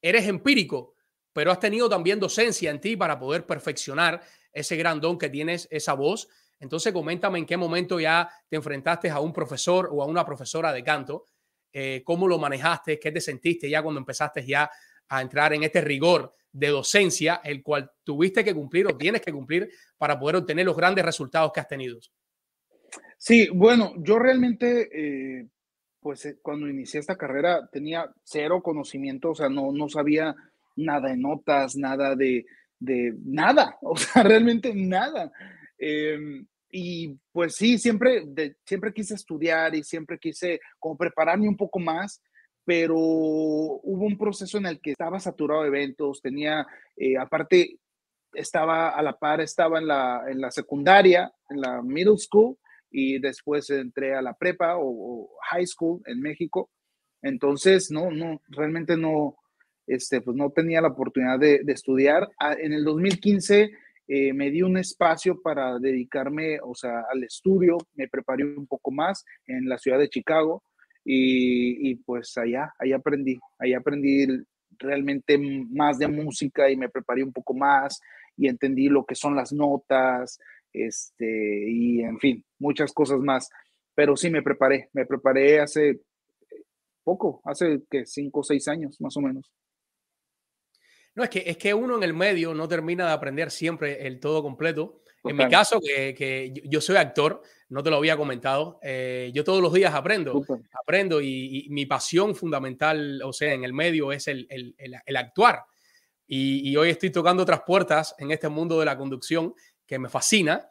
eres 0.01 0.27
empírico, 0.27 0.95
pero 1.33 1.51
has 1.51 1.59
tenido 1.59 1.89
también 1.89 2.19
docencia 2.19 2.71
en 2.71 2.79
ti 2.79 2.95
para 2.95 3.19
poder 3.19 3.45
perfeccionar 3.45 4.21
ese 4.53 4.75
gran 4.75 4.99
don 5.01 5.17
que 5.17 5.29
tienes, 5.29 5.67
esa 5.71 5.93
voz 5.93 6.27
entonces, 6.61 6.93
coméntame 6.93 7.39
en 7.39 7.45
qué 7.45 7.57
momento 7.57 7.99
ya 7.99 8.29
te 8.47 8.55
enfrentaste 8.55 9.09
a 9.09 9.19
un 9.19 9.33
profesor 9.33 9.89
o 9.91 10.03
a 10.03 10.05
una 10.05 10.23
profesora 10.23 10.71
de 10.71 10.83
canto, 10.83 11.25
eh, 11.73 12.03
cómo 12.05 12.27
lo 12.27 12.37
manejaste, 12.37 12.99
qué 12.99 13.11
te 13.11 13.19
sentiste 13.19 13.67
ya 13.67 13.81
cuando 13.81 13.99
empezaste 13.99 14.45
ya 14.45 14.69
a 15.09 15.21
entrar 15.21 15.53
en 15.53 15.63
este 15.63 15.81
rigor 15.81 16.35
de 16.51 16.67
docencia, 16.67 17.41
el 17.43 17.63
cual 17.63 17.91
tuviste 18.03 18.43
que 18.43 18.53
cumplir 18.53 18.85
o 18.85 18.95
tienes 18.95 19.21
que 19.21 19.33
cumplir 19.33 19.71
para 19.97 20.19
poder 20.19 20.35
obtener 20.35 20.65
los 20.65 20.77
grandes 20.77 21.03
resultados 21.03 21.51
que 21.51 21.61
has 21.61 21.67
tenido. 21.67 21.99
Sí, 23.23 23.49
bueno, 23.53 23.93
yo 23.97 24.17
realmente, 24.17 24.89
eh, 24.91 25.47
pues 25.99 26.25
eh, 26.25 26.39
cuando 26.41 26.67
inicié 26.67 26.99
esta 26.99 27.19
carrera 27.19 27.69
tenía 27.71 28.11
cero 28.23 28.63
conocimiento, 28.63 29.29
o 29.29 29.35
sea, 29.35 29.47
no, 29.47 29.71
no 29.71 29.89
sabía 29.89 30.35
nada 30.75 31.09
de 31.09 31.17
notas, 31.17 31.75
nada 31.75 32.15
de, 32.15 32.47
de 32.79 33.13
nada, 33.23 33.77
o 33.83 33.95
sea, 33.95 34.23
realmente 34.23 34.73
nada. 34.73 35.31
Eh, 35.77 36.17
y 36.71 37.15
pues 37.31 37.53
sí, 37.55 37.77
siempre, 37.77 38.23
siempre 38.65 38.91
quise 38.91 39.13
estudiar 39.13 39.75
y 39.75 39.83
siempre 39.83 40.17
quise 40.17 40.59
como 40.79 40.97
prepararme 40.97 41.47
un 41.47 41.57
poco 41.57 41.77
más, 41.77 42.23
pero 42.65 42.97
hubo 42.97 44.03
un 44.03 44.17
proceso 44.17 44.57
en 44.57 44.65
el 44.65 44.81
que 44.81 44.93
estaba 44.93 45.19
saturado 45.19 45.61
de 45.61 45.67
eventos, 45.67 46.23
tenía, 46.23 46.65
eh, 46.97 47.19
aparte, 47.19 47.77
estaba 48.33 48.89
a 48.89 49.01
la 49.03 49.15
par, 49.19 49.41
estaba 49.41 49.77
en 49.77 49.85
la, 49.85 50.23
en 50.27 50.41
la 50.41 50.49
secundaria, 50.49 51.31
en 51.49 51.61
la 51.61 51.83
middle 51.83 52.17
school, 52.17 52.57
y 52.91 53.19
después 53.19 53.69
entré 53.69 54.13
a 54.13 54.21
la 54.21 54.33
prepa 54.33 54.75
o, 54.77 55.29
high 55.49 55.65
school 55.65 56.01
en 56.05 56.21
México. 56.21 56.69
Entonces, 57.21 57.89
no, 57.91 58.11
no, 58.11 58.41
realmente 58.49 58.97
no, 58.97 59.37
este, 59.87 60.21
pues 60.21 60.35
no 60.35 60.51
tenía 60.51 60.81
la 60.81 60.89
oportunidad 60.89 61.39
de, 61.39 61.61
estudiar. 61.67 62.29
Ah, 62.39 62.55
en 62.59 62.73
el 62.73 62.83
2015 62.83 63.71
eh, 64.07 64.33
me 64.33 64.51
di 64.51 64.61
un 64.61 64.77
espacio 64.77 65.41
para 65.41 65.79
dedicarme, 65.79 66.59
o 66.61 66.75
sea, 66.75 67.05
al 67.11 67.23
estudio, 67.23 67.77
me 67.95 68.07
preparé 68.07 68.43
un 68.43 68.67
poco 68.67 68.91
más 68.91 69.23
en 69.47 69.69
la 69.69 69.77
ciudad 69.77 69.99
de 69.99 70.09
Chicago 70.09 70.63
y, 71.03 71.95
pues 71.95 72.37
allá, 72.37 72.73
ahí 72.77 72.93
aprendí, 72.93 73.39
ahí 73.57 73.73
aprendí 73.73 74.27
realmente 74.77 75.37
más 75.37 75.97
de 75.97 76.07
música 76.07 76.69
y 76.69 76.77
me 76.77 76.89
preparé 76.89 77.23
un 77.23 77.33
poco 77.33 77.53
más 77.53 77.99
y 78.37 78.47
entendí 78.47 78.87
lo 78.89 79.05
que 79.05 79.15
son 79.15 79.35
las 79.35 79.51
notas, 79.51 80.39
este, 80.73 81.69
y 81.69 82.01
en 82.01 82.19
fin, 82.19 82.45
muchas 82.59 82.93
cosas 82.93 83.19
más. 83.19 83.49
Pero 83.93 84.15
sí 84.15 84.29
me 84.29 84.41
preparé, 84.41 84.89
me 84.93 85.05
preparé 85.05 85.59
hace 85.59 86.01
poco, 87.03 87.41
hace 87.45 87.81
que 87.89 88.05
cinco 88.05 88.41
o 88.41 88.43
seis 88.43 88.67
años 88.67 88.99
más 89.01 89.15
o 89.17 89.21
menos. 89.21 89.51
No, 91.13 91.23
es 91.23 91.29
que, 91.29 91.43
es 91.45 91.57
que 91.57 91.73
uno 91.73 91.97
en 91.97 92.03
el 92.03 92.13
medio 92.13 92.53
no 92.53 92.67
termina 92.67 93.07
de 93.07 93.11
aprender 93.11 93.51
siempre 93.51 94.07
el 94.07 94.19
todo 94.19 94.41
completo. 94.41 95.01
En 95.23 95.35
mi 95.35 95.47
caso, 95.49 95.79
que, 95.79 96.15
que, 96.15 96.51
yo 96.65 96.81
soy 96.81 96.95
actor, 96.95 97.43
no 97.69 97.83
te 97.83 97.91
lo 97.91 97.97
había 97.97 98.17
comentado, 98.17 98.79
eh, 98.81 99.29
yo 99.35 99.43
todos 99.43 99.61
los 99.61 99.71
días 99.71 99.93
aprendo, 99.93 100.43
aprendo 100.81 101.21
y, 101.21 101.67
mi 101.69 101.85
pasión 101.85 102.33
fundamental, 102.33 103.21
o 103.23 103.31
sea, 103.31 103.53
en 103.53 103.63
el 103.63 103.71
medio 103.71 104.11
es 104.11 104.27
el, 104.27 104.47
el, 104.49 104.73
el, 104.77 105.15
actuar. 105.15 105.63
Y, 106.25 106.67
y, 106.67 106.75
hoy 106.75 106.89
estoy 106.89 107.11
tocando 107.11 107.43
otras 107.43 107.61
puertas 107.67 108.15
en 108.17 108.31
este 108.31 108.49
mundo 108.49 108.79
de 108.79 108.85
la 108.85 108.97
conducción 108.97 109.53
que 109.91 109.99
me 109.99 110.07
fascina, 110.07 110.69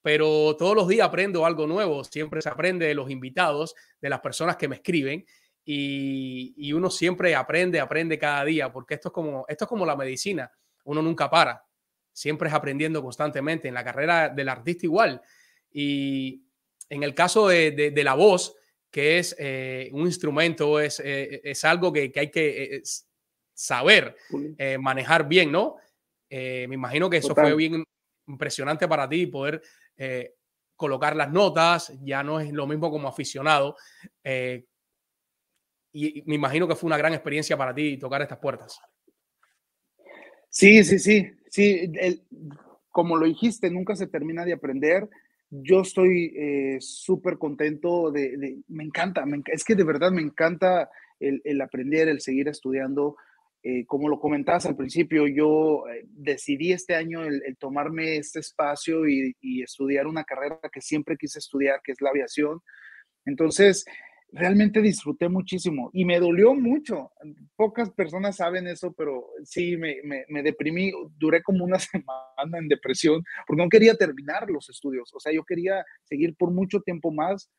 pero 0.00 0.56
todos 0.56 0.74
los 0.74 0.88
días 0.88 1.06
aprendo 1.06 1.44
algo 1.44 1.66
nuevo, 1.66 2.04
siempre 2.04 2.40
se 2.40 2.48
aprende 2.48 2.86
de 2.86 2.94
los 2.94 3.10
invitados, 3.10 3.74
de 4.00 4.08
las 4.08 4.20
personas 4.20 4.56
que 4.56 4.66
me 4.66 4.76
escriben 4.76 5.26
y, 5.62 6.72
uno 6.72 6.88
siempre 6.88 7.34
aprende, 7.34 7.80
aprende 7.80 8.18
cada 8.18 8.42
día, 8.46 8.72
porque 8.72 8.94
esto 8.94 9.10
es, 9.10 9.12
como, 9.12 9.44
esto 9.46 9.66
es 9.66 9.68
como 9.68 9.84
la 9.84 9.94
medicina, 9.94 10.50
uno 10.84 11.02
nunca 11.02 11.28
para, 11.28 11.66
siempre 12.14 12.48
es 12.48 12.54
aprendiendo 12.54 13.02
constantemente, 13.02 13.68
en 13.68 13.74
la 13.74 13.84
carrera 13.84 14.30
del 14.30 14.48
artista 14.48 14.86
igual. 14.86 15.20
Y 15.70 16.46
en 16.88 17.02
el 17.02 17.14
caso 17.14 17.48
de, 17.48 17.92
la 17.94 18.14
voz, 18.14 18.56
que 18.90 19.18
es 19.18 19.36
eh, 19.38 19.90
un 19.92 20.06
instrumento, 20.06 20.80
es, 20.80 20.98
eh, 21.04 21.42
es 21.44 21.62
algo 21.66 21.92
que, 21.92 22.10
hay 22.16 22.30
que 22.30 22.76
eh, 22.76 22.82
saber 23.52 24.16
manejar 24.80 25.28
bien, 25.28 25.52
¿no? 25.52 25.76
me 26.30 26.74
imagino 26.74 27.10
que 27.10 27.18
eso 27.18 27.34
fue 27.34 27.54
bien 27.54 27.84
impresionante 28.26 28.88
para 28.88 29.08
ti 29.08 29.26
poder 29.26 29.62
colocar 30.76 31.14
las 31.14 31.30
notas, 31.30 31.92
ya 32.02 32.22
no 32.22 32.40
es 32.40 32.52
lo 32.52 32.66
mismo 32.66 32.90
como 32.90 33.08
aficionado, 33.08 33.76
y 35.92 36.22
me 36.26 36.34
imagino 36.34 36.66
que 36.66 36.74
fue 36.74 36.88
una 36.88 36.96
gran 36.96 37.12
experiencia 37.12 37.56
para 37.56 37.74
ti 37.74 37.98
tocar 37.98 38.22
estas 38.22 38.38
puertas. 38.38 38.80
Sí, 40.48 40.84
sí, 40.84 40.98
sí, 40.98 41.30
sí, 41.50 41.92
como 42.90 43.16
lo 43.16 43.26
dijiste, 43.26 43.70
nunca 43.70 43.96
se 43.96 44.06
termina 44.06 44.44
de 44.44 44.52
aprender. 44.52 45.08
Yo 45.50 45.80
estoy 45.80 46.32
eh, 46.36 46.76
súper 46.80 47.38
contento 47.38 48.10
de, 48.10 48.62
me 48.68 48.84
encanta, 48.84 49.24
es 49.46 49.64
que 49.64 49.74
de 49.74 49.84
verdad 49.84 50.10
me 50.12 50.22
encanta 50.22 50.90
el, 51.20 51.60
aprender, 51.60 52.08
el 52.08 52.20
seguir 52.20 52.48
estudiando. 52.48 53.16
Eh, 53.62 53.86
como 53.86 54.08
lo 54.08 54.18
comentabas 54.18 54.66
al 54.66 54.76
principio, 54.76 55.26
yo 55.28 55.84
eh, 55.88 56.04
decidí 56.08 56.72
este 56.72 56.96
año 56.96 57.24
el, 57.24 57.56
tomarme 57.58 58.16
este 58.16 58.40
espacio 58.40 59.08
y, 59.08 59.36
y, 59.40 59.62
estudiar 59.62 60.08
una 60.08 60.24
carrera 60.24 60.58
que 60.72 60.80
siempre 60.80 61.16
quise 61.16 61.38
estudiar, 61.38 61.80
que 61.84 61.92
es 61.92 62.00
la 62.00 62.10
aviación. 62.10 62.60
Entonces, 63.24 63.84
realmente 64.32 64.80
disfruté 64.80 65.28
muchísimo 65.28 65.90
y 65.92 66.04
me 66.04 66.18
dolió 66.18 66.54
mucho. 66.54 67.12
Pocas 67.54 67.90
personas 67.90 68.36
saben 68.36 68.66
eso, 68.66 68.92
pero 68.92 69.26
sí, 69.44 69.76
me, 69.76 69.98
me, 70.28 70.42
deprimí. 70.42 70.90
Duré 71.18 71.42
como 71.42 71.64
una 71.64 71.78
semana 71.78 72.58
en 72.58 72.68
depresión 72.68 73.22
porque 73.46 73.62
no 73.62 73.68
quería 73.68 73.94
terminar 73.94 74.50
los 74.50 74.68
estudios. 74.70 75.12
O 75.14 75.20
sea, 75.20 75.32
yo 75.32 75.44
quería 75.44 75.84
seguir 76.04 76.34
por 76.36 76.50
mucho 76.50 76.80
tiempo 76.80 77.12
más. 77.12 77.50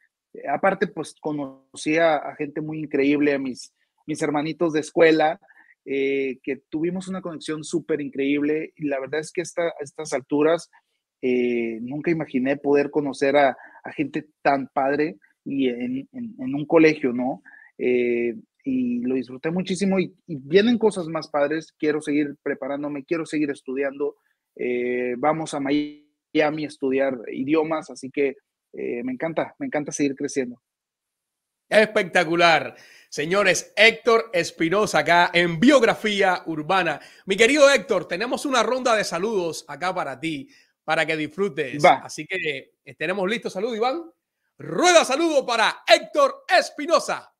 Aparte, 0.51 0.87
pues 0.87 1.13
conocí 1.19 1.97
a, 1.97 2.35
gente 2.37 2.59
muy 2.59 2.79
increíble, 2.79 3.33
a 3.33 3.39
mis, 3.39 3.71
mis 4.07 4.21
hermanitos 4.21 4.73
de 4.73 4.79
escuela, 4.79 5.39
eh, 5.85 6.39
que 6.43 6.57
tuvimos 6.69 7.07
una 7.07 7.21
conexión 7.21 7.63
súper 7.63 8.01
increíble. 8.01 8.73
Y 8.75 8.87
la 8.87 8.99
verdad 8.99 9.19
es 9.19 9.31
que 9.31 9.41
a 9.41 9.71
estas 9.79 10.13
alturas 10.13 10.69
eh, 11.25 11.79
nunca 11.81 12.11
imaginé 12.11 12.57
poder 12.57 12.91
conocer 12.91 13.37
a, 13.37 13.55
gente 13.95 14.27
tan 14.41 14.67
padre 14.67 15.15
y 15.45 15.69
en, 15.69 16.07
un 16.11 16.65
colegio, 16.65 17.13
¿no? 17.13 17.41
Eh, 17.77 18.35
y 18.65 18.99
lo 18.99 19.15
disfruté 19.15 19.49
muchísimo 19.49 19.99
y, 19.99 20.13
vienen 20.27 20.77
cosas 20.77 21.07
más 21.07 21.29
padres, 21.29 21.73
quiero 21.79 22.01
seguir 22.01 22.35
preparándome, 22.43 23.05
quiero 23.05 23.25
seguir 23.25 23.51
estudiando, 23.51 24.15
eh, 24.57 25.15
vamos 25.17 25.53
a 25.53 25.61
Miami 25.61 26.65
a 26.65 26.67
estudiar 26.67 27.17
idiomas, 27.31 27.89
así 27.89 28.09
que 28.09 28.35
me 28.73 29.11
encanta, 29.13 29.55
me 29.59 29.67
encanta 29.67 29.91
seguir 29.91 30.15
creciendo. 30.15 30.59
Espectacular. 31.73 32.75
Señores, 33.09 33.73
Héctor 33.75 34.29
Espinosa 34.31 34.99
acá 34.99 35.31
en 35.33 35.59
Biografía 35.59 36.43
Urbana. 36.45 36.99
Mi 37.25 37.35
querido 37.35 37.69
Héctor, 37.69 38.07
tenemos 38.07 38.45
una 38.45 38.61
ronda 38.61 38.95
de 38.95 39.03
saludos 39.03 39.65
acá 39.67 39.93
para 39.93 40.19
ti, 40.19 40.49
para 40.83 41.05
que 41.05 41.17
disfrutes. 41.17 41.83
Así 41.83 42.27
que 42.27 42.75
tenemos 42.97 43.27
listo. 43.27 43.49
Salud, 43.49 43.75
Iván. 43.75 44.03
Rueda 44.59 45.03
saludo 45.03 45.45
para 45.45 45.83
Héctor 45.87 46.45
Espinosa. 46.47 47.33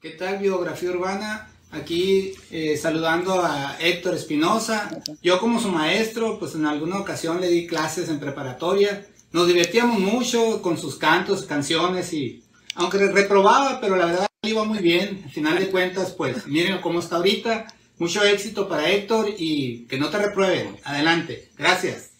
¿Qué 0.00 0.10
tal, 0.10 0.38
biografía 0.38 0.90
urbana? 0.90 1.48
Aquí 1.70 2.34
eh, 2.50 2.76
saludando 2.76 3.42
a 3.44 3.76
Héctor 3.80 4.14
Espinosa. 4.14 4.90
Yo 5.22 5.38
como 5.38 5.60
su 5.60 5.68
maestro, 5.68 6.38
pues 6.38 6.54
en 6.54 6.66
alguna 6.66 6.98
ocasión 6.98 7.40
le 7.40 7.48
di 7.48 7.66
clases 7.66 8.08
en 8.08 8.18
preparatoria. 8.18 9.06
Nos 9.32 9.48
divertíamos 9.48 9.98
mucho 9.98 10.62
con 10.62 10.78
sus 10.78 10.96
cantos, 10.96 11.44
canciones 11.44 12.12
y 12.12 12.44
aunque 12.74 12.98
reprobaba, 12.98 13.80
pero 13.80 13.96
la 13.96 14.06
verdad 14.06 14.26
iba 14.42 14.64
muy 14.64 14.78
bien. 14.78 15.22
Al 15.24 15.30
final 15.30 15.58
de 15.58 15.70
cuentas, 15.70 16.12
pues 16.12 16.46
miren 16.46 16.80
cómo 16.80 17.00
está 17.00 17.16
ahorita. 17.16 17.66
Mucho 17.98 18.22
éxito 18.24 18.68
para 18.68 18.90
Héctor 18.90 19.30
y 19.38 19.86
que 19.86 19.98
no 19.98 20.10
te 20.10 20.18
reprueben. 20.18 20.76
Adelante. 20.84 21.50
Gracias. 21.56 22.12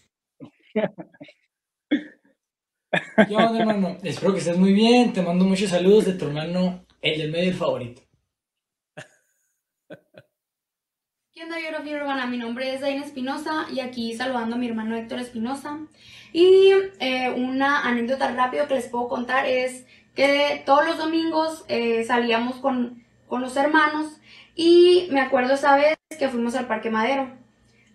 ¿Qué 3.28 3.34
onda, 3.36 3.58
hermano? 3.60 3.98
Espero 4.02 4.32
que 4.32 4.38
estés 4.38 4.56
muy 4.56 4.72
bien. 4.72 5.12
Te 5.12 5.22
mando 5.22 5.44
muchos 5.44 5.70
saludos 5.70 6.06
de 6.06 6.14
tu 6.14 6.26
hermano, 6.26 6.84
el 7.02 7.18
del 7.18 7.30
medio 7.30 7.54
favorito. 7.54 8.05
¿Qué 11.36 11.42
onda, 11.42 11.58
biografía 11.58 11.98
urbana? 11.98 12.26
Mi 12.26 12.38
nombre 12.38 12.72
es 12.72 12.80
Daina 12.80 13.04
Espinosa 13.04 13.66
y 13.70 13.80
aquí 13.80 14.14
saludando 14.14 14.56
a 14.56 14.58
mi 14.58 14.68
hermano 14.68 14.96
Héctor 14.96 15.18
Espinosa. 15.18 15.80
Y 16.32 16.70
eh, 16.98 17.26
anécdota 17.60 18.32
rápido 18.32 18.66
que 18.66 18.76
les 18.76 18.88
puedo 18.88 19.06
contar 19.06 19.44
es 19.44 19.84
que 20.14 20.62
todos 20.64 20.86
los 20.86 20.96
domingos 20.96 21.66
eh, 21.68 22.04
salíamos 22.04 22.56
con, 22.56 23.04
con 23.26 23.42
los 23.42 23.54
hermanos 23.58 24.18
y 24.54 25.08
me 25.10 25.20
acuerdo 25.20 25.52
esa 25.52 25.76
vez 25.76 25.98
que 26.18 26.30
fuimos 26.30 26.54
al 26.54 26.68
Parque 26.68 26.88
Madero. 26.88 27.28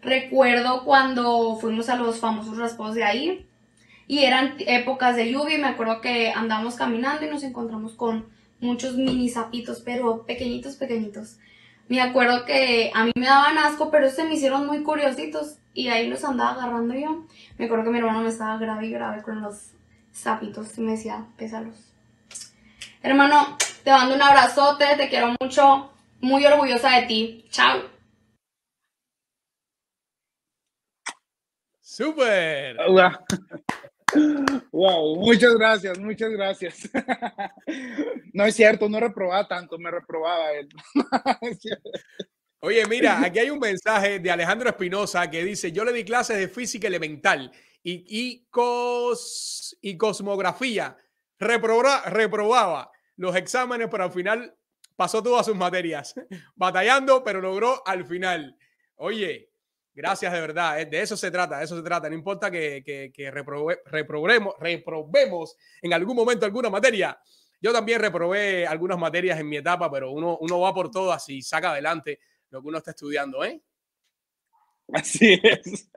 Recuerdo 0.04 0.86
cuando 0.86 1.58
fuimos 1.60 1.90
a 1.90 1.96
los 1.96 2.20
famosos 2.20 2.60
raspados 2.60 2.94
de 2.94 3.06
ahí 3.06 3.48
y 4.06 4.20
eran 4.20 4.54
épocas 4.60 5.16
de 5.16 5.32
lluvia 5.32 5.58
y 5.58 5.62
me 5.62 5.70
acuerdo 5.70 6.00
que 6.00 6.30
andamos 6.30 6.76
caminando 6.76 7.26
y 7.26 7.30
nos 7.32 7.42
encontramos 7.42 7.94
con 7.94 8.28
muchos 8.60 8.98
mini 8.98 9.30
sapitos, 9.30 9.82
pero 9.82 10.28
pequeñitos, 10.28 10.76
pequeñitos. 10.76 11.40
Me 11.88 12.02
acuerdo 12.02 12.46
que 12.46 12.92
a 12.94 13.04
mí 13.04 13.12
me 13.16 13.26
daban 13.26 13.58
asco, 13.58 13.92
pero 13.92 14.10
se 14.10 14.24
me 14.24 14.36
hicieron 14.36 14.66
muy 14.66 14.84
curiositos 14.84 15.58
y 15.74 15.90
ahí 15.90 16.08
los 16.08 16.24
andaba 16.24 16.52
agarrando 16.52 16.94
yo. 16.94 17.26
Me 17.58 17.66
acuerdo 17.66 17.86
que 17.86 17.90
mi 17.92 18.00
hermano 18.00 18.22
me 18.22 18.30
estaba 18.30 18.58
grave 18.58 18.88
y 18.88 18.92
grave 18.92 19.22
con 19.22 19.42
los 19.42 19.72
sapitos 20.12 20.78
y 20.78 20.82
me 20.82 20.94
decía, 20.94 21.26
pésalos. 21.38 21.92
Hermano, 23.04 23.58
te 23.84 23.92
mando 23.92 24.16
un 24.16 24.22
abrazote, 24.22 24.86
te 24.96 25.10
quiero 25.10 25.36
mucho, 25.42 25.92
muy 26.20 26.46
orgullosa 26.46 26.92
de 26.92 27.08
ti. 27.08 27.46
Chao. 27.50 27.82
Súper. 31.82 32.78
Wow, 34.72 35.16
muchas 35.18 35.54
gracias, 35.56 36.00
muchas 36.00 36.30
gracias. 36.32 36.90
No 38.34 38.46
es 38.46 38.56
cierto, 38.56 38.88
no 38.88 38.98
reprobaba 39.00 39.46
tanto, 39.46 39.78
me 39.78 39.92
reprobaba 39.92 40.54
él. 40.54 40.70
Oye, 42.62 42.86
mira, 42.88 43.22
aquí 43.24 43.40
hay 43.40 43.50
un 43.50 43.60
mensaje 43.60 44.20
de 44.20 44.32
Alejandro 44.32 44.70
Espinosa 44.70 45.30
que 45.30 45.44
dice, 45.44 45.72
yo 45.72 45.84
le 45.84 45.92
di 45.94 46.06
clases 46.06 46.38
de 46.38 46.48
física 46.48 46.88
elemental 46.88 47.52
y, 47.84 48.06
y, 48.08 48.46
cos, 48.50 49.78
y 49.82 49.98
cosmografía. 49.98 50.96
Reproba- 51.40 52.04
reprobaba 52.06 52.92
los 53.18 53.36
exámenes, 53.36 53.90
pero 53.92 54.06
al 54.06 54.12
final 54.12 54.56
pasó 54.96 55.22
todas 55.24 55.46
sus 55.46 55.56
materias, 55.56 56.16
batallando, 56.56 57.24
pero 57.24 57.42
logró 57.42 57.86
al 57.86 58.06
final. 58.06 58.56
Oye, 58.96 59.51
gracias 59.94 60.32
de 60.34 60.42
verdad, 60.42 60.80
eh, 60.82 60.86
de 60.86 61.02
eso 61.02 61.18
se 61.18 61.32
trata, 61.32 61.60
de 61.60 61.66
eso 61.66 61.76
se 61.78 61.84
trata. 61.84 62.10
No 62.10 62.16
importa 62.16 62.50
que, 62.52 62.84
que, 62.86 63.12
que 63.14 63.32
reprobe- 63.32 63.80
reprobemos, 63.86 64.56
reprobemos 64.60 65.56
en 65.82 65.94
algún 65.94 66.16
momento 66.16 66.46
alguna 66.46 66.70
materia. 66.70 67.18
Yo 67.62 67.72
también 67.74 68.00
reprobé 68.02 68.66
algunas 68.66 68.98
materias 68.98 69.40
en 69.40 69.48
mi 69.50 69.58
etapa, 69.58 69.92
pero 69.92 70.12
uno, 70.12 70.38
uno 70.42 70.60
va 70.60 70.74
por 70.74 70.90
todas 70.92 71.28
y 71.30 71.42
saca 71.42 71.72
adelante 71.72 72.20
lo 72.50 72.62
que 72.62 72.68
uno 72.70 72.78
está 72.80 72.92
estudiando, 72.92 73.44
¿eh? 73.44 73.62
Así 74.94 75.40
es. 75.44 75.90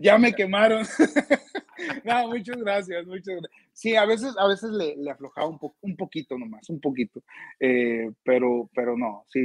ya 0.00 0.18
me 0.18 0.34
quemaron. 0.34 0.84
no, 2.04 2.28
muchas 2.28 2.56
gracias, 2.58 3.06
muchas 3.06 3.26
gracias. 3.36 3.50
Sí, 3.72 3.96
a 3.96 4.04
veces, 4.04 4.34
a 4.38 4.46
veces 4.46 4.70
le, 4.70 4.96
le 4.96 5.10
aflojaba 5.10 5.46
un, 5.46 5.58
po- 5.58 5.76
un 5.80 5.96
poquito 5.96 6.36
nomás, 6.36 6.68
un 6.68 6.80
poquito. 6.80 7.22
Eh, 7.58 8.10
pero, 8.22 8.68
pero 8.74 8.96
no, 8.96 9.24
sí, 9.28 9.40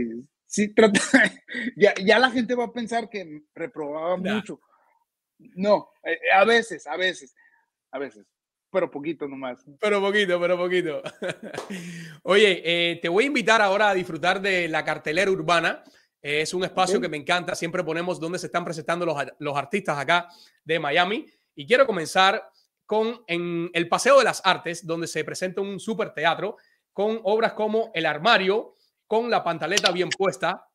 sí 0.54 0.74
trata. 0.74 1.00
ya, 1.76 1.94
ya 1.96 2.20
la 2.20 2.30
gente 2.30 2.54
va 2.56 2.66
a 2.66 2.72
pensar 2.72 3.10
que 3.10 3.42
reprobaba 3.56 4.16
Nah. 4.18 4.36
mucho. 4.36 4.60
No, 5.56 5.90
eh, 6.04 6.18
a 6.34 6.46
veces, 6.46 6.86
a 6.88 6.96
veces, 6.96 7.36
a 7.92 7.98
veces, 8.00 8.26
pero 8.72 8.90
poquito 8.90 9.28
nomás. 9.28 9.66
Pero 9.80 10.00
poquito, 10.00 10.40
pero 10.40 10.58
poquito. 10.58 11.02
Oye, 12.24 12.62
eh, 12.64 13.00
te 13.02 13.10
voy 13.10 13.24
a 13.26 13.28
invitar 13.28 13.62
ahora 13.62 13.90
a 13.90 13.94
disfrutar 13.94 14.42
de 14.42 14.68
la 14.68 14.86
cartelera 14.86 15.30
urbana. 15.32 15.84
Eh, 16.22 16.42
es 16.42 16.54
un 16.54 16.64
espacio 16.64 17.02
que 17.02 17.10
me 17.10 17.18
encanta. 17.18 17.56
Siempre 17.56 17.84
ponemos 17.84 18.20
donde 18.20 18.40
se 18.40 18.46
están 18.46 18.64
presentando 18.64 19.06
los, 19.06 19.18
los 19.40 19.58
artistas 19.58 19.98
acá 19.98 20.30
de 20.64 20.80
Miami. 20.80 21.26
Y 21.56 21.66
quiero 21.68 21.86
comenzar 21.86 22.48
con 22.86 23.24
en 23.28 23.70
el 23.74 23.90
Paseo 23.90 24.20
de 24.20 24.26
las 24.26 24.42
Artes, 24.46 24.86
donde 24.86 25.08
se 25.08 25.24
presenta 25.26 25.62
un 25.62 25.80
super 25.80 26.14
teatro 26.14 26.58
con 26.94 27.20
obras 27.24 27.54
como 27.54 27.92
El 27.94 28.06
Armario, 28.06 28.76
con 29.08 29.30
la 29.30 29.44
pantaleta 29.44 29.92
bien 29.92 30.10
puesta, 30.10 30.68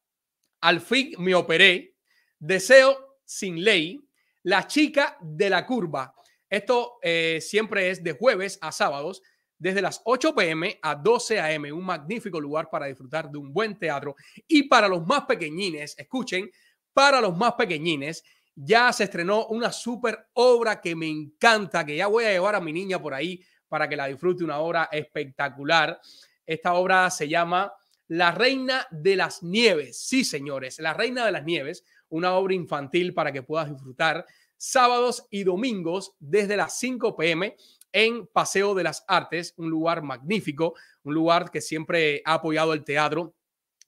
Al 0.61 0.81
fin 0.81 1.15
me 1.19 1.35
operé, 1.35 1.95
Deseo 2.39 3.19
sin 3.25 3.63
ley, 3.63 4.01
La 4.43 4.67
chica 4.67 5.17
de 5.21 5.51
la 5.51 5.67
curva. 5.67 6.15
Esto 6.49 6.99
eh, 7.03 7.41
siempre 7.41 7.91
es 7.91 8.03
de 8.03 8.13
jueves 8.13 8.59
a 8.63 8.73
sábados, 8.73 9.23
desde 9.59 9.83
las 9.83 10.01
8 10.05 10.35
pm 10.35 10.79
a 10.83 10.95
12 10.95 11.41
am. 11.41 11.65
Un 11.73 11.85
magnífico 11.85 12.41
lugar 12.41 12.71
para 12.71 12.87
disfrutar 12.87 13.31
de 13.31 13.39
un 13.39 13.53
buen 13.53 13.79
teatro. 13.79 14.15
Y 14.47 14.65
para 14.65 14.89
los 14.89 15.07
más 15.07 15.25
pequeñines, 15.25 15.99
escuchen, 15.99 16.51
para 16.93 17.21
los 17.21 17.37
más 17.37 17.55
pequeñines, 17.55 18.25
ya 18.55 18.93
se 18.93 19.05
estrenó 19.05 19.47
una 19.47 19.71
super 19.71 20.29
obra 20.35 20.81
que 20.81 20.97
me 20.97 21.09
encanta, 21.09 21.85
que 21.85 21.97
ya 21.97 22.07
voy 22.07 22.25
a 22.25 22.31
llevar 22.31 22.55
a 22.55 22.61
mi 22.61 22.73
niña 22.73 23.01
por 23.01 23.15
ahí 23.15 23.41
para 23.69 23.89
que 23.89 23.97
la 23.97 24.07
disfrute, 24.07 24.45
una 24.45 24.59
obra 24.59 24.89
espectacular. 24.91 26.01
Esta 26.47 26.75
obra 26.75 27.11
se 27.11 27.29
llama 27.29 27.73
La 28.09 28.33
Reina 28.33 28.87
de 28.91 29.17
las 29.17 29.43
Nieves. 29.43 29.99
Sí, 30.01 30.25
señores, 30.25 30.79
La 30.79 30.95
Reina 30.95 31.25
de 31.25 31.33
las 31.33 31.45
Nieves, 31.45 31.85
una 32.09 32.35
obra 32.35 32.55
infantil 32.55 33.15
para 33.15 33.33
que 33.33 33.43
puedas 33.43 33.71
disfrutar 33.71 34.27
sábados 34.57 35.27
y 35.31 35.45
domingos 35.45 36.15
desde 36.19 36.57
las 36.57 36.79
5 36.79 37.17
pm 37.17 37.57
en 37.93 38.27
Paseo 38.27 38.75
de 38.75 38.83
las 38.83 39.05
Artes, 39.09 39.55
un 39.57 39.71
lugar 39.71 40.03
magnífico, 40.03 40.75
un 41.05 41.15
lugar 41.15 41.51
que 41.51 41.61
siempre 41.61 42.23
ha 42.25 42.35
apoyado 42.35 42.73
el 42.73 42.85
teatro. 42.85 43.35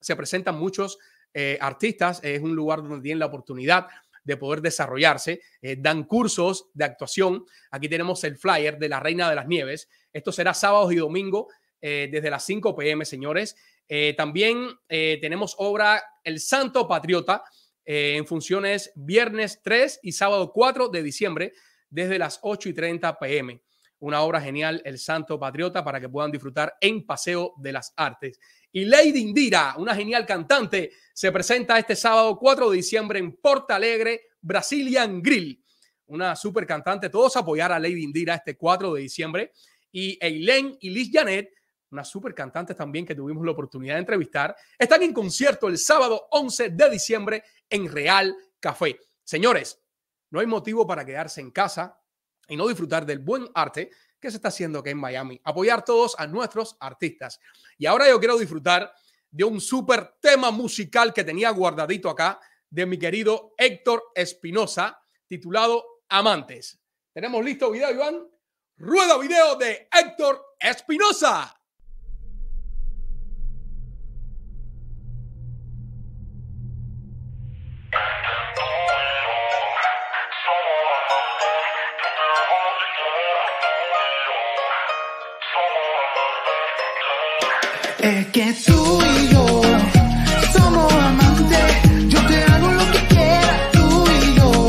Se 0.00 0.16
presentan 0.16 0.58
muchos 0.58 0.98
eh, 1.34 1.58
artistas, 1.60 2.20
es 2.22 2.40
un 2.40 2.54
lugar 2.54 2.82
donde 2.82 3.02
tienen 3.02 3.20
la 3.20 3.26
oportunidad 3.26 3.88
de 4.22 4.36
poder 4.36 4.60
desarrollarse, 4.60 5.40
eh, 5.62 5.76
dan 5.78 6.04
cursos 6.04 6.68
de 6.74 6.84
actuación. 6.84 7.44
Aquí 7.70 7.88
tenemos 7.88 8.22
el 8.24 8.36
flyer 8.36 8.78
de 8.78 8.88
la 8.88 9.00
Reina 9.00 9.28
de 9.28 9.36
las 9.36 9.48
Nieves. 9.48 9.88
Esto 10.12 10.30
será 10.30 10.54
sábados 10.54 10.92
y 10.92 10.96
domingo 10.96 11.48
eh, 11.80 12.08
desde 12.12 12.30
las 12.30 12.44
5 12.44 12.76
pm, 12.76 13.04
señores. 13.04 13.56
Eh, 13.92 14.14
también 14.16 14.68
eh, 14.88 15.18
tenemos 15.20 15.56
obra 15.58 16.00
El 16.22 16.38
Santo 16.38 16.86
Patriota 16.86 17.42
eh, 17.84 18.14
en 18.16 18.24
funciones 18.24 18.92
viernes 18.94 19.60
3 19.64 19.98
y 20.04 20.12
sábado 20.12 20.52
4 20.52 20.90
de 20.90 21.02
diciembre 21.02 21.52
desde 21.88 22.16
las 22.16 22.38
8 22.42 22.68
y 22.68 22.72
30 22.72 23.18
pm. 23.18 23.60
Una 23.98 24.20
obra 24.22 24.40
genial, 24.40 24.80
El 24.84 24.96
Santo 24.96 25.40
Patriota, 25.40 25.82
para 25.82 26.00
que 26.00 26.08
puedan 26.08 26.30
disfrutar 26.30 26.72
en 26.80 27.04
Paseo 27.04 27.54
de 27.56 27.72
las 27.72 27.92
Artes. 27.96 28.38
Y 28.70 28.84
Lady 28.84 29.22
Indira, 29.22 29.74
una 29.76 29.96
genial 29.96 30.24
cantante, 30.24 30.92
se 31.12 31.32
presenta 31.32 31.76
este 31.76 31.96
sábado 31.96 32.38
4 32.38 32.70
de 32.70 32.76
diciembre 32.76 33.18
en 33.18 33.32
Porta 33.38 33.74
Alegre, 33.74 34.20
Brazilian 34.40 35.20
Grill. 35.20 35.64
Una 36.06 36.36
super 36.36 36.64
cantante, 36.64 37.10
todos 37.10 37.36
apoyar 37.36 37.72
a 37.72 37.80
Lady 37.80 38.04
Indira 38.04 38.36
este 38.36 38.56
4 38.56 38.94
de 38.94 39.02
diciembre. 39.02 39.50
Y 39.90 40.16
Eileen 40.24 40.76
y 40.80 40.90
Liz 40.90 41.10
Janet, 41.12 41.50
unas 41.90 42.08
super 42.08 42.34
cantantes 42.34 42.76
también 42.76 43.04
que 43.04 43.14
tuvimos 43.14 43.44
la 43.44 43.52
oportunidad 43.52 43.94
de 43.94 44.00
entrevistar, 44.00 44.56
están 44.78 45.02
en 45.02 45.12
concierto 45.12 45.68
el 45.68 45.78
sábado 45.78 46.28
11 46.30 46.70
de 46.70 46.90
diciembre 46.90 47.44
en 47.68 47.90
Real 47.90 48.36
Café. 48.58 48.98
Señores, 49.24 49.80
no 50.30 50.40
hay 50.40 50.46
motivo 50.46 50.86
para 50.86 51.04
quedarse 51.04 51.40
en 51.40 51.50
casa 51.50 52.00
y 52.48 52.56
no 52.56 52.68
disfrutar 52.68 53.04
del 53.04 53.18
buen 53.18 53.48
arte 53.54 53.90
que 54.18 54.30
se 54.30 54.36
está 54.36 54.48
haciendo 54.48 54.80
aquí 54.80 54.90
en 54.90 54.98
Miami. 54.98 55.40
Apoyar 55.44 55.84
todos 55.84 56.14
a 56.18 56.26
nuestros 56.26 56.76
artistas. 56.80 57.40
Y 57.78 57.86
ahora 57.86 58.08
yo 58.08 58.18
quiero 58.18 58.38
disfrutar 58.38 58.92
de 59.30 59.44
un 59.44 59.60
súper 59.60 60.16
tema 60.20 60.50
musical 60.50 61.12
que 61.14 61.24
tenía 61.24 61.50
guardadito 61.50 62.10
acá 62.10 62.40
de 62.68 62.86
mi 62.86 62.98
querido 62.98 63.54
Héctor 63.56 64.02
Espinosa, 64.14 65.00
titulado 65.26 65.84
Amantes. 66.08 66.80
¿Tenemos 67.12 67.44
listo 67.44 67.70
video, 67.70 67.90
Iván? 67.90 68.28
Rueda 68.76 69.18
video 69.18 69.56
de 69.56 69.88
Héctor 69.92 70.54
Espinosa. 70.58 71.59
Que 88.32 88.52
tú 88.64 89.00
y 89.02 89.28
yo 89.32 89.62
somos 90.52 90.92
amantes. 90.92 92.08
Yo 92.08 92.26
te 92.26 92.44
hago 92.44 92.68
lo 92.70 92.90
que 92.92 93.06
quieras, 93.08 93.60
tú 93.72 94.04
y 94.22 94.34
yo 94.34 94.68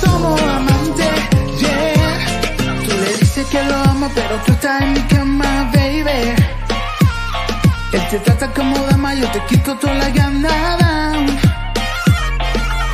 somos 0.00 0.40
amantes. 0.40 1.14
Yeah. 1.60 2.84
Tú 2.86 2.96
le 3.04 3.16
dices 3.18 3.46
que 3.48 3.62
lo 3.64 3.76
ama, 3.76 4.10
pero 4.14 4.36
tú 4.46 4.52
estás 4.52 4.82
en 4.82 4.92
mi 4.94 5.00
cama, 5.02 5.70
baby. 5.74 6.34
Él 7.92 8.02
te 8.10 8.18
trata 8.20 8.48
como 8.52 8.78
dama, 8.86 9.14
yo 9.14 9.30
te 9.30 9.40
quito 9.48 9.74
toda 9.76 9.94
la 9.94 10.08
ganada. 10.10 11.12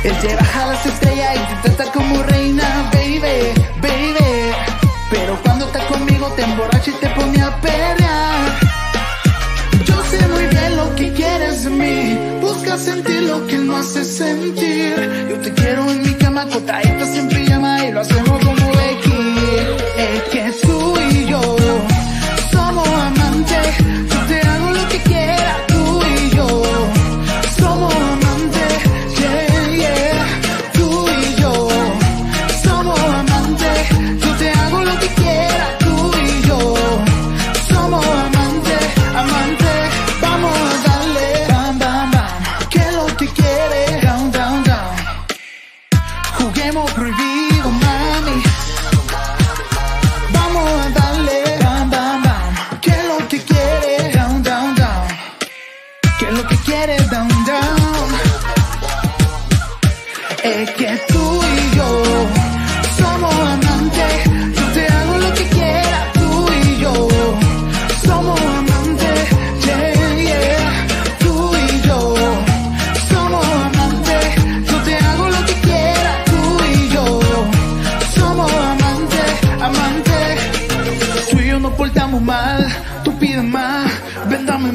Él 0.03 0.15
te 0.21 0.35
baja 0.35 0.65
las 0.65 0.85
estrellas 0.85 1.35
y 1.35 1.61
te 1.61 1.69
trata 1.69 1.91
como 1.91 2.23
reina, 2.23 2.89
baby, 2.93 3.53
baby. 3.81 4.53
Pero 5.09 5.39
cuando 5.43 5.65
está 5.67 5.79
conmigo 5.87 6.27
te 6.35 6.43
emborracha 6.43 6.91
y 6.91 6.93
te 6.93 7.09
pone 7.09 7.41
a 7.41 7.55
perrear. 7.61 8.28
Busca 12.69 12.85
sentir 12.85 13.23
lo 13.23 13.47
que 13.47 13.57
no 13.57 13.77
hace 13.77 14.05
sentir. 14.05 14.93
Yo 15.27 15.39
te 15.39 15.51
quiero 15.55 15.89
en 15.89 16.03
mi 16.03 16.13
cama, 16.13 16.41
acostaditas 16.43 17.17
en 17.17 17.27
pijama 17.27 17.87
y 17.87 17.91
lo 17.91 18.01
hacemos 18.01 18.45
como 18.45 18.67
Becky. 18.77 19.35
Es 19.97 20.23
que 20.31 20.67
tú 20.67 20.93
y 21.09 21.25
yo 21.25 21.58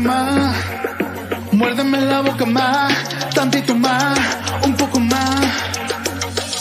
más. 0.04 0.54
Muérdeme 1.52 1.98
la 2.00 2.20
boca 2.20 2.44
más, 2.44 2.92
tantito 3.34 3.74
más, 3.74 4.18
un 4.64 4.74
poco 4.76 5.00
más. 5.00 5.40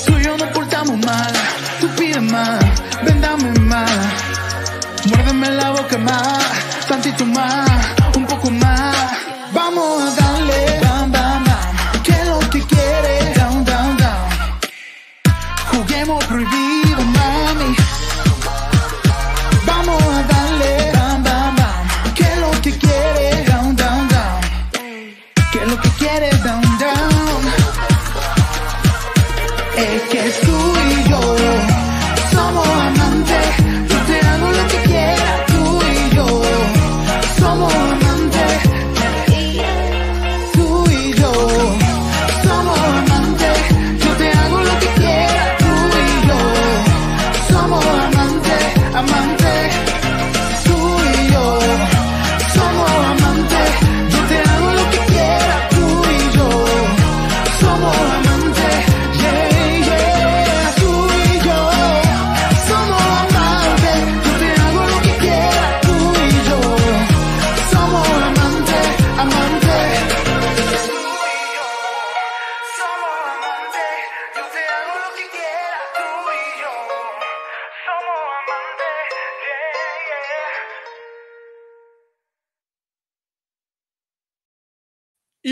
Tú 0.05 0.17
y 0.17 0.23
yo 0.23 0.37
nos 0.37 0.49
portamos 0.49 0.97
mal, 1.05 1.33
tú 1.81 1.87
pides 1.97 2.21
más, 2.21 2.59
ven 3.05 3.21
dame 3.21 3.59
más. 3.59 3.91
Muérdeme 5.05 5.49
la 5.51 5.71
boca 5.71 5.97
más, 5.97 6.43
tantito 6.87 7.25
más, 7.25 7.69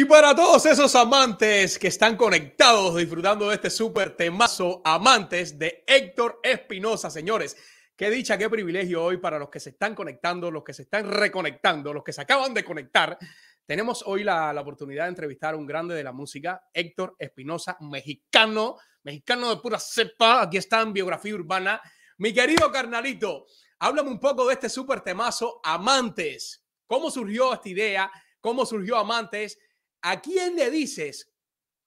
Y 0.01 0.05
para 0.05 0.33
todos 0.33 0.65
esos 0.65 0.95
amantes 0.95 1.77
que 1.77 1.89
están 1.89 2.17
conectados 2.17 2.95
disfrutando 2.95 3.49
de 3.49 3.53
este 3.53 3.69
súper 3.69 4.17
temazo, 4.17 4.81
amantes 4.83 5.59
de 5.59 5.83
Héctor 5.85 6.39
Espinosa, 6.41 7.11
señores. 7.11 7.55
Qué 7.95 8.09
dicha, 8.09 8.35
qué 8.35 8.49
privilegio 8.49 9.03
hoy 9.03 9.17
para 9.17 9.37
los 9.37 9.49
que 9.49 9.59
se 9.59 9.69
están 9.69 9.93
conectando, 9.93 10.49
los 10.49 10.63
que 10.63 10.73
se 10.73 10.81
están 10.81 11.07
reconectando, 11.07 11.93
los 11.93 12.03
que 12.03 12.13
se 12.13 12.21
acaban 12.21 12.51
de 12.51 12.65
conectar. 12.65 13.15
Tenemos 13.63 14.03
hoy 14.07 14.23
la, 14.23 14.59
oportunidad 14.59 15.03
de 15.03 15.09
entrevistar 15.09 15.53
a 15.53 15.57
un 15.57 15.67
grande 15.67 15.93
de 15.93 16.03
la 16.03 16.13
música, 16.13 16.63
Héctor 16.73 17.15
Espinosa, 17.19 17.77
mexicano, 17.81 18.77
mexicano 19.03 19.51
de 19.51 19.61
pura 19.61 19.77
cepa. 19.77 20.41
Aquí 20.41 20.57
está 20.57 20.81
en 20.81 20.93
Biografía 20.93 21.35
Urbana. 21.35 21.79
Mi 22.17 22.33
querido 22.33 22.71
carnalito, 22.71 23.45
háblame 23.77 24.09
un 24.09 24.19
poco 24.19 24.47
de 24.47 24.53
este 24.55 24.67
súper 24.67 25.01
temazo, 25.01 25.61
Amantes. 25.63 26.65
¿Cómo 26.87 27.11
surgió 27.11 27.53
esta 27.53 27.69
idea? 27.69 28.11
¿Cómo 28.39 28.65
surgió 28.65 28.97
Amantes? 28.97 29.59
¿A 30.01 30.19
quién 30.21 30.55
le 30.55 30.69
dices 30.71 31.31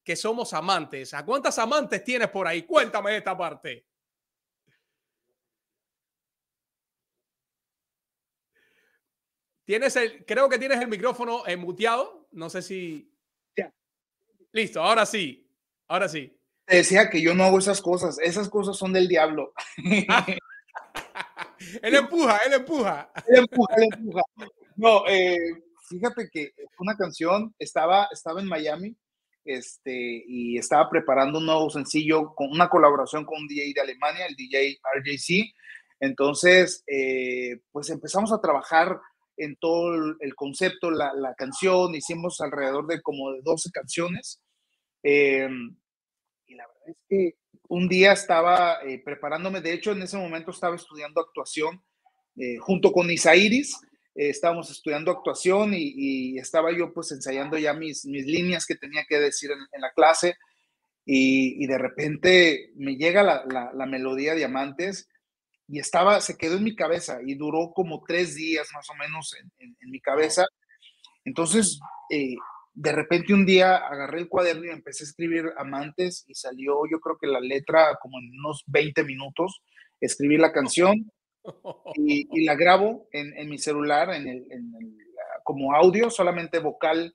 que 0.05 0.17
somos 0.17 0.53
amantes? 0.53 1.15
¿A 1.15 1.25
cuántas 1.25 1.59
amantes 1.59 2.05
tienes 2.05 2.29
por 2.29 2.47
ahí? 2.47 2.62
Cuéntame 2.62 3.17
esta 3.17 3.37
parte. 3.37 3.87
Tienes 9.65 9.97
el, 9.97 10.25
creo 10.27 10.49
que 10.49 10.59
tienes 10.59 10.81
el 10.81 10.89
micrófono 10.89 11.47
eh, 11.47 11.57
muteado. 11.57 12.29
No 12.33 12.51
sé 12.51 12.62
si. 12.62 13.11
Ya. 13.57 13.73
Listo, 14.53 14.83
ahora 14.83 15.07
sí. 15.07 15.51
Ahora 15.89 16.09
sí. 16.09 16.39
Te 16.67 16.77
decía 16.77 17.09
que 17.11 17.21
yo 17.21 17.35
no 17.35 17.45
hago 17.45 17.59
esas 17.59 17.81
cosas. 17.81 18.19
Esas 18.19 18.49
cosas 18.49 18.77
son 18.77 18.93
del 18.93 19.09
diablo. 19.09 19.53
él 21.83 21.95
empuja, 21.95 22.39
él 22.47 22.53
empuja. 22.53 23.11
Él 23.27 23.39
empuja, 23.39 23.75
él 23.77 23.89
empuja. 23.91 24.23
No, 24.77 25.07
eh, 25.09 25.64
fíjate 25.89 26.28
que 26.30 26.53
una 26.78 26.97
canción 26.97 27.55
estaba, 27.59 28.09
estaba 28.12 28.41
en 28.41 28.49
Miami 28.49 28.97
este, 29.45 30.24
y 30.26 30.59
estaba 30.59 30.89
preparando 30.89 31.39
un 31.39 31.47
nuevo 31.47 31.70
sencillo 31.70 32.35
con 32.35 32.51
una 32.51 32.68
colaboración 32.68 33.24
con 33.24 33.43
un 33.43 33.49
DJ 33.49 33.72
de 33.74 33.80
Alemania, 33.80 34.26
el 34.26 34.37
DJ 34.37 34.80
RJC. 34.97 35.55
Entonces, 36.01 36.82
eh, 36.87 37.61
pues 37.70 37.91
empezamos 37.91 38.32
a 38.32 38.41
trabajar 38.41 39.01
en 39.37 39.57
todo 39.57 39.95
el, 40.20 40.35
concepto, 40.35 40.91
la, 40.91 41.12
la, 41.14 41.35
canción, 41.35 41.95
hicimos 41.95 42.41
alrededor 42.41 42.87
de 42.87 43.03
como 43.03 43.32
de 43.32 43.41
12 43.43 43.70
canciones. 43.70 44.41
Eh, 45.03 45.49
y 46.47 46.55
la 46.55 46.66
verdad 46.66 46.89
es 46.89 46.97
que 47.09 47.37
un 47.68 47.89
día 47.89 48.12
estaba 48.12 48.82
eh, 48.82 49.03
preparándome, 49.05 49.61
de 49.61 49.72
hecho 49.72 49.93
en 49.93 50.03
ese 50.03 50.16
momento 50.16 50.51
estaba 50.51 50.76
estudiando 50.76 51.20
actuación 51.20 51.82
eh, 52.37 52.57
junto 52.59 52.93
con 52.93 53.11
Isairis, 53.11 53.80
eh, 54.15 54.31
estábamos 54.31 54.71
estudiando 54.71 55.11
actuación 55.11 55.75
y, 55.75 55.93
y, 55.97 56.39
estaba 56.39 56.71
yo 56.77 56.93
pues 56.93 57.11
ensayando 57.12 57.59
ya 57.59 57.75
mis, 57.75 58.05
mis 58.07 58.27
líneas 58.27 58.67
que 58.67 58.77
tenía 58.77 59.05
que 59.09 59.19
decir 59.19 59.51
en, 59.51 59.59
en 59.73 59.81
la 59.81 59.91
clase 59.93 60.37
y, 61.05 61.62
y, 61.62 61.67
de 61.67 61.79
repente 61.79 62.71
me 62.77 62.97
llega 62.97 63.23
la, 63.23 63.45
la, 63.47 63.73
la 63.75 63.87
melodía 63.87 64.35
Diamantes 64.35 65.09
y 65.67 65.79
estaba, 65.79 66.21
se 66.21 66.37
quedó 66.37 66.57
en 66.57 66.65
mi 66.65 66.77
cabeza 66.77 67.19
y 67.25 67.35
duró 67.35 67.73
como 67.75 68.03
tres 68.07 68.35
días 68.35 68.69
más 68.75 68.89
o 68.91 68.95
menos 68.95 69.35
en, 69.41 69.51
en, 69.59 69.77
en 69.81 69.91
mi 69.91 70.01
cabeza. 70.01 70.47
Entonces, 71.25 71.81
eh, 72.11 72.37
de 72.75 72.93
repente 72.93 73.33
un 73.33 73.47
día 73.47 73.77
agarré 73.77 74.21
el 74.21 74.29
cuaderno 74.29 74.67
y 74.67 74.71
empecé 74.71 75.05
a 75.05 75.09
escribir 75.09 75.53
amantes 75.57 76.25
y 76.27 76.35
salió 76.35 76.83
yo 76.91 77.01
creo 77.01 77.17
que 77.19 77.29
la 77.29 77.41
letra 77.41 77.97
como 78.01 78.19
en 78.19 78.31
unos 78.39 78.62
20 78.67 79.05
minutos. 79.05 79.62
Escribí 80.01 80.37
la 80.37 80.53
canción 80.53 81.11
y, 81.97 82.28
y 82.30 82.45
la 82.45 82.55
grabo 82.55 83.09
en, 83.12 83.36
en, 83.36 83.49
mi 83.49 83.59
celular 83.59 84.12
en 84.14 84.28
el, 84.28 84.51
en 84.51 84.74
el, 84.80 84.97
como 85.42 85.74
audio, 85.74 86.11
solamente 86.11 86.59
vocal. 86.59 87.12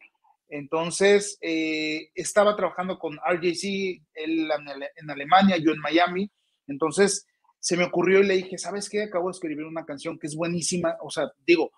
Entonces, 0.47 1.37
eh, 1.41 2.09
estaba 2.15 2.55
trabajando 2.55 2.97
con 2.97 3.17
RJC, 3.17 4.01
él 4.13 4.49
en 4.95 5.09
Alemania, 5.09 5.57
yo 5.57 5.71
en 5.71 5.79
Miami. 5.79 6.31
Entonces, 6.67 7.27
se 7.59 7.75
me 7.75 7.83
ocurrió 7.83 8.21
y 8.21 8.25
le 8.25 8.35
dije, 8.35 8.57
¿sabes 8.57 8.89
qué? 8.89 9.03
Acabo 9.03 9.27
de 9.27 9.33
escribir 9.33 9.65
una 9.65 9.85
canción 9.85 10.17
que 10.17 10.27
es 10.27 10.35
buenísima. 10.35 10.97
O 11.01 11.09
sea, 11.09 11.31
digo, 11.45 11.71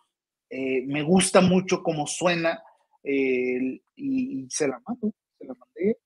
eh, 0.49 0.83
me 0.85 1.01
gusta 1.01 1.41
mucho 1.41 1.81
cómo 1.81 2.05
suena 2.05 2.61
eh, 3.03 3.81
y, 3.95 4.43
y, 4.43 4.49
se 4.49 4.67
la 4.67 4.81
mando, 4.85 5.11
se 5.37 5.45
la 5.45 5.53
mandé. 5.53 5.97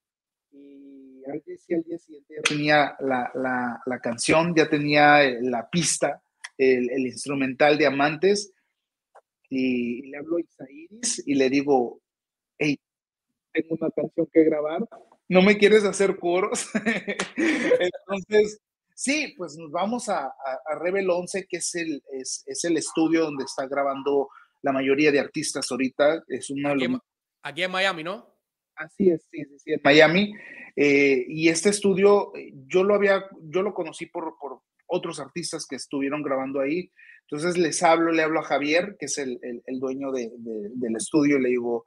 Y 0.51 1.23
al 1.29 1.41
día, 1.45 1.57
siguiente 1.57 1.99
ya 2.29 2.41
tenía 2.41 2.95
la, 2.99 3.31
la, 3.35 3.81
la, 3.85 3.99
canción, 3.99 4.55
ya 4.55 4.69
tenía 4.69 5.19
la 5.41 5.69
pista, 5.69 6.21
el, 6.57 6.89
el 6.89 7.07
instrumental 7.07 7.77
de 7.77 7.85
Amantes. 7.87 8.51
Y, 9.49 9.99
y, 9.99 10.09
le 10.09 10.17
hablo 10.17 10.37
a 10.37 10.41
Isairis 10.41 11.23
y 11.25 11.35
le 11.35 11.49
digo, 11.49 12.01
hey, 12.57 12.77
tengo 13.53 13.77
una 13.79 13.89
canción 13.91 14.27
que 14.31 14.43
grabar, 14.43 14.81
¿no 15.29 15.41
me 15.41 15.57
quieres 15.57 15.83
hacer 15.83 16.17
coros? 16.17 16.67
Entonces, 17.37 18.59
sí, 18.93 19.33
pues 19.37 19.55
nos 19.57 19.71
vamos 19.71 20.09
a, 20.09 20.25
a, 20.25 20.59
a 20.65 20.79
Rebel 20.79 21.09
11, 21.09 21.47
que 21.47 21.57
es 21.57 21.75
el, 21.75 22.01
es, 22.11 22.43
es 22.47 22.63
el 22.65 22.77
estudio 22.77 23.23
donde 23.23 23.45
está 23.45 23.67
grabando 23.67 24.29
la 24.61 24.71
mayoría 24.71 25.11
de 25.11 25.19
artistas 25.19 25.71
ahorita. 25.71 26.23
Es 26.27 26.49
una 26.49 26.71
aquí, 26.71 26.85
en, 26.85 26.99
aquí 27.43 27.63
en 27.63 27.71
Miami, 27.71 28.03
¿no? 28.03 28.35
Así 28.75 29.09
es, 29.09 29.27
sí, 29.31 29.43
sí, 29.45 29.59
sí 29.59 29.73
en 29.73 29.81
Miami. 29.83 30.33
Eh, 30.75 31.25
y 31.29 31.47
este 31.47 31.69
estudio, 31.69 32.33
yo 32.67 32.83
lo 32.83 32.95
había, 32.95 33.23
yo 33.43 33.61
lo 33.61 33.73
conocí 33.73 34.07
por, 34.07 34.35
por 34.39 34.61
otros 34.95 35.19
artistas 35.19 35.65
que 35.67 35.75
estuvieron 35.75 36.23
grabando 36.23 36.59
ahí. 36.59 36.91
Entonces 37.21 37.57
les 37.57 37.81
hablo, 37.83 38.11
le 38.11 38.23
hablo 38.23 38.39
a 38.39 38.43
Javier, 38.43 38.95
que 38.99 39.05
es 39.05 39.17
el, 39.17 39.39
dueño 39.79 40.11
de, 40.11 40.31
de, 40.37 40.69
del 40.75 40.95
estudio, 40.95 41.39
le 41.39 41.49
digo, 41.49 41.85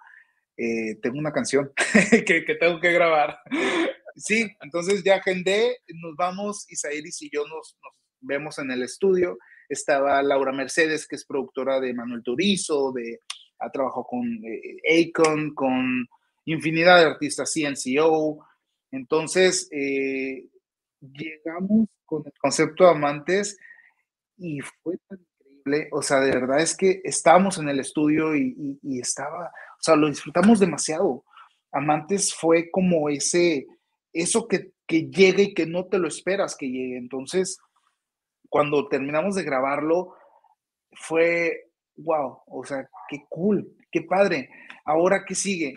eh, 0.57 0.97
tengo 1.01 1.19
una 1.19 1.33
canción 1.33 1.73
que, 2.27 2.45
que, 2.45 2.55
tengo 2.57 2.81
que 2.81 2.93
grabar. 2.93 3.39
sí, 4.17 4.49
entonces 4.61 5.05
ya 5.05 5.17
agendé, 5.17 5.79
nos 6.03 6.17
vamos, 6.17 6.67
Isairis 6.69 7.23
y 7.23 7.31
yo 7.31 7.43
nos, 7.47 7.77
nos 7.83 7.93
vemos 8.21 8.59
en 8.59 8.71
el 8.71 8.83
estudio 8.83 9.39
estaba 9.69 10.23
Laura 10.23 10.53
Mercedes, 10.53 11.07
que 11.07 11.17
es 11.17 11.25
productora 11.25 11.81
de 11.81 11.93
Manuel 11.95 12.23
Turizo, 12.23 12.93
de, 12.93 13.21
ha 13.59 13.71
trabajado 13.71 14.05
con 14.05 14.25
eh, 14.45 15.11
Akon, 15.11 15.55
con 15.55 16.09
infinidad 16.47 16.99
de 16.99 17.07
artistas, 17.07 17.53
CNCO. 17.53 18.47
Entonces, 18.91 19.69
eh, 19.71 20.47
llegamos 21.01 21.89
con 22.05 22.23
el 22.27 22.33
concepto 22.41 22.87
amantes 22.87 23.59
y 24.37 24.61
fue 24.61 24.97
tan 25.09 25.19
increíble. 25.19 25.89
O 25.93 26.03
sea, 26.03 26.21
de 26.21 26.31
verdad 26.31 26.61
es 26.61 26.77
que 26.77 27.01
estábamos 27.05 27.59
en 27.59 27.69
el 27.69 27.81
estudio 27.81 28.35
y, 28.37 28.79
y, 28.83 29.01
estaba, 29.01 29.47
o 29.47 29.83
sea, 29.83 29.97
lo 29.97 30.09
disfrutamos 30.09 30.61
demasiado. 30.61 31.25
Amantes 31.73 32.35
fue 32.35 32.71
como 32.71 33.09
ese, 33.09 33.67
eso 34.13 34.49
que, 34.49 34.73
que 34.87 35.09
llega 35.11 35.43
y 35.43 35.55
que 35.55 35.67
no 35.67 35.87
te 35.87 35.99
lo 35.99 36.09
esperas 36.09 36.57
que 36.57 36.71
llegue. 36.71 36.97
Entonces, 36.97 37.59
cuando 38.49 38.89
terminamos 38.89 39.35
de 39.35 39.45
grabarlo, 39.45 40.15
fue, 40.93 41.71
wow, 41.97 42.39
o 42.47 42.65
sea, 42.65 42.89
qué 43.09 43.25
cool, 43.29 43.77
qué 43.93 44.03
padre. 44.03 44.51
Ahora, 44.85 45.25
¿qué 45.27 45.35
sigue? 45.35 45.75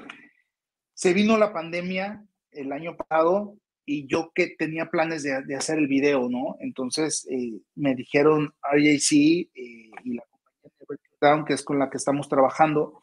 Se 0.93 1.13
vino 1.13 1.37
la 1.37 1.51
pandemia 1.51 2.25
el 2.51 2.71
año 2.71 2.95
pasado 2.95 3.57
y 3.85 4.07
yo 4.07 4.31
que 4.33 4.55
tenía 4.57 4.89
planes 4.89 5.23
de, 5.23 5.55
hacer 5.55 5.77
el 5.77 5.87
video, 5.87 6.29
¿no? 6.29 6.55
Entonces 6.59 7.27
eh, 7.29 7.61
me 7.75 7.95
dijeron 7.95 8.53
RJC 8.71 9.11
eh, 9.11 9.91
y 10.03 10.13
la 10.13 10.23
compañía 10.23 11.45
que 11.45 11.53
es 11.53 11.63
con 11.63 11.79
la 11.79 11.89
que 11.89 11.97
estamos 11.97 12.27
trabajando, 12.29 12.99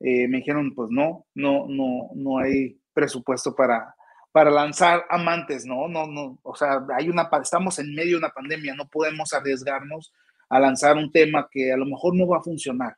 eh, 0.00 0.28
me 0.28 0.38
dijeron, 0.38 0.74
pues 0.74 0.90
no, 0.90 1.26
no, 1.34 1.66
no, 1.68 2.10
no 2.14 2.38
hay 2.38 2.80
presupuesto 2.92 3.54
para, 3.54 3.94
para 4.32 4.50
lanzar 4.50 5.04
amantes, 5.08 5.66
¿no? 5.66 5.88
No, 5.88 6.06
no, 6.06 6.38
o 6.42 6.54
sea, 6.54 6.84
hay 6.96 7.08
una, 7.08 7.28
estamos 7.42 7.78
en 7.78 7.94
medio 7.94 8.12
de 8.12 8.24
una 8.24 8.30
pandemia, 8.30 8.74
no 8.74 8.88
podemos 8.88 9.32
arriesgarnos 9.32 10.12
a 10.48 10.58
lanzar 10.58 10.96
un 10.96 11.12
tema 11.12 11.48
que 11.50 11.72
a 11.72 11.76
lo 11.76 11.86
mejor 11.86 12.16
no 12.16 12.26
va 12.26 12.38
a 12.38 12.42
funcionar. 12.42 12.96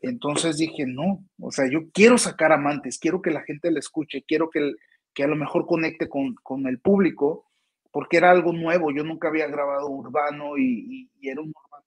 Entonces 0.00 0.56
dije, 0.56 0.84
no, 0.86 1.24
o 1.40 1.52
sea, 1.52 1.68
yo 1.70 1.90
quiero 1.92 2.18
sacar 2.18 2.52
amantes, 2.52 2.98
quiero 2.98 3.22
que 3.22 3.30
la 3.30 3.42
gente 3.42 3.70
le 3.70 3.78
escuche, 3.78 4.24
quiero 4.26 4.50
que, 4.50 4.74
que 5.14 5.24
a 5.24 5.26
lo 5.26 5.36
mejor 5.36 5.66
conecte 5.66 6.08
con, 6.08 6.34
con, 6.42 6.66
el 6.66 6.78
público, 6.80 7.46
porque 7.90 8.16
era 8.16 8.30
algo 8.30 8.52
nuevo, 8.52 8.90
yo 8.90 9.04
nunca 9.04 9.28
había 9.28 9.46
grabado 9.46 9.88
urbano 9.88 10.56
y, 10.56 11.10
era 11.22 11.40
un 11.40 11.52
urbano 11.54 11.84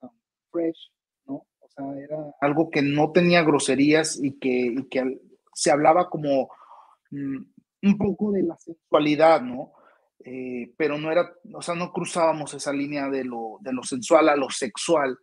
tan, 0.00 0.10
fresh, 0.50 0.92
¿no? 1.26 1.46
O 1.60 1.68
sea, 1.68 1.84
era 1.98 2.16
algo 2.40 2.70
que 2.70 2.82
no 2.82 3.12
tenía 3.12 3.42
groserías 3.42 4.18
y 4.22 4.38
que, 4.38 4.48
y 4.48 4.84
que 4.88 5.20
se 5.52 5.70
hablaba 5.70 6.08
como 6.08 6.48
mm, 7.10 7.38
un 7.82 7.98
poco 7.98 8.32
de 8.32 8.42
la 8.42 8.56
sensualidad, 8.56 9.42
¿no? 9.42 9.72
Eh, 10.24 10.72
pero 10.76 10.98
no 10.98 11.12
era, 11.12 11.30
o 11.52 11.62
sea, 11.62 11.74
no 11.74 11.92
cruzábamos 11.92 12.52
esa 12.54 12.72
línea 12.72 13.08
de 13.08 13.24
lo, 13.24 13.58
de 13.60 13.72
lo 13.72 13.82
sensual 13.82 14.28
a 14.28 14.36
lo 14.36 14.50
sexual. 14.50 15.18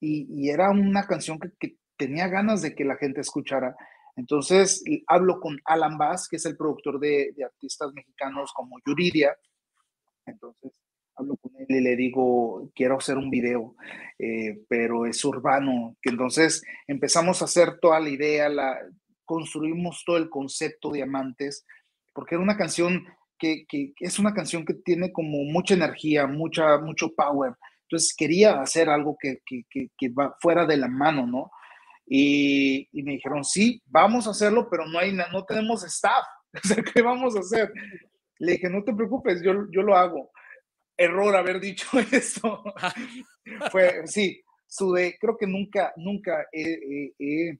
Y, 0.00 0.26
y 0.28 0.50
era 0.50 0.70
una 0.70 1.06
canción 1.06 1.38
que, 1.38 1.50
que, 1.58 1.76
tenía 1.96 2.28
ganas 2.28 2.62
de 2.62 2.74
que 2.74 2.84
la 2.84 2.96
gente 2.96 3.20
escuchara. 3.20 3.76
Entonces 4.16 4.82
hablo 5.06 5.40
con 5.40 5.58
Alan 5.64 5.98
Bass, 5.98 6.28
que 6.28 6.36
es 6.36 6.46
el 6.46 6.56
productor 6.56 6.98
de, 7.00 7.34
artistas 7.44 7.92
mexicanos 7.92 8.52
como 8.52 8.78
Yuridia. 8.86 9.36
Entonces 10.26 10.72
hablo 11.16 11.36
con 11.36 11.52
él 11.56 11.66
y 11.68 11.80
le 11.80 11.96
digo, 11.96 12.70
quiero 12.74 12.98
hacer 12.98 13.16
un 13.16 13.30
video, 13.30 13.74
eh, 14.18 14.62
pero 14.68 15.06
es 15.06 15.24
urbano. 15.24 15.96
Que 16.02 16.10
entonces 16.10 16.62
empezamos 16.86 17.40
a 17.40 17.46
hacer 17.46 17.78
toda 17.80 18.00
la 18.00 18.08
idea, 18.08 18.48
la, 18.48 18.78
construimos 19.24 20.02
todo 20.04 20.16
el 20.16 20.28
concepto 20.28 20.90
de 20.90 21.02
Amantes, 21.02 21.64
porque 22.12 22.34
era 22.34 22.42
una 22.42 22.56
canción 22.56 23.06
que, 23.38 23.64
que, 23.68 23.94
es 24.00 24.18
una 24.18 24.34
canción 24.34 24.64
que 24.64 24.74
tiene 24.74 25.12
como 25.12 25.44
mucha 25.44 25.74
energía, 25.74 26.26
mucha, 26.26 26.78
mucho 26.78 27.14
power. 27.14 27.54
Entonces 27.82 28.14
quería 28.16 28.60
hacer 28.60 28.88
algo 28.88 29.16
que, 29.20 29.40
que, 29.46 29.64
que 29.70 30.08
va 30.10 30.36
fuera 30.40 30.66
de 30.66 30.76
la 30.76 30.88
mano, 30.88 31.26
¿no? 31.26 31.50
Y, 32.12 32.88
y, 32.90 33.04
me 33.04 33.12
dijeron, 33.12 33.44
sí, 33.44 33.80
vamos 33.86 34.26
a 34.26 34.30
hacerlo, 34.30 34.66
pero 34.68 34.84
no, 34.84 34.98
hay, 34.98 35.12
no 35.12 35.44
tenemos 35.44 35.84
staff. 35.84 36.26
O 36.52 36.66
sea, 36.66 36.82
¿qué 36.82 37.00
vamos 37.00 37.36
a 37.36 37.38
hacer? 37.38 37.72
Le 38.40 38.54
dije, 38.54 38.68
no 38.68 38.82
te 38.82 38.92
preocupes, 38.92 39.40
yo, 39.40 39.70
yo 39.70 39.82
lo 39.82 39.94
hago. 39.96 40.32
Error 40.96 41.36
haber 41.36 41.60
dicho 41.60 41.86
eso. 42.12 42.64
Fue, 43.70 44.04
sí, 44.08 44.42
sudé, 44.66 45.16
creo 45.20 45.36
que 45.36 45.46
nunca, 45.46 45.92
nunca 45.96 46.44
he, 46.52 47.56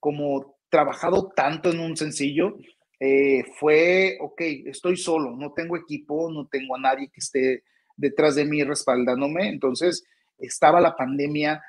como 0.00 0.56
trabajado 0.70 1.30
tanto 1.36 1.70
en 1.70 1.80
un 1.80 1.94
sencillo. 1.94 2.56
Eh, 2.98 3.44
fue, 3.58 4.16
ok, 4.20 4.40
estoy 4.64 4.96
solo, 4.96 5.36
no 5.36 5.52
tengo 5.52 5.76
equipo, 5.76 6.32
no 6.32 6.46
tengo 6.46 6.76
a 6.76 6.80
nadie 6.80 7.08
que 7.08 7.20
esté 7.20 7.62
detrás 7.96 8.34
de 8.36 8.46
mí 8.46 8.64
respaldándome. 8.64 9.48
Entonces, 9.48 10.02
estaba 10.38 10.80
la 10.80 10.96
pandemia. 10.96 11.62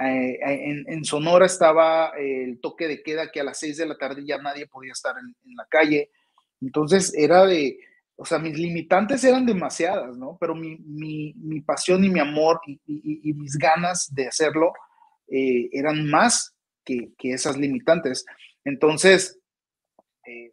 Eh, 0.00 0.38
en, 0.40 0.84
en, 0.86 1.04
Sonora 1.04 1.46
estaba 1.46 2.12
el 2.16 2.60
toque 2.60 2.86
de 2.86 3.02
queda 3.02 3.32
que 3.32 3.40
a 3.40 3.44
las 3.44 3.58
seis 3.58 3.76
de 3.76 3.86
la 3.86 3.98
tarde 3.98 4.24
ya 4.24 4.38
nadie 4.38 4.68
podía 4.68 4.92
estar 4.92 5.16
en, 5.18 5.34
en, 5.44 5.56
la 5.56 5.66
calle. 5.68 6.10
Entonces, 6.60 7.12
era 7.14 7.44
de, 7.46 7.78
o 8.20 8.24
sea, 8.24 8.40
mis 8.40 8.58
limitantes 8.58 9.22
eran 9.22 9.46
demasiadas, 9.46 10.16
¿no? 10.16 10.36
Pero 10.40 10.56
mi, 10.56 10.76
mi, 10.78 11.32
mi 11.34 11.60
pasión 11.60 12.02
y 12.02 12.08
mi 12.08 12.18
amor 12.18 12.60
y, 12.66 13.32
mis 13.34 13.56
ganas 13.56 14.12
de 14.12 14.26
hacerlo 14.26 14.72
eh, 15.28 15.68
eran 15.70 16.04
más 16.10 16.52
que, 16.84 17.12
que, 17.16 17.32
esas 17.32 17.56
limitantes. 17.56 18.26
Entonces, 18.64 19.38
eh, 20.26 20.52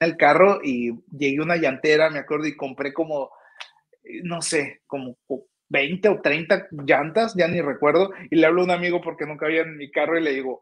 el 0.00 0.16
carro 0.16 0.60
y 0.64 0.92
llegué 1.10 1.40
a 1.40 1.42
una 1.42 1.56
llantera, 1.56 2.08
me 2.08 2.20
acuerdo, 2.20 2.46
y 2.46 2.56
compré 2.56 2.94
como, 2.94 3.30
eh, 4.02 4.22
no 4.22 4.40
sé, 4.40 4.80
como 4.86 5.18
20 5.70 6.08
o 6.08 6.20
30 6.20 6.68
llantas, 6.84 7.34
ya 7.34 7.48
ni 7.48 7.60
recuerdo, 7.60 8.10
y 8.30 8.36
le 8.36 8.46
hablo 8.46 8.60
a 8.60 8.64
un 8.64 8.70
amigo 8.70 9.00
porque 9.00 9.24
nunca 9.24 9.46
había 9.46 9.62
en 9.62 9.76
mi 9.76 9.90
carro 9.90 10.18
y 10.18 10.22
le 10.22 10.34
digo, 10.34 10.60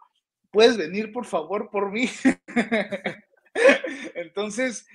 ¿puedes 0.51 0.77
venir 0.77 1.13
por 1.13 1.25
favor 1.25 1.71
por 1.71 1.91
mí? 1.91 2.09
Entonces, 4.15 4.87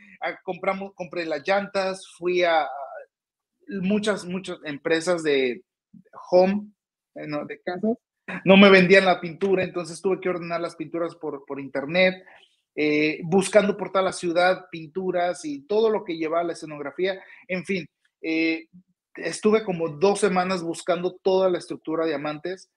compramos, 0.44 0.94
compré 0.96 1.26
las 1.26 1.46
llantas, 1.46 2.08
fui 2.18 2.44
a 2.44 2.68
muchas, 3.68 4.26
muchas 4.26 4.60
empresas 4.64 5.24
de 5.24 5.64
home, 6.30 6.68
eh, 7.16 7.28
de 7.48 7.62
casas, 7.62 7.98
no 8.46 8.56
me 8.56 8.70
vendían 8.70 9.06
la 9.06 9.20
pintura, 9.20 9.64
entonces 9.64 10.02
tuve 10.02 10.22
que 10.22 10.30
ordenar 10.30 10.62
las 10.62 10.78
pinturas 10.78 11.14
por, 11.16 11.44
por 11.46 11.60
internet. 11.60 12.24
Eh, 12.76 13.20
buscando 13.26 13.78
por 13.78 13.92
toda 13.92 14.04
la 14.04 14.14
ciudad 14.14 14.66
pinturas 14.72 15.46
y 15.46 15.62
todo 15.68 15.92
lo 15.92 16.04
que 16.04 16.18
llevaba 16.18 16.44
la 16.44 16.54
escenografía. 16.54 17.22
En 17.48 17.66
fin, 17.66 17.86
eh, 18.22 18.68
estuve 19.16 19.64
como 19.64 19.90
dos 19.90 20.20
semanas 20.20 20.64
buscando 20.64 21.14
toda 21.22 21.50
la 21.50 21.58
estructura 21.58 22.04
de 22.04 22.12
diamantes. 22.12 22.70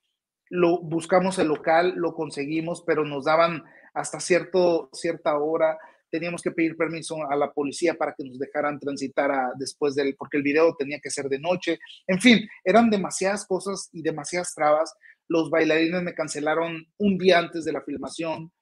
Lo, 0.49 0.81
buscamos 0.81 1.39
el 1.39 1.49
local, 1.49 1.95
lo 1.97 2.15
conseguimos, 2.15 2.83
pero 2.87 3.05
nos 3.05 3.25
daban 3.25 3.65
hasta 3.95 4.21
cierto, 4.21 4.89
cierta 4.93 5.37
hora. 5.39 5.79
Teníamos 6.11 6.43
que 6.43 6.53
pedir 6.53 6.77
permiso 6.77 7.29
a 7.29 7.37
la 7.37 7.53
policía 7.53 7.95
para 7.95 8.15
que 8.17 8.25
nos 8.25 8.39
dejaran 8.39 8.79
transitar 8.79 9.31
a, 9.33 9.53
después 9.59 9.95
del, 9.95 10.15
porque 10.17 10.37
el 10.37 10.43
video 10.43 10.77
tenía 10.77 11.01
que 11.01 11.11
ser 11.11 11.29
de 11.29 11.41
noche. 11.41 11.79
En 12.07 12.21
fin, 12.21 12.49
eran 12.65 12.91
demasiadas 12.91 13.47
cosas 13.47 13.89
y 13.93 14.03
demasiadas 14.03 14.55
trabas. 14.55 14.95
Los 15.29 15.51
bailarines 15.51 16.03
me 16.03 16.15
cancelaron 16.15 16.87
un 16.99 17.19
día 17.19 17.39
antes 17.39 17.65
de 17.65 17.73
la 17.73 17.83
filmación. 17.83 18.53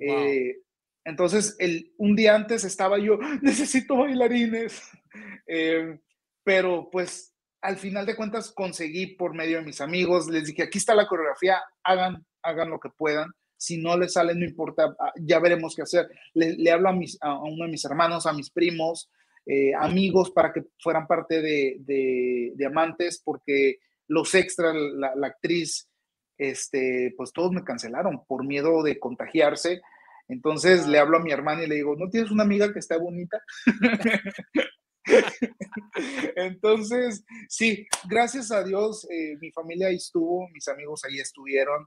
Eh, 0.00 0.56
entonces, 1.04 1.54
el, 1.58 1.92
un 1.98 2.16
día 2.16 2.34
antes 2.34 2.64
estaba 2.64 2.98
yo, 2.98 3.18
necesito 3.42 3.96
bailarines. 3.96 4.82
Eh, 5.46 6.00
pero 6.44 6.88
pues 6.90 7.34
al 7.60 7.76
final 7.76 8.06
de 8.06 8.14
cuentas 8.14 8.52
conseguí 8.52 9.16
por 9.16 9.34
medio 9.34 9.58
de 9.58 9.64
mis 9.64 9.80
amigos, 9.80 10.28
les 10.28 10.44
dije, 10.44 10.64
aquí 10.64 10.78
está 10.78 10.94
la 10.94 11.06
coreografía, 11.06 11.62
hagan, 11.82 12.24
hagan 12.42 12.70
lo 12.70 12.78
que 12.78 12.90
puedan. 12.90 13.30
Si 13.56 13.78
no 13.78 13.96
les 13.96 14.12
sale, 14.12 14.34
no 14.34 14.44
importa, 14.44 14.94
ah, 15.00 15.12
ya 15.16 15.38
veremos 15.38 15.74
qué 15.74 15.82
hacer. 15.82 16.08
Le, 16.34 16.54
le 16.54 16.70
hablo 16.70 16.90
a, 16.90 16.92
mis, 16.92 17.16
a, 17.22 17.42
uno 17.42 17.64
de 17.64 17.70
mis 17.70 17.84
hermanos, 17.84 18.26
a 18.26 18.34
mis 18.34 18.50
primos, 18.50 19.10
eh, 19.46 19.72
amigos, 19.74 20.30
para 20.30 20.52
que 20.52 20.64
fueran 20.78 21.06
parte 21.06 21.40
de, 21.40 21.76
de, 21.80 22.52
de 22.54 22.66
Amantes, 22.66 23.22
porque 23.24 23.78
los 24.06 24.34
extras, 24.34 24.74
la, 24.74 25.14
la 25.16 25.28
actriz, 25.28 25.88
este, 26.36 27.14
pues 27.16 27.32
todos 27.32 27.52
me 27.52 27.64
cancelaron 27.64 28.24
por 28.26 28.44
miedo 28.44 28.82
de 28.82 28.98
contagiarse 28.98 29.80
entonces 30.28 30.86
le 30.86 30.98
hablo 30.98 31.18
a 31.18 31.22
mi 31.22 31.32
hermana 31.32 31.64
y 31.64 31.66
le 31.66 31.76
digo, 31.76 31.96
¿no 31.96 32.08
tienes 32.08 32.30
una 32.30 32.44
amiga 32.44 32.72
que 32.72 32.78
está 32.78 32.96
bonita? 32.98 33.42
Entonces, 36.36 37.24
sí, 37.48 37.86
gracias 38.08 38.50
a 38.50 38.64
Dios, 38.64 39.06
eh, 39.10 39.36
mi 39.40 39.50
familia 39.50 39.88
ahí 39.88 39.96
estuvo, 39.96 40.48
mis 40.48 40.66
amigos 40.68 41.04
ahí 41.04 41.18
estuvieron. 41.18 41.86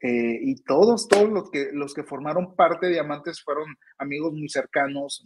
Eh, 0.00 0.38
y 0.42 0.56
todos, 0.64 1.08
todos 1.08 1.30
los 1.30 1.50
que, 1.50 1.70
los 1.72 1.94
que 1.94 2.02
formaron 2.02 2.54
parte 2.54 2.86
de 2.86 2.92
Diamantes 2.92 3.42
fueron 3.42 3.66
amigos 3.98 4.32
muy 4.34 4.48
cercanos. 4.48 5.24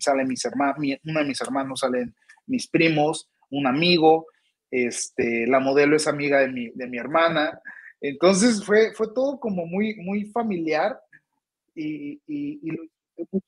Salen 0.00 0.28
mis 0.28 0.44
hermanos, 0.44 0.76
uno 1.04 1.20
de 1.20 1.26
mis 1.26 1.40
hermanos, 1.40 1.80
salen 1.80 2.14
mis 2.46 2.68
primos, 2.68 3.30
un 3.50 3.66
amigo, 3.66 4.26
este, 4.70 5.46
la 5.46 5.60
modelo 5.60 5.96
es 5.96 6.06
amiga 6.06 6.40
de 6.40 6.48
mi, 6.48 6.68
de 6.70 6.86
mi 6.86 6.98
hermana. 6.98 7.60
Entonces 8.00 8.64
fue, 8.64 8.92
fue 8.94 9.12
todo 9.14 9.40
como 9.40 9.66
muy, 9.66 9.96
muy 9.96 10.26
familiar 10.26 11.00
y, 11.74 12.20
y, 12.26 12.70
lo 12.70 12.82
muchísimo. 13.16 13.42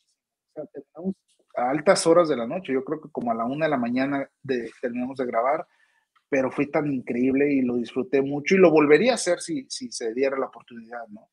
O 0.48 0.52
sea, 0.54 0.64
terminamos 0.66 1.14
a 1.56 1.70
altas 1.70 2.06
horas 2.06 2.28
de 2.28 2.36
la 2.36 2.46
noche, 2.46 2.72
yo 2.72 2.84
creo 2.84 3.00
que 3.00 3.10
como 3.10 3.30
a 3.30 3.34
la 3.34 3.44
una 3.44 3.66
de 3.66 3.70
la 3.70 3.76
mañana 3.76 4.28
de, 4.42 4.70
terminamos 4.80 5.18
de 5.18 5.26
grabar, 5.26 5.66
pero 6.28 6.50
fue 6.50 6.66
tan 6.66 6.92
increíble 6.92 7.52
y 7.52 7.62
lo 7.62 7.76
disfruté 7.76 8.22
mucho 8.22 8.54
y 8.54 8.58
lo 8.58 8.70
volvería 8.70 9.12
a 9.12 9.16
hacer 9.16 9.40
si, 9.40 9.66
si 9.68 9.90
se 9.90 10.14
diera 10.14 10.38
la 10.38 10.46
oportunidad, 10.46 11.06
¿no? 11.08 11.28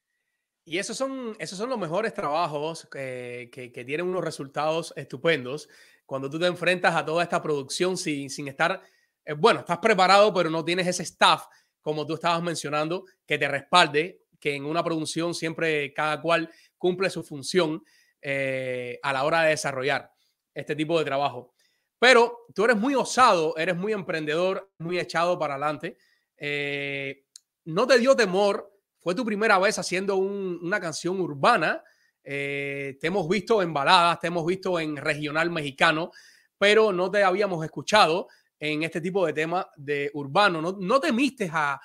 Y 0.65 0.80
esos 0.80 0.97
son, 0.97 1.34
esos 1.39 1.57
son 1.57 1.70
los 1.70 1.80
mejores 1.80 2.13
trabajos 2.13 2.89
que, 2.91 3.49
que, 3.53 3.72
que, 3.72 3.86
tienen 3.86 4.05
unos 4.05 4.24
resultados 4.24 4.93
estupendos 4.97 5.70
cuando 6.05 6.30
tú 6.30 6.38
te 6.39 6.45
enfrentas 6.45 6.93
a 6.93 7.05
toda 7.05 7.24
esta 7.24 7.41
producción 7.41 7.95
sin, 7.95 8.30
sin 8.30 8.49
estar 8.49 8.82
eh, 9.28 9.34
bueno, 9.34 9.59
estás 9.59 9.80
preparado, 9.80 10.34
pero 10.34 10.49
no 10.49 10.63
tienes 10.63 10.88
ese 10.88 11.03
staff, 11.03 11.43
como 11.82 12.05
tú 12.05 12.13
estabas 12.13 12.41
mencionando, 12.41 13.05
que 13.26 13.38
te 13.38 13.47
respalde, 13.47 14.22
que 14.39 14.55
en 14.55 14.65
una 14.65 14.84
producción 14.84 15.34
siempre 15.34 15.93
cada 15.93 16.22
cual 16.22 16.49
cumple 16.78 17.09
su 17.09 17.24
función 17.24 17.84
eh, 18.22 18.99
a 19.03 19.13
la 19.13 19.24
hora 19.24 19.43
de 19.43 19.49
desarrollar 19.49 20.11
este 20.53 20.76
tipo 20.76 20.97
de 20.99 21.05
trabajo. 21.05 21.53
Pero 21.99 22.45
tú 22.53 22.65
eres 22.65 22.78
muy 22.78 22.95
osado, 22.95 23.55
eres 23.57 23.76
muy 23.76 23.93
emprendedor, 23.93 24.72
muy 24.80 24.99
echado 24.99 25.38
para 25.39 25.55
adelante. 25.55 25.97
Eh, 26.38 27.24
¿No 27.65 27.88
te 27.88 27.97
dio 27.97 28.15
temor? 28.15 28.72
Fue 28.99 29.15
tu 29.15 29.26
primera 29.26 29.57
vez 29.57 29.80
haciendo 29.80 30.15
una 30.18 30.80
canción 30.80 31.20
urbana. 31.20 31.84
Eh, 32.24 32.97
te 32.99 33.07
hemos 33.07 33.28
visto 33.28 33.61
en 33.61 33.74
baladas, 33.74 34.20
te 34.20 34.28
hemos 34.28 34.45
visto 34.45 34.80
en 34.80 34.97
regional 34.97 35.49
mexicano, 35.49 36.11
pero 36.57 36.91
no 36.91 37.09
te 37.09 37.24
habíamos 37.24 37.63
escuchado 37.63 38.28
en 38.59 38.84
este 38.84 39.01
tipo 39.01 39.26
de 39.26 39.34
tema 39.34 39.70
de 39.76 40.11
urbano. 40.13 40.61
¿No, 40.61 40.78
no 40.80 40.99
temiste 40.99 41.49
a, 41.51 41.80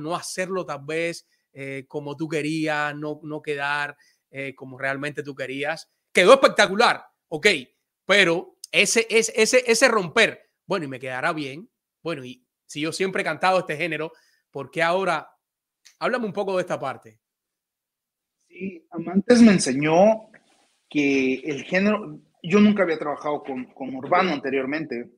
no 0.00 0.14
hacerlo 0.14 0.64
tal 0.64 0.80
vez 0.84 1.26
eh, 1.52 1.84
como 1.88 2.16
tú 2.16 2.28
querías, 2.28 2.94
no, 2.94 3.20
no 3.22 3.42
quedar 3.42 3.96
como 4.56 4.78
realmente 4.78 5.22
tú 5.22 5.34
querías? 5.34 5.90
Quedó 6.12 6.34
espectacular, 6.34 7.04
ok, 7.28 7.46
pero 8.04 8.56
ese, 8.72 9.06
ese, 9.10 9.32
ese, 9.36 9.64
ese 9.66 9.88
romper, 9.88 10.50
bueno, 10.66 10.84
y 10.84 10.88
me 10.88 11.00
quedará 11.00 11.32
bien. 11.32 11.68
Bueno, 12.02 12.24
y 12.24 12.46
si 12.66 12.80
yo 12.80 12.92
siempre 12.92 13.22
he 13.22 13.24
cantado 13.24 13.58
este 13.58 13.76
género, 13.76 14.12
¿por 14.50 14.70
qué 14.70 14.82
ahora? 14.82 15.28
Háblame 15.98 16.26
un 16.26 16.32
poco 16.32 16.56
de 16.56 16.62
esta 16.62 16.78
parte. 16.78 17.18
Sí, 18.48 18.86
Amantes 18.90 19.42
me 19.42 19.52
enseñó 19.52 20.30
que 20.88 21.34
el 21.34 21.64
género, 21.64 22.18
yo 22.42 22.60
nunca 22.60 22.82
había 22.82 22.98
trabajado 22.98 23.42
con, 23.42 23.66
con 23.66 23.94
urbano 23.94 24.32
anteriormente, 24.32 25.10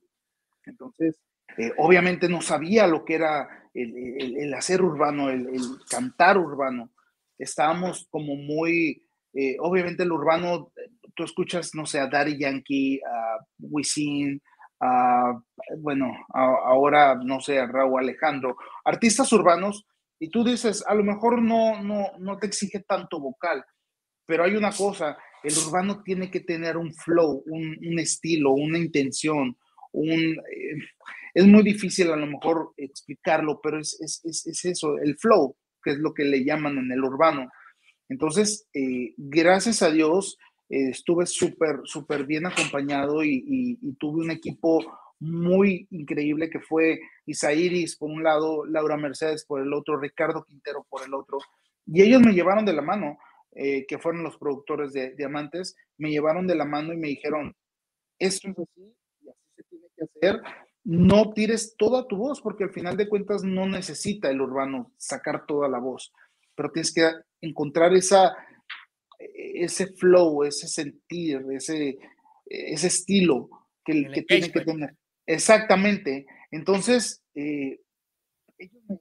entonces, 0.65 1.17
eh, 1.57 1.73
obviamente 1.79 2.29
no 2.29 2.41
sabía 2.41 2.87
lo 2.87 3.05
que 3.05 3.15
era 3.15 3.49
el, 3.75 4.37
el, 4.39 4.55
hacer 4.55 4.83
urbano, 4.83 5.31
el, 5.31 5.49
el, 5.49 5.63
cantar 5.89 6.39
urbano. 6.39 6.92
Estábamos 7.43 8.07
como 8.11 8.37
muy, 8.37 9.03
eh, 9.35 9.57
obviamente 9.61 10.03
el 10.03 10.13
urbano 10.13 10.73
tú 11.15 11.25
escuchas, 11.25 11.75
no 11.75 11.87
sé, 11.87 11.99
a 11.99 12.07
Daddy 12.07 12.39
Yankee, 12.39 13.01
a 13.01 13.45
Wisin, 13.59 14.41
a, 14.81 15.41
bueno, 15.79 16.13
ahora, 16.33 17.15
no 17.15 17.41
sé, 17.41 17.59
a 17.59 17.67
Raúl 17.67 18.01
Alejandro, 18.01 18.57
artistas 18.85 19.33
urbanos, 19.33 19.87
y 20.19 20.29
tú 20.29 20.45
dices, 20.45 20.85
a 20.87 20.95
lo 20.95 21.05
mejor 21.05 21.43
no, 21.43 21.83
no, 21.83 22.13
no 22.19 22.39
te 22.39 22.47
exige 22.47 22.81
tanto 22.81 23.21
vocal, 23.21 23.65
pero 24.27 24.45
hay 24.45 24.57
una 24.57 24.73
cosa, 24.73 25.19
el 25.43 25.53
urbano 25.67 26.03
tiene 26.03 26.31
que 26.31 26.41
tener 26.41 26.77
un 26.77 26.95
flow, 26.95 27.43
un, 27.47 27.77
un 27.85 27.99
estilo, 27.99 28.53
una 28.53 28.79
intención, 28.79 29.57
un... 29.93 30.11
Eh, 30.11 30.77
es 31.35 31.47
muy 31.47 31.63
difícil 31.63 32.11
a 32.11 32.17
lo 32.17 32.27
mejor 32.27 32.75
explicarlo, 32.77 33.59
pero 33.63 33.81
es, 33.81 33.99
es, 34.01 34.21
es, 34.25 34.47
es, 34.47 34.65
eso, 34.67 34.99
el 34.99 35.17
flow, 35.17 35.57
que 35.83 35.91
es 35.91 35.99
lo 35.99 36.15
que 36.15 36.25
le 36.25 36.45
llaman 36.45 36.79
en 36.79 36.93
el 36.93 37.03
urbano. 37.05 37.51
Entonces, 38.09 38.69
eh, 38.75 39.15
gracias 39.17 39.83
a 39.83 39.91
Dios, 39.91 40.39
eh, 40.69 40.89
estuve 40.91 41.27
súper, 41.27 41.81
súper 41.85 42.25
bien 42.25 42.47
acompañado 42.47 43.23
y, 43.23 43.79
tuve 43.99 44.25
un 44.25 44.31
equipo 44.31 44.85
muy 45.21 45.87
increíble 45.91 46.51
que 46.51 46.61
fue 46.61 47.01
Isairis 47.27 47.97
por 47.97 48.11
un 48.11 48.23
lado, 48.23 48.65
Laura 48.65 48.97
Mercedes 48.97 49.45
por 49.45 49.61
el 49.61 49.73
otro, 49.73 49.99
Ricardo 49.99 50.45
Quintero 50.45 50.87
por 50.89 51.05
el 51.07 51.15
otro. 51.15 51.39
Y 51.87 52.03
ellos 52.03 52.23
me 52.23 52.33
llevaron 52.33 52.65
de 52.65 52.73
la 52.73 52.83
mano, 52.83 53.19
eh, 53.53 53.87
que 53.87 53.99
fueron 53.99 54.23
los 54.23 54.39
productores 54.39 54.93
de 54.93 55.15
Diamantes, 55.15 55.77
me 55.99 56.11
llevaron 56.11 56.47
de 56.47 56.55
la 56.55 56.65
mano 56.65 56.93
y 56.93 56.97
me 56.97 57.09
dijeron, 57.09 57.55
esto 58.19 58.49
es 58.49 58.59
así 58.59 58.95
y 59.21 59.29
así 59.29 59.45
se 59.55 59.63
tiene 59.65 59.87
que 59.95 60.05
hacer. 60.05 60.43
No 60.85 61.33
tires 61.33 61.77
toda 61.77 62.09
tu 62.09 62.17
voz, 62.17 62.41
porque 62.41 62.65
al 62.65 62.73
final 62.73 62.97
de 62.97 63.09
cuentas 63.09 63.45
no 63.45 63.67
necesita 63.67 64.31
el 64.31 64.41
urbano 64.41 64.93
sacar 64.97 65.47
toda 65.47 65.69
la 65.69 65.79
voz, 65.79 66.13
pero 66.55 66.71
tienes 66.71 66.93
que 66.93 67.09
encontrar 67.41 67.95
esa, 67.95 68.35
ese 69.19 69.87
flow, 69.95 70.45
ese 70.45 70.67
sentir, 70.67 71.45
ese, 71.53 71.99
ese 72.47 72.87
estilo 72.89 73.49
que, 73.85 74.09
que 74.13 74.23
tiene 74.23 74.51
que 74.51 74.61
tener. 74.61 74.97
Exactamente. 75.27 76.27
Entonces, 76.51 77.23
eh, 77.35 77.79
ellos 78.59 78.83
me 78.89 78.99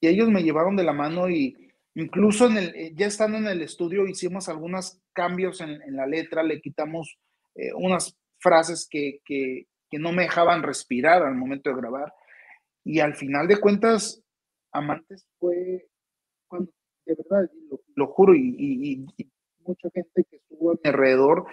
y 0.00 0.08
ellos 0.08 0.28
me 0.28 0.42
llevaron 0.42 0.76
de 0.76 0.84
la 0.84 0.92
mano 0.92 1.30
y 1.30 1.56
incluso 1.94 2.46
en 2.46 2.58
el, 2.58 2.74
eh, 2.74 2.92
ya 2.94 3.06
estando 3.06 3.38
en 3.38 3.46
el 3.46 3.62
estudio 3.62 4.06
hicimos 4.06 4.48
algunos 4.48 5.00
cambios 5.12 5.60
en, 5.60 5.80
la 5.96 6.06
letra, 6.06 6.42
le 6.42 6.60
quitamos 6.60 7.18
eh, 7.54 7.72
unas 7.74 8.16
frases 8.38 8.86
que, 8.88 9.20
que, 9.24 9.66
que, 9.90 9.98
no 9.98 10.12
me 10.12 10.22
dejaban 10.22 10.62
respirar 10.62 11.22
al 11.22 11.34
momento 11.34 11.70
de 11.70 11.76
grabar. 11.76 12.14
Y 12.84 13.00
al 13.00 13.14
final 13.14 13.48
de 13.48 13.58
cuentas, 13.58 14.22
Amantes 14.72 15.26
fue 15.38 15.88
cuando, 16.48 16.70
de 17.04 17.14
verdad, 17.14 17.50
lo, 17.94 18.06
juro, 18.08 18.34
y, 18.34 18.54
y, 18.58 19.30
mucha 19.64 19.88
gente 19.90 20.24
que 20.30 20.36
estuvo 20.36 20.70
a 20.70 20.74
mi 20.74 20.88
alrededor 20.88 21.46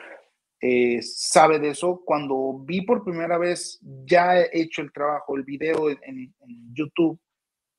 eh, 0.65 1.01
sabe 1.01 1.59
de 1.59 1.69
eso. 1.69 2.01
Cuando 2.05 2.59
vi 2.65 2.85
por 2.85 3.03
primera 3.03 3.37
vez 3.37 3.79
ya 4.05 4.39
he 4.39 4.49
hecho 4.61 4.81
el 4.81 4.93
trabajo, 4.93 5.35
el 5.35 5.43
video 5.43 5.89
en, 5.89 6.33
YouTube, 6.71 7.19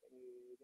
eh, 0.03 0.55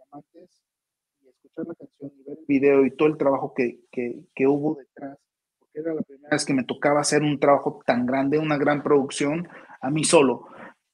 y 1.20 1.30
escuchar 1.30 1.66
la 1.66 1.74
canción 1.74 2.12
y 2.16 2.24
ver 2.24 2.38
el 2.38 2.46
video 2.48 2.86
y 2.86 2.92
todo 2.96 3.08
el 3.08 3.18
trabajo 3.18 3.56
que, 3.56 3.80
que, 3.92 4.20
que, 4.36 4.46
hubo 4.46 4.76
detrás, 4.76 5.18
porque 5.58 5.80
era 5.80 5.96
la 5.96 6.04
primera 6.04 6.30
vez 6.30 6.46
que 6.46 6.54
me 6.54 6.64
tocaba 6.64 7.02
hacer 7.02 7.24
un 7.24 7.39
trabajo 7.39 7.82
tan 7.88 8.06
grande, 8.06 8.38
una 8.38 8.58
gran 8.58 8.84
producción, 8.84 9.48
a 9.82 9.90
mí 9.90 10.04
solo. 10.04 10.48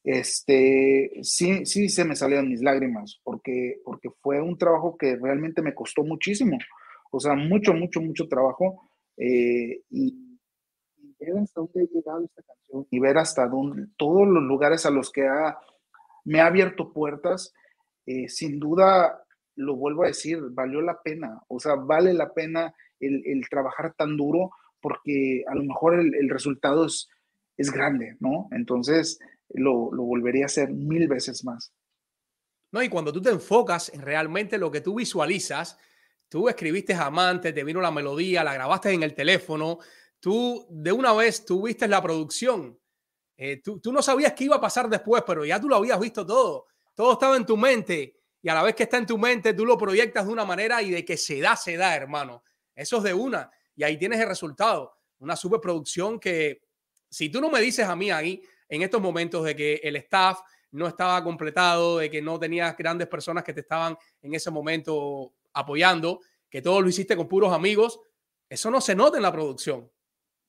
Este, 0.03 1.19
sí, 1.21 1.65
sí 1.65 1.89
se 1.89 2.05
me 2.05 2.15
salieron 2.15 2.47
mis 2.47 2.61
lágrimas, 2.61 3.19
porque, 3.23 3.81
porque 3.83 4.09
fue 4.21 4.41
un 4.41 4.57
trabajo 4.57 4.97
que 4.97 5.17
realmente 5.17 5.61
me 5.61 5.75
costó 5.75 6.03
muchísimo. 6.03 6.57
O 7.11 7.19
sea, 7.19 7.35
mucho, 7.35 7.73
mucho, 7.73 7.99
mucho 7.99 8.27
trabajo. 8.27 8.89
Eh, 9.17 9.81
y, 9.89 10.23
ver 11.19 11.37
hasta 11.39 11.59
dónde 11.61 11.81
ha 11.81 11.95
llegado 11.95 12.23
esta 12.23 12.43
canción 12.43 12.87
y 12.91 12.99
ver 12.99 13.17
hasta 13.17 13.47
dónde, 13.47 13.87
todos 13.97 14.27
los 14.27 14.43
lugares 14.43 14.85
a 14.85 14.91
los 14.91 15.11
que 15.11 15.25
ha, 15.25 15.57
me 16.23 16.39
ha 16.39 16.45
abierto 16.45 16.93
puertas, 16.93 17.53
eh, 18.05 18.29
sin 18.29 18.59
duda, 18.59 19.23
lo 19.55 19.75
vuelvo 19.75 20.03
a 20.03 20.07
decir, 20.07 20.39
valió 20.51 20.79
la 20.81 21.01
pena. 21.01 21.41
O 21.47 21.59
sea, 21.59 21.75
vale 21.75 22.13
la 22.13 22.33
pena 22.33 22.73
el, 22.99 23.23
el 23.25 23.49
trabajar 23.49 23.93
tan 23.95 24.15
duro 24.15 24.51
porque 24.79 25.43
a 25.47 25.55
lo 25.55 25.63
mejor 25.63 25.99
el, 25.99 26.13
el 26.15 26.29
resultado 26.29 26.85
es, 26.85 27.09
es 27.57 27.71
grande, 27.71 28.15
¿no? 28.19 28.47
Entonces, 28.51 29.19
lo, 29.49 29.91
lo 29.91 30.03
volvería 30.03 30.45
a 30.45 30.47
hacer 30.47 30.71
mil 30.71 31.07
veces 31.07 31.43
más. 31.43 31.73
No, 32.71 32.81
y 32.81 32.89
cuando 32.89 33.11
tú 33.11 33.21
te 33.21 33.29
enfocas 33.29 33.89
en 33.93 34.01
realmente 34.01 34.57
lo 34.57 34.69
que 34.71 34.81
tú 34.81 34.95
visualizas, 34.95 35.77
Tú 36.29 36.49
escribiste 36.49 36.93
Amante, 36.93 37.53
te 37.53 37.63
vino 37.63 37.79
la 37.79 37.91
melodía, 37.91 38.43
la 38.43 38.53
grabaste 38.53 38.91
en 38.91 39.03
el 39.03 39.13
teléfono, 39.13 39.79
tú 40.19 40.67
de 40.69 40.91
una 40.91 41.13
vez 41.13 41.45
tuviste 41.45 41.87
la 41.87 42.01
producción. 42.01 42.77
Eh, 43.37 43.61
tú, 43.61 43.79
no 43.93 44.01
sabías 44.01 44.33
qué 44.33 44.45
iba 44.45 44.57
a 44.57 44.61
pasar 44.61 44.89
después, 44.89 45.23
pero 45.25 45.45
ya 45.45 45.59
tú 45.59 45.69
lo 45.69 45.77
habías 45.77 45.99
visto 45.99 46.25
todo. 46.25 46.65
Todo 46.93 47.13
estaba 47.13 47.37
en 47.37 47.45
tu 47.45 47.55
mente 47.55 48.19
y 48.41 48.49
a 48.49 48.55
la 48.55 48.63
vez 48.63 48.75
que 48.75 48.83
está 48.83 48.97
en 48.97 49.05
tu 49.05 49.17
mente, 49.17 49.53
tú 49.53 49.65
lo 49.65 49.77
proyectas 49.77 50.25
de 50.25 50.33
una 50.33 50.43
manera 50.43 50.81
y 50.81 50.91
de 50.91 51.05
que 51.05 51.15
se 51.15 51.39
da, 51.39 51.55
se 51.55 51.77
da, 51.77 51.95
hermano. 51.95 52.43
Eso 52.75 52.97
es 52.97 53.03
de 53.03 53.13
una. 53.13 53.49
Y 53.75 53.83
ahí 53.83 53.97
tienes 53.97 54.19
el 54.19 54.27
resultado. 54.27 54.97
Una 55.19 55.35
superproducción 55.35 56.19
que, 56.19 56.61
si 57.09 57.29
tú 57.29 57.41
no 57.41 57.49
me 57.49 57.61
dices 57.61 57.87
a 57.87 57.95
mí 57.95 58.11
ahí, 58.11 58.41
en 58.69 58.81
estos 58.81 59.01
momentos 59.01 59.45
de 59.45 59.55
que 59.55 59.75
el 59.83 59.95
staff 59.97 60.39
no 60.71 60.87
estaba 60.87 61.23
completado, 61.23 61.99
de 61.99 62.09
que 62.09 62.21
no 62.21 62.39
tenías 62.39 62.75
grandes 62.77 63.07
personas 63.07 63.43
que 63.43 63.53
te 63.53 63.61
estaban 63.61 63.97
en 64.21 64.33
ese 64.33 64.51
momento 64.51 65.33
apoyando, 65.53 66.19
que 66.49 66.61
todo 66.61 66.81
lo 66.81 66.89
hiciste 66.89 67.15
con 67.15 67.27
puros 67.27 67.53
amigos, 67.53 67.99
eso 68.49 68.69
no 68.71 68.81
se 68.81 68.95
nota 68.95 69.17
en 69.17 69.23
la 69.23 69.31
producción. 69.31 69.89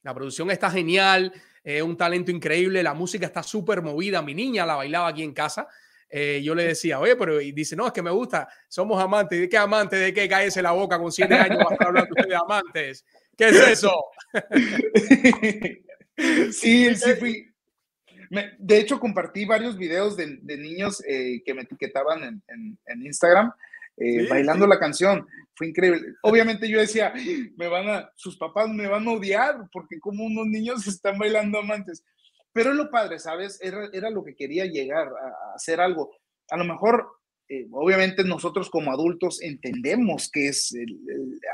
La 0.02 0.14
producción 0.14 0.50
está 0.50 0.70
genial, 0.70 1.32
es 1.62 1.82
un 1.82 1.96
talento 1.96 2.30
increíble, 2.30 2.82
la 2.82 2.94
música 2.94 3.26
está 3.26 3.42
súper 3.42 3.82
movida. 3.82 4.22
Mi 4.22 4.34
niña 4.34 4.64
la 4.64 4.76
bailaba 4.76 5.09
aquí 5.09 5.22
en 5.22 5.32
casa. 5.32 5.68
Eh, 6.09 6.40
yo 6.42 6.54
le 6.54 6.64
decía, 6.64 6.98
oye, 6.98 7.16
pero 7.16 7.40
y 7.40 7.52
dice, 7.52 7.76
no, 7.76 7.86
es 7.86 7.92
que 7.92 8.02
me 8.02 8.11
gusta, 8.11 8.48
somos 8.68 9.02
amantes. 9.02 9.38
¿De 9.40 9.48
qué 9.48 9.59
amantes? 9.59 10.00
¿De 10.00 10.14
qué 10.14 10.28
cállese 10.28 10.62
la 10.62 10.72
boca 10.72 10.98
con 10.98 11.12
siete 11.12 11.34
años 11.34 11.59
para 11.68 11.88
hablar 11.88 12.09
de 12.09 12.36
amantes? 12.36 13.04
¿Qué 13.36 13.48
es 13.48 13.56
eso? 13.68 13.92
sí, 16.52 16.94
sí 16.94 17.14
fui. 17.18 17.46
de 18.58 18.78
hecho, 18.78 19.00
compartí 19.00 19.44
varios 19.44 19.78
videos 19.78 20.16
de, 20.16 20.38
niños 20.42 21.02
eh, 21.06 21.42
que 21.44 21.54
me 21.54 21.62
etiquetaban 21.62 22.42
en 22.46 23.06
Instagram 23.06 23.52
eh, 24.00 24.28
bailando 24.28 24.66
la 24.66 24.78
canción. 24.78 25.26
Fue 25.54 25.66
increíble. 25.66 26.14
Obviamente 26.22 26.68
yo 26.68 26.78
decía, 26.78 27.12
me 27.56 27.66
van 27.66 27.88
a, 27.88 28.12
sus 28.14 28.36
papás 28.36 28.68
me 28.68 28.86
van 28.86 29.06
a 29.08 29.12
odiar 29.12 29.68
porque 29.72 29.98
como 29.98 30.24
unos 30.24 30.46
niños 30.46 30.86
están 30.86 31.18
bailando 31.18 31.58
amantes. 31.58 32.04
Pero 32.52 32.70
es 32.70 32.76
lo 32.76 32.90
padre, 32.90 33.18
¿sabes? 33.18 33.58
Era, 33.60 33.88
era 33.92 34.10
lo 34.10 34.24
que 34.24 34.36
quería 34.36 34.66
llegar 34.66 35.08
a, 35.08 35.54
hacer 35.54 35.80
algo. 35.80 36.12
A 36.50 36.56
lo 36.56 36.64
mejor, 36.64 37.08
eh, 37.49 37.66
obviamente 37.70 38.24
nosotros 38.24 38.68
como 38.70 38.92
adultos 38.92 39.40
entendemos 39.42 40.30
que 40.32 40.49
es 40.49 40.74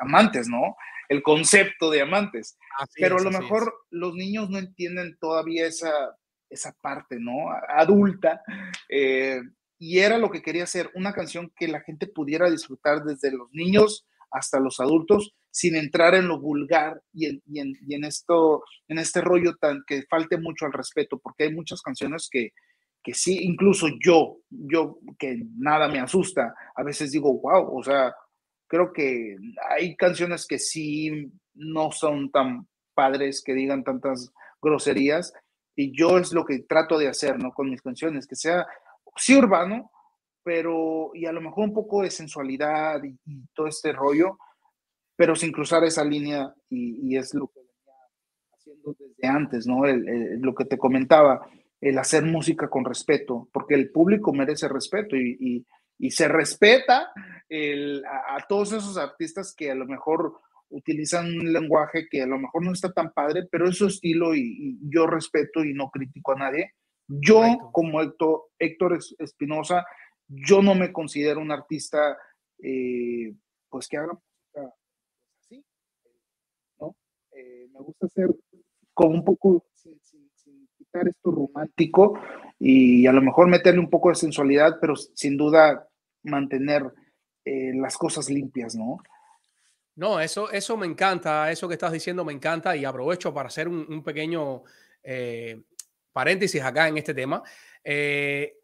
amantes, 0.00 0.48
¿no? 0.48 0.76
El 1.08 1.22
concepto 1.22 1.90
de 1.90 2.02
amantes. 2.02 2.56
Pero 3.00 3.16
a 3.16 3.22
lo 3.22 3.30
mejor 3.42 3.74
los 3.90 4.14
niños 4.14 4.50
no 4.50 4.58
entienden 4.58 5.16
todavía 5.20 5.66
esa, 5.66 5.92
esa 6.50 6.72
parte, 6.80 7.16
¿no? 7.20 7.50
Adulta. 7.68 8.42
eh, 8.88 9.40
y 9.78 9.98
era 9.98 10.18
lo 10.18 10.30
que 10.30 10.40
quería 10.40 10.64
hacer, 10.64 10.90
una 10.94 11.12
canción 11.12 11.52
que 11.56 11.68
la 11.68 11.80
gente 11.80 12.06
pudiera 12.06 12.48
disfrutar 12.50 13.02
desde 13.04 13.30
los 13.32 13.50
niños 13.52 14.06
hasta 14.30 14.58
los 14.60 14.80
adultos 14.80 15.34
sin 15.50 15.76
entrar 15.76 16.14
en 16.14 16.26
lo 16.26 16.40
vulgar 16.40 17.02
y 17.12 17.26
en, 17.26 17.42
y 17.46 17.60
en- 17.60 17.76
y 17.86 17.94
en 17.94 18.04
esto, 18.04 18.64
en 18.88 18.98
este 18.98 19.20
rollo 19.20 19.56
tan 19.56 19.82
que 19.86 20.04
falte 20.08 20.38
mucho 20.38 20.64
al 20.64 20.72
respeto, 20.72 21.18
porque 21.18 21.44
hay 21.44 21.54
muchas 21.54 21.82
canciones 21.82 22.28
que, 22.30 22.50
que 23.04 23.14
sí, 23.14 23.38
incluso 23.42 23.86
yo, 24.04 24.38
yo 24.50 24.98
que 25.18 25.42
nada 25.58 25.88
me 25.88 26.00
asusta, 26.00 26.54
a 26.74 26.82
veces 26.82 27.12
digo, 27.12 27.38
wow, 27.40 27.78
o 27.78 27.82
sea, 27.84 28.14
creo 28.66 28.92
que 28.92 29.36
hay 29.70 29.94
canciones 29.94 30.46
que 30.46 30.58
sí 30.58 31.30
no 31.54 31.92
son 31.92 32.30
tan 32.32 32.66
padres, 32.94 33.42
que 33.44 33.54
digan 33.54 33.84
tantas 33.84 34.32
groserías, 34.62 35.32
y 35.76 35.96
yo 35.96 36.18
es 36.18 36.32
lo 36.32 36.44
que 36.44 36.60
trato 36.60 36.98
de 36.98 37.08
hacer, 37.08 37.38
¿no? 37.38 37.52
Con 37.52 37.68
mis 37.70 37.82
canciones, 37.82 38.26
que 38.26 38.36
sea, 38.36 38.66
sí 39.16 39.36
urbano, 39.36 39.90
pero, 40.42 41.10
y 41.14 41.26
a 41.26 41.32
lo 41.32 41.40
mejor 41.42 41.64
un 41.64 41.74
poco 41.74 42.02
de 42.02 42.10
sensualidad 42.10 43.02
y, 43.04 43.18
y 43.26 43.46
todo 43.54 43.66
este 43.66 43.92
rollo, 43.92 44.38
pero 45.16 45.36
sin 45.36 45.52
cruzar 45.52 45.84
esa 45.84 46.04
línea, 46.04 46.54
y, 46.70 47.12
y 47.12 47.16
es 47.18 47.34
lo 47.34 47.48
que 47.48 47.60
venía 47.60 47.94
haciendo 48.52 48.96
desde 48.98 49.28
antes, 49.28 49.66
¿no? 49.66 49.84
El- 49.86 50.08
el- 50.08 50.40
lo 50.40 50.54
que 50.54 50.64
te 50.64 50.78
comentaba, 50.78 51.46
el 51.84 51.98
hacer 51.98 52.24
música 52.24 52.68
con 52.68 52.84
respeto, 52.84 53.48
porque 53.52 53.74
el 53.74 53.90
público 53.92 54.32
merece 54.32 54.68
respeto 54.68 55.16
y, 55.16 55.36
y- 55.40 55.66
y 55.98 56.10
se 56.10 56.26
respeta 56.28 57.12
el- 57.48 58.04
a, 58.06 58.36
a 58.36 58.46
todos 58.48 58.72
esos 58.72 58.96
artistas 58.98 59.54
que 59.56 59.70
a 59.70 59.74
lo 59.74 59.86
mejor 59.86 60.40
utilizan 60.70 61.26
un 61.26 61.52
lenguaje 61.52 62.08
que 62.10 62.22
a 62.22 62.26
lo 62.26 62.38
mejor 62.38 62.64
no 62.64 62.72
está 62.72 62.90
tan 62.92 63.12
padre, 63.12 63.46
pero 63.50 63.68
es 63.68 63.76
su 63.76 63.86
estilo 63.86 64.34
y, 64.34 64.40
y 64.40 64.78
yo 64.90 65.06
respeto 65.06 65.62
y 65.64 65.72
no 65.74 65.90
critico 65.90 66.32
a 66.32 66.36
nadie. 66.36 66.72
Yo, 67.06 67.36
Correcto. 67.36 67.70
como 67.72 68.00
Héctor, 68.00 68.40
Héctor 68.58 68.96
Es- 68.96 69.14
Espinosa, 69.18 69.84
yo 70.26 70.62
no 70.62 70.74
me 70.74 70.90
considero 70.90 71.40
un 71.40 71.52
artista, 71.52 72.16
eh, 72.62 73.34
pues 73.68 73.86
que 73.88 73.98
haga 73.98 74.14
música 74.14 74.74
así, 75.38 75.64
¿no? 76.80 76.96
Eh, 77.36 77.68
me 77.72 77.80
gusta 77.80 78.06
hacer 78.06 78.28
como 78.94 79.10
un 79.10 79.24
poco, 79.24 79.66
esto 81.02 81.30
romántico 81.30 82.18
y 82.58 83.06
a 83.06 83.12
lo 83.12 83.20
mejor 83.20 83.48
meterle 83.48 83.80
un 83.80 83.90
poco 83.90 84.10
de 84.10 84.14
sensualidad, 84.14 84.78
pero 84.80 84.94
sin 84.96 85.36
duda 85.36 85.88
mantener 86.22 86.92
eh, 87.44 87.72
las 87.74 87.96
cosas 87.96 88.30
limpias, 88.30 88.74
¿no? 88.74 88.98
No, 89.96 90.20
eso, 90.20 90.50
eso 90.50 90.76
me 90.76 90.86
encanta, 90.86 91.50
eso 91.50 91.68
que 91.68 91.74
estás 91.74 91.92
diciendo 91.92 92.24
me 92.24 92.32
encanta 92.32 92.74
y 92.76 92.84
aprovecho 92.84 93.32
para 93.32 93.48
hacer 93.48 93.68
un, 93.68 94.02
pequeño 94.02 94.62
eh, 95.02 95.62
paréntesis 96.12 96.62
acá 96.62 96.88
en 96.88 96.98
este 96.98 97.14
tema. 97.14 97.42
Eh, 97.82 98.56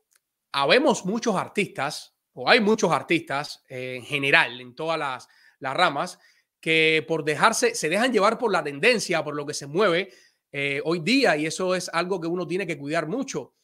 habemos 0.52 1.04
muchos 1.04 1.36
artistas, 1.36 2.16
o 2.32 2.48
hay 2.48 2.60
muchos 2.60 2.90
artistas 2.90 3.64
en 3.68 4.02
general, 4.02 4.60
en 4.60 4.74
todas 4.74 4.98
las, 4.98 5.28
las 5.60 5.76
ramas, 5.76 6.18
que 6.60 7.04
por 7.06 7.24
dejarse, 7.24 7.74
se 7.74 7.88
dejan 7.88 8.12
llevar 8.12 8.36
por 8.36 8.50
la 8.50 8.64
tendencia, 8.64 9.22
por 9.22 9.34
lo 9.34 9.46
que 9.46 9.54
se 9.54 9.66
mueve 9.66 10.10
eh, 10.52 10.80
hoy 10.84 11.00
día, 11.00 11.36
y 11.36 11.46
eso 11.46 11.74
es 11.74 11.88
algo 11.92 12.20
que 12.20 12.26
uno 12.26 12.46
tiene 12.46 12.66
que 12.66 12.78
cuidar 12.78 13.06
mucho. 13.06 13.54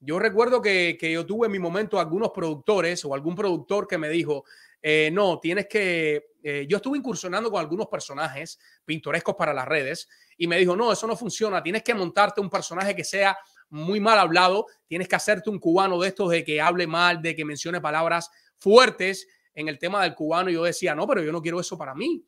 Yo 0.00 0.18
recuerdo 0.18 0.60
que, 0.60 0.96
que 0.98 1.12
yo 1.12 1.24
tuve 1.24 1.46
en 1.46 1.52
mi 1.52 1.58
momento 1.58 2.00
algunos 2.00 2.30
productores 2.30 3.04
o 3.04 3.14
algún 3.14 3.36
productor 3.36 3.86
que 3.86 3.98
me 3.98 4.08
dijo, 4.08 4.44
eh, 4.82 5.10
no, 5.12 5.38
tienes 5.38 5.68
que, 5.68 6.30
eh, 6.42 6.66
yo 6.68 6.78
estuve 6.78 6.98
incursionando 6.98 7.52
con 7.52 7.60
algunos 7.60 7.86
personajes 7.86 8.58
pintorescos 8.84 9.36
para 9.36 9.54
las 9.54 9.66
redes 9.66 10.08
y 10.36 10.48
me 10.48 10.58
dijo, 10.58 10.74
no, 10.74 10.92
eso 10.92 11.06
no 11.06 11.16
funciona, 11.16 11.62
tienes 11.62 11.84
que 11.84 11.94
montarte 11.94 12.40
un 12.40 12.50
personaje 12.50 12.96
que 12.96 13.04
sea 13.04 13.38
muy 13.70 14.00
mal 14.00 14.18
hablado, 14.18 14.66
tienes 14.88 15.06
que 15.06 15.14
hacerte 15.14 15.50
un 15.50 15.60
cubano 15.60 16.00
de 16.00 16.08
estos 16.08 16.30
de 16.30 16.42
que 16.42 16.60
hable 16.60 16.88
mal, 16.88 17.22
de 17.22 17.36
que 17.36 17.44
mencione 17.44 17.80
palabras 17.80 18.28
fuertes 18.58 19.28
en 19.54 19.68
el 19.68 19.78
tema 19.78 20.02
del 20.02 20.14
cubano. 20.14 20.50
Y 20.50 20.54
yo 20.54 20.64
decía, 20.64 20.96
no, 20.96 21.06
pero 21.06 21.22
yo 21.22 21.30
no 21.30 21.40
quiero 21.40 21.60
eso 21.60 21.78
para 21.78 21.94
mí. 21.94 22.26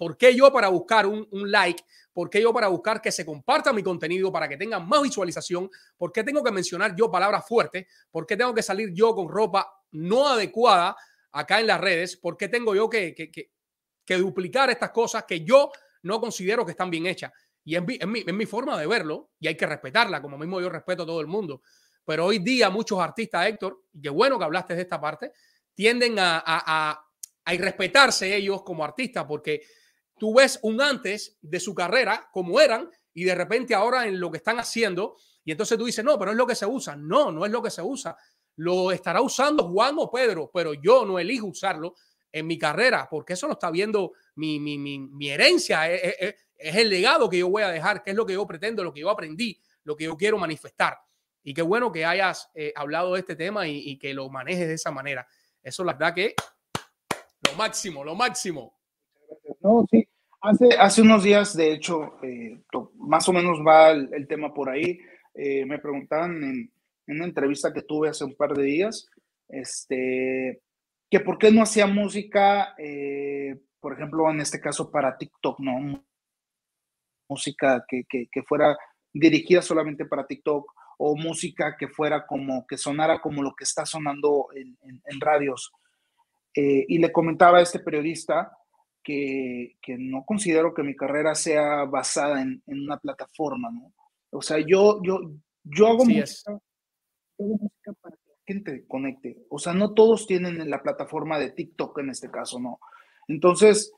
¿Por 0.00 0.16
qué 0.16 0.34
yo 0.34 0.50
para 0.50 0.68
buscar 0.68 1.04
un, 1.04 1.28
like? 1.30 1.84
¿Por 2.10 2.30
qué 2.30 2.40
yo 2.40 2.54
para 2.54 2.68
buscar 2.68 3.02
que 3.02 3.12
se 3.12 3.26
comparta 3.26 3.70
mi 3.70 3.82
contenido 3.82 4.32
para 4.32 4.48
que 4.48 4.56
tenga 4.56 4.80
más 4.80 5.02
visualización? 5.02 5.70
¿Por 5.98 6.10
qué 6.10 6.24
tengo 6.24 6.42
que 6.42 6.50
mencionar 6.50 6.96
yo 6.96 7.10
palabras 7.10 7.46
fuertes? 7.46 7.86
¿Por 8.10 8.26
qué 8.26 8.34
tengo 8.34 8.54
que 8.54 8.62
salir 8.62 8.94
yo 8.94 9.14
con 9.14 9.28
ropa 9.28 9.70
no 9.90 10.26
adecuada 10.26 10.96
acá 11.32 11.60
en 11.60 11.66
las 11.66 11.82
redes? 11.82 12.16
¿Por 12.16 12.38
qué 12.38 12.48
tengo 12.48 12.74
yo 12.74 12.88
que, 12.88 13.14
que, 13.14 13.30
que, 13.30 14.16
duplicar 14.16 14.70
estas 14.70 14.90
cosas 14.90 15.24
que 15.24 15.44
yo 15.44 15.70
no 16.04 16.18
considero 16.18 16.64
que 16.64 16.70
están 16.70 16.88
bien 16.88 17.04
hechas? 17.04 17.30
Y 17.62 17.76
es 17.76 17.84
mi, 17.84 17.98
es, 18.00 18.34
mi, 18.34 18.46
forma 18.46 18.80
de 18.80 18.86
verlo 18.86 19.32
y 19.38 19.48
hay 19.48 19.54
que 19.54 19.66
respetarla, 19.66 20.22
como 20.22 20.38
mismo 20.38 20.62
yo 20.62 20.70
respeto 20.70 21.02
a 21.02 21.06
todo 21.06 21.20
el 21.20 21.26
mundo. 21.26 21.60
Pero 22.06 22.24
hoy 22.24 22.38
día 22.38 22.70
muchos 22.70 22.98
artistas, 23.00 23.46
Héctor, 23.46 23.82
qué 24.02 24.08
bueno 24.08 24.38
que 24.38 24.44
hablaste 24.46 24.74
de 24.74 24.80
esta 24.80 24.98
parte, 24.98 25.32
tienden 25.74 26.18
a, 26.18 26.38
a, 26.38 26.42
a, 26.46 27.06
a 27.44 27.54
ellos 28.22 28.62
como 28.62 28.82
artistas 28.82 29.26
porque 29.28 29.60
tú 30.20 30.34
ves 30.34 30.60
un 30.62 30.80
antes 30.82 31.38
de 31.40 31.58
su 31.58 31.74
carrera 31.74 32.28
como 32.30 32.60
eran 32.60 32.90
y 33.14 33.24
de 33.24 33.34
repente 33.34 33.74
ahora 33.74 34.06
en 34.06 34.20
lo 34.20 34.30
que 34.30 34.36
están 34.36 34.60
haciendo 34.60 35.16
y 35.42 35.50
entonces 35.50 35.78
tú 35.78 35.86
dices, 35.86 36.04
no, 36.04 36.18
pero 36.18 36.30
es 36.30 36.36
lo 36.36 36.46
que 36.46 36.54
se 36.54 36.66
usa. 36.66 36.94
No, 36.94 37.32
no 37.32 37.46
es 37.46 37.50
lo 37.50 37.62
que 37.62 37.70
se 37.70 37.80
usa. 37.80 38.16
Lo 38.56 38.92
estará 38.92 39.22
usando 39.22 39.68
Juan 39.70 39.96
o 39.98 40.10
Pedro, 40.10 40.50
pero 40.52 40.74
yo 40.74 41.06
no 41.06 41.18
elijo 41.18 41.46
usarlo 41.46 41.94
en 42.30 42.46
mi 42.46 42.58
carrera 42.58 43.08
porque 43.10 43.32
eso 43.32 43.46
lo 43.46 43.54
está 43.54 43.70
viendo 43.70 44.12
mi, 44.36 44.60
mi, 44.60 44.78
mi, 44.78 44.98
mi 44.98 45.30
herencia, 45.30 45.90
es, 45.90 46.14
es, 46.20 46.34
es, 46.56 46.76
el 46.76 46.90
legado 46.90 47.28
que 47.28 47.38
yo 47.38 47.48
voy 47.48 47.62
a 47.62 47.70
dejar, 47.70 48.02
que 48.02 48.10
es 48.10 48.16
lo 48.16 48.26
que 48.26 48.34
yo 48.34 48.46
pretendo, 48.46 48.84
lo 48.84 48.92
que 48.92 49.00
yo 49.00 49.10
aprendí, 49.10 49.58
lo 49.84 49.96
que 49.96 50.04
yo 50.04 50.16
quiero 50.16 50.36
manifestar. 50.36 50.98
Y 51.42 51.54
qué 51.54 51.62
bueno 51.62 51.90
que 51.90 52.04
hayas 52.04 52.50
eh, 52.54 52.74
hablado 52.76 53.14
de 53.14 53.20
este 53.20 53.34
tema 53.34 53.66
y, 53.66 53.78
y, 53.78 53.98
que 53.98 54.12
lo 54.12 54.28
manejes 54.28 54.68
de 54.68 54.74
esa 54.74 54.90
manera. 54.90 55.26
Eso 55.62 55.82
la 55.82 55.94
verdad 55.94 56.14
que 56.14 56.34
lo 57.48 57.56
máximo, 57.56 58.04
lo 58.04 58.14
máximo. 58.14 58.79
No, 59.60 59.84
sí. 59.90 60.06
Hace, 60.42 60.68
hace 60.78 61.02
unos 61.02 61.22
días, 61.22 61.54
de 61.54 61.72
hecho, 61.72 62.18
eh, 62.22 62.62
más 62.94 63.28
o 63.28 63.32
menos 63.32 63.58
va 63.66 63.90
el, 63.90 64.26
tema 64.26 64.54
por 64.54 64.70
ahí. 64.70 64.98
Eh, 65.34 65.66
me 65.66 65.78
preguntaban 65.78 66.42
en, 66.42 66.72
en, 67.06 67.16
una 67.16 67.26
entrevista 67.26 67.72
que 67.72 67.82
tuve 67.82 68.08
hace 68.08 68.24
un 68.24 68.34
par 68.34 68.54
de 68.54 68.62
días, 68.62 69.06
este, 69.48 70.62
que 71.10 71.20
por 71.20 71.36
qué 71.36 71.52
no 71.52 71.62
hacía 71.62 71.86
música, 71.86 72.74
eh, 72.78 73.60
por 73.80 73.92
ejemplo, 73.92 74.30
en 74.30 74.40
este 74.40 74.60
caso 74.60 74.90
para 74.90 75.18
TikTok, 75.18 75.60
¿no? 75.60 76.02
Música 77.28 77.84
que, 77.86 78.04
que, 78.08 78.26
que 78.32 78.42
fuera 78.42 78.78
dirigida 79.12 79.60
solamente 79.60 80.06
para 80.06 80.26
TikTok 80.26 80.72
o 80.96 81.16
música 81.16 81.76
que 81.78 81.88
fuera 81.88 82.26
como, 82.26 82.66
que 82.66 82.78
sonara 82.78 83.20
como 83.20 83.42
lo 83.42 83.54
que 83.54 83.64
está 83.64 83.84
sonando 83.84 84.48
en, 84.54 85.20
radios. 85.20 85.70
Y 86.54 86.98
le 86.98 87.12
comentaba 87.12 87.58
a 87.58 87.62
este 87.62 87.78
periodista 87.78 88.52
que, 89.02 89.76
que, 89.80 89.96
no 89.98 90.24
considero 90.24 90.74
que 90.74 90.82
mi 90.82 90.94
carrera 90.94 91.34
sea 91.34 91.84
basada 91.84 92.42
en, 92.42 92.62
en, 92.66 92.80
una 92.82 92.98
plataforma, 92.98 93.70
¿no? 93.70 93.92
O 94.30 94.42
sea, 94.42 94.58
yo, 94.58 95.00
yo, 95.02 95.20
yo, 95.64 95.86
hago, 95.88 96.04
sí 96.04 96.20
música, 96.20 96.52
yo 97.38 97.44
hago 97.44 97.56
música 97.56 97.92
para 98.00 98.16
que 98.16 98.28
la 98.28 98.36
gente 98.46 98.86
conecte. 98.86 99.46
O 99.48 99.58
sea, 99.58 99.72
no 99.72 99.94
todos 99.94 100.26
tienen 100.26 100.68
la 100.70 100.82
plataforma 100.82 101.38
de 101.38 101.50
TikTok 101.50 101.98
en 101.98 102.10
este 102.10 102.30
caso, 102.30 102.60
¿no? 102.60 102.78
Entonces, 103.28 103.92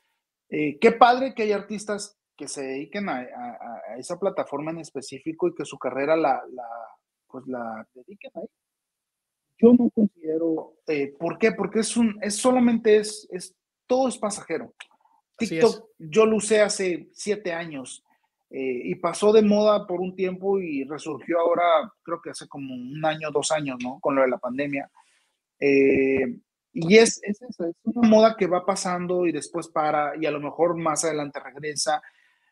eh, 0.49 0.79
qué 0.79 0.93
padre 0.93 1.35
que 1.35 1.45
hay 1.45 1.53
artistas 1.53 2.19
que 2.37 2.49
se 2.49 2.63
dediquen 2.63 3.09
a, 3.09 3.19
a, 3.19 3.93
a, 3.93 3.99
esa 3.99 4.19
plataforma 4.19 4.71
en 4.71 4.79
específico 4.79 5.49
y 5.49 5.55
que 5.55 5.65
su 5.65 5.79
carrera 5.79 6.17
la, 6.17 6.43
la 6.53 6.67
pues 7.33 7.47
la 7.47 7.87
dediquen 7.95 8.31
ahí. 8.35 8.47
Yo 9.59 9.73
no 9.73 9.91
considero, 9.91 10.75
eh, 10.87 11.15
¿por 11.19 11.39
qué? 11.39 11.53
Porque 11.53 11.81
es 11.81 11.97
un, 11.97 12.19
es 12.21 12.37
solamente 12.37 12.97
es, 12.97 13.27
es 13.31 13.55
todo 13.87 14.09
es 14.09 14.19
pasajero. 14.19 14.75
TikTok 15.49 15.89
yo 15.99 16.27
lo 16.27 16.37
usé 16.37 16.61
hace 16.61 17.09
siete 17.13 17.53
años 17.53 18.05
eh, 18.51 18.83
y 18.85 18.95
pasó 18.97 19.33
de 19.33 19.43
moda 19.43 19.87
por 19.87 20.01
un 20.01 20.15
tiempo 20.15 20.61
y 20.61 20.85
resurgió 20.85 21.41
ahora, 21.41 21.93
creo 22.03 22.21
que 22.21 22.31
hace 22.31 22.49
como 22.49 22.75
un 22.75 23.05
año, 23.05 23.31
dos 23.31 23.51
años, 23.51 23.79
¿no? 23.83 23.99
Con 24.01 24.15
lo 24.15 24.23
de 24.23 24.29
la 24.29 24.39
pandemia. 24.39 24.91
Eh, 25.59 26.39
y 26.75 26.97
es, 26.97 27.21
es 27.23 27.41
eso, 27.43 27.67
es 27.67 27.77
una 27.85 28.09
moda 28.09 28.37
que 28.37 28.47
va 28.47 28.67
pasando 28.67 29.27
y 29.27 29.33
después 29.33 29.69
para 29.69 30.17
y 30.21 30.27
a 30.27 30.31
lo 30.31 30.41
mejor 30.41 30.77
más 30.77 31.05
adelante 31.05 31.41
regresa. 31.41 32.03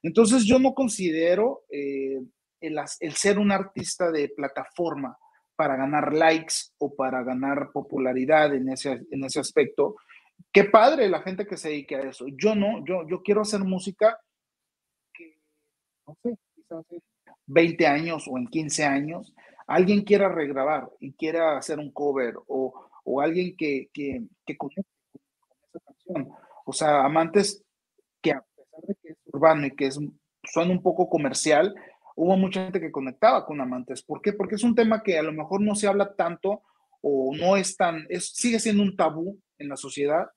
Entonces 0.03 0.45
yo 0.45 0.59
no 0.59 0.75
considero 0.75 1.65
eh, 1.71 2.21
el, 2.61 2.79
el 3.01 3.13
ser 3.15 3.39
un 3.39 3.53
artista 3.53 4.11
de 4.11 4.29
plataforma 4.29 5.19
para 5.61 5.77
ganar 5.77 6.15
likes 6.15 6.55
o 6.79 6.95
para 6.95 7.23
ganar 7.23 7.71
popularidad 7.73 8.55
en 8.55 8.71
ese, 8.71 9.03
en 9.11 9.25
ese 9.25 9.41
aspecto, 9.41 9.97
qué 10.53 10.65
padre 10.65 11.09
la 11.09 11.23
gente 11.23 11.47
que 11.47 11.57
se 11.57 11.71
dedique 11.71 11.97
a 11.97 12.03
eso. 12.03 12.27
Yo 12.29 12.55
no, 12.55 12.85
yo, 12.85 13.07
yo 13.09 13.23
quiero 13.23 13.43
hacer 13.43 13.61
música 13.61 14.19
que, 15.13 15.39
no 16.07 16.17
sé, 16.23 16.37
quizás 16.55 16.85
en 16.91 17.03
20 17.47 17.87
años 17.87 18.27
o 18.29 18.39
en 18.39 18.47
15 18.47 18.85
años, 18.85 19.35
alguien 19.67 20.03
quiera 20.03 20.29
regrabar 20.29 20.91
y 21.01 21.13
quiera 21.13 21.57
hacer 21.57 21.79
un 21.79 21.93
cover 21.93 22.35
o, 22.47 22.89
o 23.05 23.21
alguien 23.21 23.57
que, 23.57 23.89
que, 23.93 24.23
que 24.47 24.57
conecte 24.57 24.85
con 25.41 25.59
esa 25.69 25.81
canción. 25.81 26.29
O 26.65 26.73
sea, 26.73 27.05
amantes 27.05 27.65
que 28.21 28.33
a 28.33 28.43
pesar 28.43 28.81
de 28.87 28.95
que 28.97 29.09
es 29.11 29.19
urbano 29.27 29.67
y 29.67 29.75
que 29.75 29.87
es, 29.87 29.99
suena 30.45 30.73
un 30.73 30.83
poco 30.83 31.09
comercial, 31.09 31.75
hubo 32.17 32.37
mucha 32.37 32.65
gente 32.65 32.81
que 32.81 32.93
conectaba 32.93 33.47
con 33.47 33.61
amantes. 33.61 34.03
¿Por 34.03 34.21
qué? 34.21 34.33
Porque 34.33 34.57
es 34.57 34.63
un 34.63 34.75
tema 34.75 35.03
que 35.03 35.19
a 35.19 35.23
lo 35.23 35.33
mejor 35.33 35.61
no 35.61 35.75
se 35.75 35.89
habla 35.89 36.15
tanto 36.15 36.63
o 37.01 37.35
no 37.35 37.57
es 37.57 37.77
tan, 37.77 38.07
es, 38.09 38.31
sigue 38.35 38.61
siendo 38.61 38.83
un 38.83 38.97
tabú 38.97 39.41
en 39.61 39.69
la 39.69 39.77
sociedad, 39.77 40.31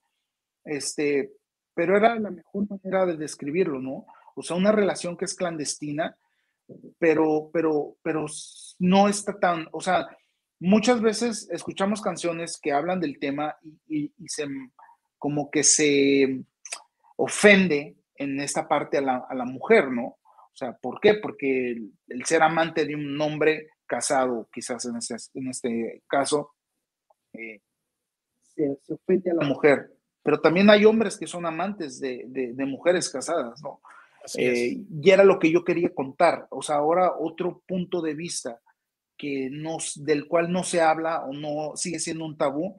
este, 0.63 1.31
pero 1.73 1.97
era 1.97 2.19
la 2.19 2.29
mejor 2.29 2.67
manera 2.69 3.05
de 3.05 3.17
describirlo, 3.17 3.79
¿no? 3.79 4.05
O 4.35 4.43
sea, 4.43 4.55
una 4.55 4.71
relación 4.71 5.17
que 5.17 5.25
es 5.25 5.35
clandestina, 5.35 6.15
pero, 6.99 7.49
pero, 7.51 7.97
pero 8.01 8.25
no 8.79 9.07
está 9.07 9.39
tan, 9.39 9.67
o 9.71 9.81
sea, 9.81 10.07
muchas 10.59 11.01
veces 11.01 11.49
escuchamos 11.51 12.01
canciones 12.01 12.59
que 12.61 12.71
hablan 12.71 12.99
del 12.99 13.19
tema 13.19 13.57
y, 13.87 14.13
se, 14.27 14.47
como 15.17 15.51
que 15.51 15.63
se 15.63 16.43
ofende 17.17 17.95
en 18.15 18.39
esta 18.39 18.67
parte 18.67 18.97
a 18.97 19.01
la, 19.01 19.45
mujer, 19.45 19.91
¿no? 19.91 20.03
O 20.05 20.55
sea, 20.55 20.73
¿por 20.73 20.99
qué? 20.99 21.15
Porque 21.15 21.71
el, 22.07 22.25
ser 22.25 22.43
amante 22.43 22.85
de 22.85 22.95
un 22.95 23.19
hombre 23.19 23.71
casado, 23.85 24.47
quizás 24.53 24.85
en 24.85 24.97
este, 24.97 25.15
en 25.33 25.47
este 25.47 26.03
caso, 26.07 26.53
eh, 27.33 27.61
se, 28.55 28.93
ofende 28.93 29.31
a 29.31 29.35
la 29.35 29.45
mujer. 29.45 29.91
Pero 30.23 30.39
también 30.39 30.69
hay 30.69 30.85
hombres 30.85 31.17
que 31.17 31.27
son 31.27 31.45
amantes 31.45 31.99
de, 31.99 32.25
de, 32.27 32.65
mujeres 32.65 33.09
casadas, 33.09 33.61
¿no? 33.61 33.81
Eh, 34.37 34.81
y 34.89 35.09
era 35.09 35.25
lo 35.25 35.37
que 35.37 35.51
yo 35.51 35.65
quería 35.65 35.93
contar. 35.93 36.47
O 36.49 36.61
sea, 36.61 36.77
ahora 36.77 37.13
otro 37.19 37.61
punto 37.67 38.01
de 38.01 38.13
vista 38.13 38.61
que 39.17 39.49
nos, 39.51 40.01
del 40.03 40.27
cual 40.27 40.51
no 40.51 40.63
se 40.63 40.81
habla 40.81 41.23
o 41.25 41.33
no 41.33 41.75
sigue 41.75 41.99
siendo 41.99 42.25
un 42.25 42.37
tabú, 42.37 42.75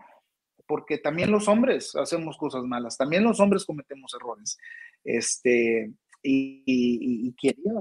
porque 0.66 0.98
también 0.98 1.30
los 1.30 1.48
hombres 1.48 1.94
hacemos 1.96 2.38
cosas 2.38 2.64
malas, 2.64 2.96
también 2.96 3.22
los 3.24 3.40
hombres 3.40 3.64
cometemos 3.64 4.14
errores. 4.14 4.58
Este, 5.04 5.92
y, 6.22 7.32
quería, 7.34 7.72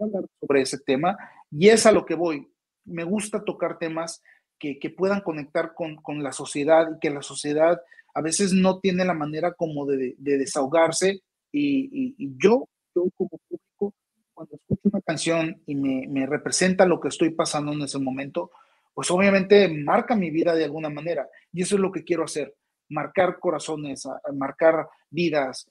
hablar 0.00 0.24
sobre 0.40 0.62
ese 0.62 0.78
tema 0.78 1.16
y 1.50 1.68
es 1.68 1.84
a 1.86 1.92
lo 1.92 2.06
que 2.06 2.14
voy. 2.14 2.50
Me 2.84 3.04
gusta 3.04 3.44
tocar 3.44 3.78
temas 3.78 4.22
que, 4.60 4.90
puedan 4.90 5.22
conectar 5.22 5.72
con, 5.74 6.22
la 6.22 6.32
sociedad 6.32 6.88
y 6.94 7.00
que 7.00 7.10
la 7.10 7.22
sociedad 7.22 7.80
a 8.14 8.20
veces 8.20 8.52
no 8.52 8.78
tiene 8.78 9.04
la 9.04 9.14
manera 9.14 9.54
como 9.54 9.86
de, 9.86 10.14
desahogarse 10.18 11.22
y, 11.50 12.14
yo, 12.38 12.68
yo 12.94 13.04
como 13.16 13.30
público, 13.48 13.94
cuando 14.34 14.54
escucho 14.54 14.80
una 14.84 15.00
canción 15.00 15.62
y 15.66 15.74
me, 15.74 16.06
me 16.08 16.26
representa 16.26 16.86
lo 16.86 17.00
que 17.00 17.08
estoy 17.08 17.30
pasando 17.30 17.72
en 17.72 17.82
ese 17.82 17.98
momento, 17.98 18.50
pues 18.94 19.10
obviamente 19.10 19.68
marca 19.68 20.14
mi 20.14 20.30
vida 20.30 20.54
de 20.54 20.64
alguna 20.64 20.90
manera. 20.90 21.28
Y 21.52 21.62
eso 21.62 21.76
es 21.76 21.80
lo 21.80 21.90
que 21.90 22.04
quiero 22.04 22.24
hacer, 22.24 22.54
marcar 22.88 23.38
corazones, 23.38 24.06
marcar 24.34 24.86
vidas 25.08 25.68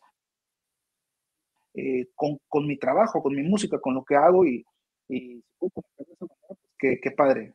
eh, 1.75 2.07
con, 2.15 2.39
con, 2.47 2.65
mi 2.65 2.77
trabajo, 2.77 3.21
con 3.21 3.35
mi 3.35 3.43
música, 3.43 3.79
con 3.79 3.93
lo 3.93 4.03
que 4.03 4.15
hago 4.15 4.45
y, 4.45 4.65
y 5.07 5.43
pues, 5.59 5.71
qué, 6.79 7.11
padre. 7.15 7.53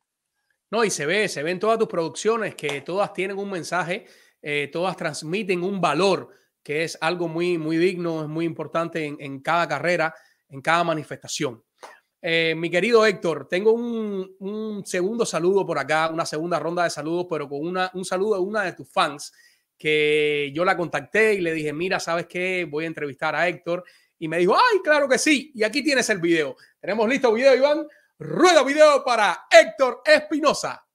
No, 0.70 0.84
y 0.84 0.90
se 0.90 1.06
ve, 1.06 1.28
se 1.28 1.42
ve 1.42 1.50
en 1.50 1.60
todas 1.60 1.78
tus 1.78 1.88
producciones 1.88 2.54
que 2.54 2.80
todas 2.80 3.12
tienen 3.12 3.38
un 3.38 3.50
mensaje, 3.50 4.06
eh, 4.42 4.68
todas 4.72 4.96
transmiten 4.96 5.62
un 5.62 5.80
valor 5.80 6.30
que 6.62 6.84
es 6.84 6.96
algo 7.00 7.28
muy, 7.28 7.58
muy 7.58 7.76
digno, 7.76 8.22
es 8.22 8.28
muy 8.28 8.46
importante 8.46 9.04
en, 9.04 9.16
en 9.20 9.40
cada 9.40 9.68
carrera, 9.68 10.14
en 10.48 10.62
cada 10.62 10.82
manifestación. 10.82 11.62
Eh, 12.26 12.54
mi 12.56 12.70
querido 12.70 13.04
Héctor, 13.04 13.46
tengo 13.48 13.72
un, 13.72 14.82
segundo 14.86 15.26
saludo 15.26 15.66
por 15.66 15.78
acá, 15.78 16.08
una 16.08 16.24
segunda 16.24 16.58
ronda 16.58 16.84
de 16.84 16.88
saludos, 16.88 17.26
pero 17.28 17.46
con 17.46 17.60
una, 17.60 17.90
un 17.92 18.02
saludo 18.02 18.36
de 18.36 18.40
una 18.40 18.62
de 18.62 18.72
tus 18.72 18.90
fans 18.90 19.30
que 19.76 20.50
yo 20.54 20.64
la 20.64 20.74
contacté 20.74 21.34
y 21.34 21.42
le 21.42 21.52
dije, 21.52 21.74
mira, 21.74 22.00
¿sabes 22.00 22.26
qué? 22.26 22.64
Voy 22.64 22.84
a 22.84 22.86
entrevistar 22.86 23.36
a 23.36 23.46
Héctor. 23.46 23.84
Y 24.18 24.28
me 24.28 24.38
dijo, 24.38 24.54
ay, 24.56 24.78
claro 24.82 25.06
que 25.06 25.18
sí. 25.18 25.52
Y 25.54 25.64
aquí 25.64 25.84
tienes 25.84 26.08
el 26.08 26.18
video. 26.18 26.56
Tenemos 26.80 27.06
listo 27.10 27.30
video, 27.30 27.54
Iván. 27.54 27.86
Rueda 28.18 28.62
video 28.62 29.04
para 29.04 29.46
Héctor 29.50 30.02
Espinosa. 30.04 30.86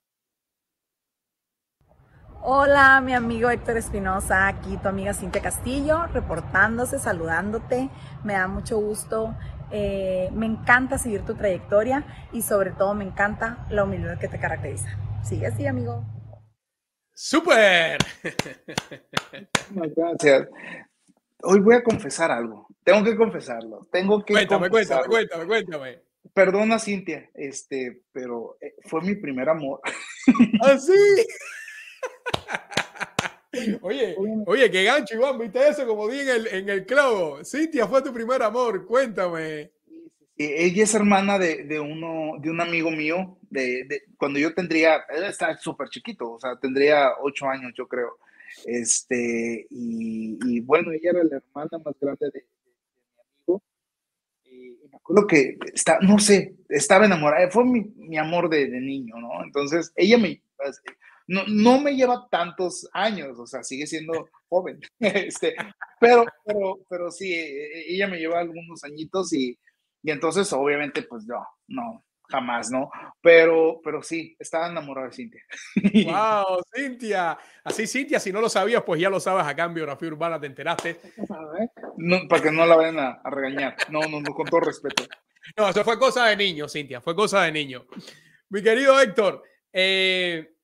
Hola, 2.42 3.02
mi 3.02 3.14
amigo 3.14 3.50
Héctor 3.50 3.76
Espinosa, 3.78 4.48
aquí 4.48 4.78
tu 4.78 4.88
amiga 4.88 5.14
Cintia 5.14 5.42
Castillo, 5.42 6.08
reportándose, 6.08 6.98
saludándote. 6.98 7.90
Me 8.24 8.34
da 8.34 8.48
mucho 8.48 8.80
gusto 8.80 9.36
eh, 9.72 10.30
me 10.34 10.48
encanta 10.48 10.98
seguir 10.98 11.26
tu 11.26 11.36
trayectoria 11.36 12.04
y 12.32 12.42
sobre 12.42 12.72
todo 12.72 12.96
me 12.96 13.06
encanta 13.06 13.68
la 13.70 13.84
humildad 13.84 14.18
que 14.18 14.28
te 14.28 14.40
caracteriza. 14.40 14.98
Sigue 15.24 15.48
así, 15.48 15.68
amigo. 15.68 16.04
¡Súper! 17.14 18.00
Gracias. 19.72 20.48
Hoy 21.44 21.60
voy 21.60 21.76
a 21.76 21.84
confesar 21.84 22.32
algo. 22.32 22.68
Tengo 22.84 23.04
que 23.04 23.16
confesarlo. 23.16 23.82
Tengo 23.92 24.24
que 24.24 24.34
cuéntame, 24.34 24.70
cuéntame, 24.70 25.06
cuéntame, 25.08 25.46
cuéntame. 25.46 26.09
Perdona, 26.40 26.80
Cintia, 26.80 27.30
este, 27.34 28.04
pero 28.14 28.56
eh, 28.62 28.76
fue 28.86 29.02
mi 29.02 29.16
primer 29.16 29.50
amor. 29.50 29.82
¿Ah, 30.64 30.78
sí? 30.78 30.94
Oye, 33.82 34.16
oye, 34.46 34.72
qué 34.72 34.86
gancho, 34.86 35.16
Iván, 35.16 35.38
¿viste 35.38 35.68
eso? 35.68 35.86
Como 35.86 36.08
di 36.08 36.20
en 36.20 36.30
el, 36.30 36.48
en 36.48 36.70
el 36.70 36.86
clavo. 36.86 37.44
Cintia 37.44 37.88
fue 37.88 38.02
tu 38.02 38.14
primer 38.14 38.42
amor, 38.42 38.86
cuéntame. 38.86 39.72
Ella 40.38 40.84
es 40.84 40.96
hermana 40.96 41.38
de, 41.38 41.66
de 41.66 41.78
uno, 41.78 42.40
de 42.40 42.50
un 42.50 42.62
amigo 42.62 42.90
mío, 42.90 43.38
de, 43.50 43.84
de 43.84 44.04
cuando 44.16 44.40
yo 44.40 44.54
tendría, 44.54 45.04
él 45.10 45.26
está 45.26 45.58
súper 45.58 45.90
chiquito, 45.90 46.32
o 46.32 46.40
sea, 46.40 46.58
tendría 46.58 47.16
ocho 47.22 47.50
años, 47.50 47.74
yo 47.76 47.86
creo. 47.86 48.18
Este, 48.66 49.68
y, 49.70 50.40
y 50.46 50.62
bueno, 50.62 50.94
ella 50.94 51.10
era 51.10 51.24
la 51.24 51.38
hermana 51.38 51.84
más 51.84 51.96
grande 52.00 52.30
de, 52.32 52.46
me 54.92 54.98
acuerdo 54.98 55.28
que 55.28 55.58
está, 55.74 56.00
no 56.02 56.20
sé, 56.20 56.56
estaba 56.70 57.06
enamorada, 57.06 57.50
fue 57.50 57.66
mi, 57.66 57.82
mi 57.96 58.18
amor 58.18 58.50
de, 58.50 58.68
niño, 58.70 59.16
¿no? 59.18 59.44
Entonces, 59.44 59.92
ella 59.96 60.18
me, 60.18 60.42
no, 61.28 61.44
no 61.48 61.80
me 61.80 61.96
lleva 61.96 62.28
tantos 62.30 62.90
años, 62.94 63.38
o 63.40 63.46
sea, 63.46 63.64
sigue 63.64 63.88
siendo 63.88 64.30
joven, 64.50 64.80
este, 65.00 65.56
pero, 66.00 66.26
pero, 66.46 66.80
pero 66.90 67.12
sí, 67.12 67.34
e, 67.34 67.66
e, 67.66 67.94
ella 67.94 68.08
me 68.08 68.18
lleva 68.18 68.40
algunos 68.40 68.84
añitos 68.84 69.34
y, 69.34 69.58
y 70.02 70.12
entonces 70.12 70.52
obviamente 70.54 71.04
pues 71.04 71.26
no, 71.26 71.46
no, 71.68 72.04
jamás, 72.30 72.70
¿no? 72.72 72.90
Pero, 73.22 73.82
pero 73.84 74.02
sí, 74.02 74.36
estaba 74.40 74.70
enamorado 74.70 75.08
de 75.08 75.14
Cintia. 75.14 75.42
¡Wow, 76.06 76.64
Cintia! 76.74 77.38
Así, 77.64 77.88
Cintia, 77.88 78.20
si 78.20 78.32
no 78.32 78.40
lo 78.40 78.50
sabías, 78.50 78.84
pues 78.84 79.02
ya 79.02 79.10
lo 79.10 79.20
sabes 79.20 79.46
acá 79.46 79.66
en 79.66 79.74
Biografía 79.74 80.08
Urbana, 80.08 80.40
te 80.40 80.48
enteraste. 80.48 81.00
No, 81.98 82.28
para 82.28 82.44
que 82.44 82.52
no 82.52 82.66
la 82.66 82.76
vayan 82.76 83.00
a, 83.00 83.22
a, 83.24 83.30
regañar. 83.30 83.76
No, 83.90 84.02
no, 84.02 84.22
no, 84.22 84.34
con 84.34 84.46
todo 84.48 84.62
respeto. 84.62 85.04
No, 85.58 85.68
eso 85.68 85.84
fue 85.84 85.98
cosa 85.98 86.28
de 86.28 86.38
niño, 86.38 86.70
Cintia, 86.70 87.02
fue 87.02 87.16
cosa 87.16 87.44
de 87.44 87.52
niño. 87.52 87.86
Mi 88.50 88.62
querido 88.62 89.00
Héctor, 89.00 89.44
eh, 89.74 90.56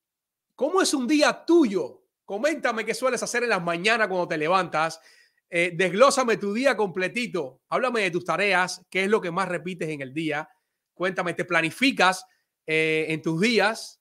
¿Cómo 0.56 0.80
es 0.80 0.94
un 0.94 1.06
día 1.06 1.44
tuyo? 1.44 2.02
Coméntame 2.24 2.86
qué 2.86 2.94
sueles 2.94 3.22
hacer 3.22 3.42
en 3.42 3.50
las 3.50 3.62
mañanas 3.62 4.08
cuando 4.08 4.26
te 4.26 4.38
levantas. 4.38 4.98
Eh, 5.50 5.72
desglósame 5.74 6.38
tu 6.38 6.54
día 6.54 6.74
completito. 6.74 7.60
Háblame 7.68 8.00
de 8.00 8.10
tus 8.10 8.24
tareas, 8.24 8.82
qué 8.88 9.04
es 9.04 9.10
lo 9.10 9.20
que 9.20 9.30
más 9.30 9.48
repites 9.48 9.90
en 9.90 10.00
el 10.00 10.14
día. 10.14 10.48
Cuéntame, 10.96 11.34
¿te 11.34 11.44
planificas 11.44 12.24
eh, 12.66 13.06
en 13.10 13.22
tus 13.22 13.40
días? 13.40 14.00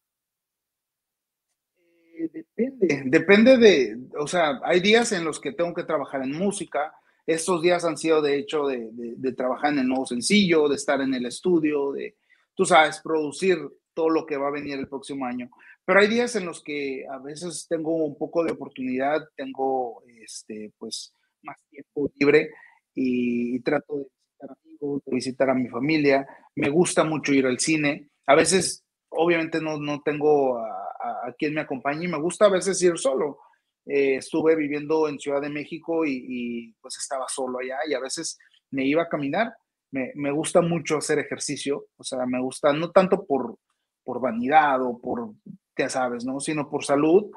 Eh, 2.17 2.29
depende, 2.31 3.03
depende 3.05 3.57
de, 3.57 3.97
o 4.17 4.25
sea, 4.25 4.61
hay 4.63 4.79
días 4.79 5.11
en 5.11 5.23
los 5.23 5.39
que 5.39 5.51
tengo 5.51 5.73
que 5.73 5.83
trabajar 5.83 6.23
en 6.23 6.31
música. 6.31 6.93
Estos 7.27 7.61
días 7.61 7.85
han 7.85 7.97
sido 7.97 8.21
de 8.21 8.39
hecho 8.39 8.65
de, 8.65 8.89
de 8.91 9.33
trabajar 9.33 9.73
en 9.73 9.79
el 9.79 9.87
nuevo 9.87 10.05
sencillo, 10.05 10.69
de 10.69 10.75
estar 10.75 11.01
en 11.01 11.13
el 11.13 11.25
estudio, 11.25 11.91
de, 11.91 12.15
tú 12.55 12.65
sabes, 12.65 13.01
producir 13.03 13.59
todo 13.93 14.09
lo 14.09 14.25
que 14.25 14.37
va 14.37 14.47
a 14.47 14.51
venir 14.51 14.79
el 14.79 14.87
próximo 14.87 15.25
año. 15.25 15.51
Pero 15.85 15.99
hay 15.99 16.07
días 16.07 16.35
en 16.35 16.45
los 16.45 16.63
que 16.63 17.05
a 17.07 17.19
veces 17.19 17.67
tengo 17.69 17.93
un 17.93 18.17
poco 18.17 18.43
de 18.43 18.53
oportunidad, 18.53 19.27
tengo 19.35 20.01
este, 20.23 20.71
pues 20.79 21.13
más 21.43 21.57
tiempo 21.69 22.09
libre 22.15 22.51
y, 22.95 23.59
trato 23.59 23.97
de 23.97 24.07
visitar 24.39 24.57
amigos, 24.63 25.03
de 25.05 25.15
visitar 25.15 25.49
a 25.49 25.53
mi 25.53 25.67
familia. 25.67 26.27
Me 26.55 26.69
gusta 26.69 27.03
mucho 27.03 27.33
ir 27.33 27.45
al 27.45 27.59
cine. 27.59 28.09
A 28.27 28.35
veces, 28.35 28.85
obviamente, 29.09 29.61
no, 29.61 29.77
no 29.77 30.01
tengo 30.01 30.57
a, 30.57 31.33
quien 31.37 31.53
me 31.53 31.61
acompañe 31.61 32.05
y 32.05 32.07
me 32.07 32.19
gusta 32.19 32.45
a 32.45 32.49
veces 32.49 32.81
ir 32.81 32.97
solo. 32.97 33.39
Eh, 33.85 34.15
estuve 34.15 34.55
viviendo 34.55 35.07
en 35.07 35.19
Ciudad 35.19 35.41
de 35.41 35.49
México 35.49 36.05
y, 36.05 36.25
y, 36.27 36.73
pues 36.81 36.97
estaba 36.97 37.25
solo 37.27 37.59
allá 37.59 37.77
y 37.87 37.93
a 37.93 37.99
veces 37.99 38.37
me 38.71 38.85
iba 38.85 39.03
a 39.03 39.09
caminar. 39.09 39.53
Me, 39.91 40.11
me 40.15 40.31
gusta 40.31 40.61
mucho 40.61 40.97
hacer 40.97 41.19
ejercicio, 41.19 41.87
o 41.95 42.03
sea, 42.03 42.25
me 42.25 42.41
gusta 42.41 42.73
no 42.73 42.91
tanto 42.91 43.25
por, 43.25 43.57
por 44.03 44.19
vanidad 44.19 44.81
o 44.81 44.99
por 44.99 45.31
ya 45.77 45.89
sabes, 45.89 46.25
¿no? 46.25 46.39
Sino 46.39 46.69
por 46.69 46.83
salud. 46.83 47.31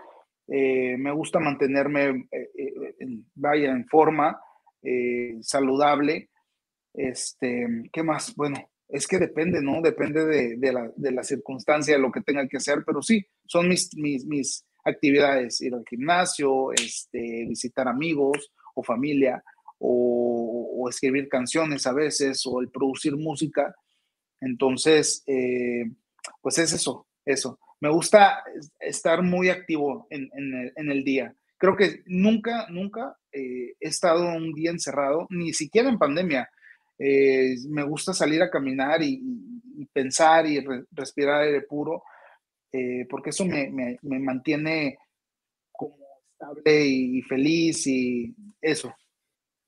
Eh, 0.46 0.96
me 0.96 1.12
gusta 1.12 1.38
mantenerme, 1.40 2.28
eh, 2.30 2.50
eh, 2.56 3.06
vaya, 3.34 3.70
en 3.70 3.86
forma, 3.86 4.40
saludable. 5.40 6.30
Este, 6.98 7.88
¿qué 7.92 8.02
más? 8.02 8.34
Bueno, 8.34 8.56
es 8.88 9.06
que 9.06 9.18
depende, 9.18 9.62
¿no? 9.62 9.80
Depende 9.80 10.26
de, 10.26 10.72
la, 10.72 10.90
de, 10.96 11.12
la, 11.12 11.22
circunstancia, 11.22 11.94
de 11.94 12.00
lo 12.00 12.10
que 12.10 12.22
tenga 12.22 12.48
que 12.48 12.56
hacer, 12.56 12.82
pero 12.84 13.02
sí, 13.02 13.24
son 13.46 13.68
mis, 13.68 13.94
mis, 13.96 14.26
mis 14.26 14.64
actividades, 14.84 15.60
ir 15.60 15.74
al 15.74 15.84
gimnasio, 15.88 16.72
este, 16.72 17.46
visitar 17.48 17.86
amigos 17.86 18.50
o 18.74 18.82
familia, 18.82 19.44
o, 19.78 20.88
escribir 20.90 21.28
canciones 21.28 21.86
a 21.86 21.92
veces, 21.92 22.44
o 22.46 22.60
el 22.60 22.70
producir 22.70 23.16
música. 23.16 23.74
Entonces, 24.40 25.22
eh, 25.26 25.84
pues 26.40 26.58
es 26.58 26.72
eso, 26.72 27.06
eso. 27.24 27.60
Me 27.80 27.90
gusta 27.90 28.42
estar 28.80 29.22
muy 29.22 29.50
activo 29.50 30.08
en, 30.10 30.30
el, 30.74 31.04
día. 31.04 31.36
Creo 31.58 31.76
que 31.76 32.02
nunca, 32.06 32.66
nunca 32.70 33.16
eh, 33.30 33.74
he 33.78 33.88
estado 33.88 34.34
un 34.34 34.52
día 34.54 34.70
encerrado, 34.70 35.28
ni 35.30 35.52
siquiera 35.52 35.88
en 35.88 35.98
pandemia. 35.98 36.48
Eh, 36.98 37.54
me 37.68 37.84
gusta 37.84 38.12
salir 38.12 38.42
a 38.42 38.50
caminar 38.50 39.02
y, 39.02 39.22
pensar 39.92 40.44
y 40.46 40.64
respirar 40.90 41.42
aire 41.42 41.62
puro, 41.62 42.02
porque 43.08 43.30
eso 43.30 43.44
me, 43.44 43.70
me 44.02 44.18
mantiene 44.18 44.98
como 45.70 45.96
estable 46.32 46.84
y 46.84 47.22
feliz 47.22 47.86
y 47.86 48.34
eso. 48.60 48.92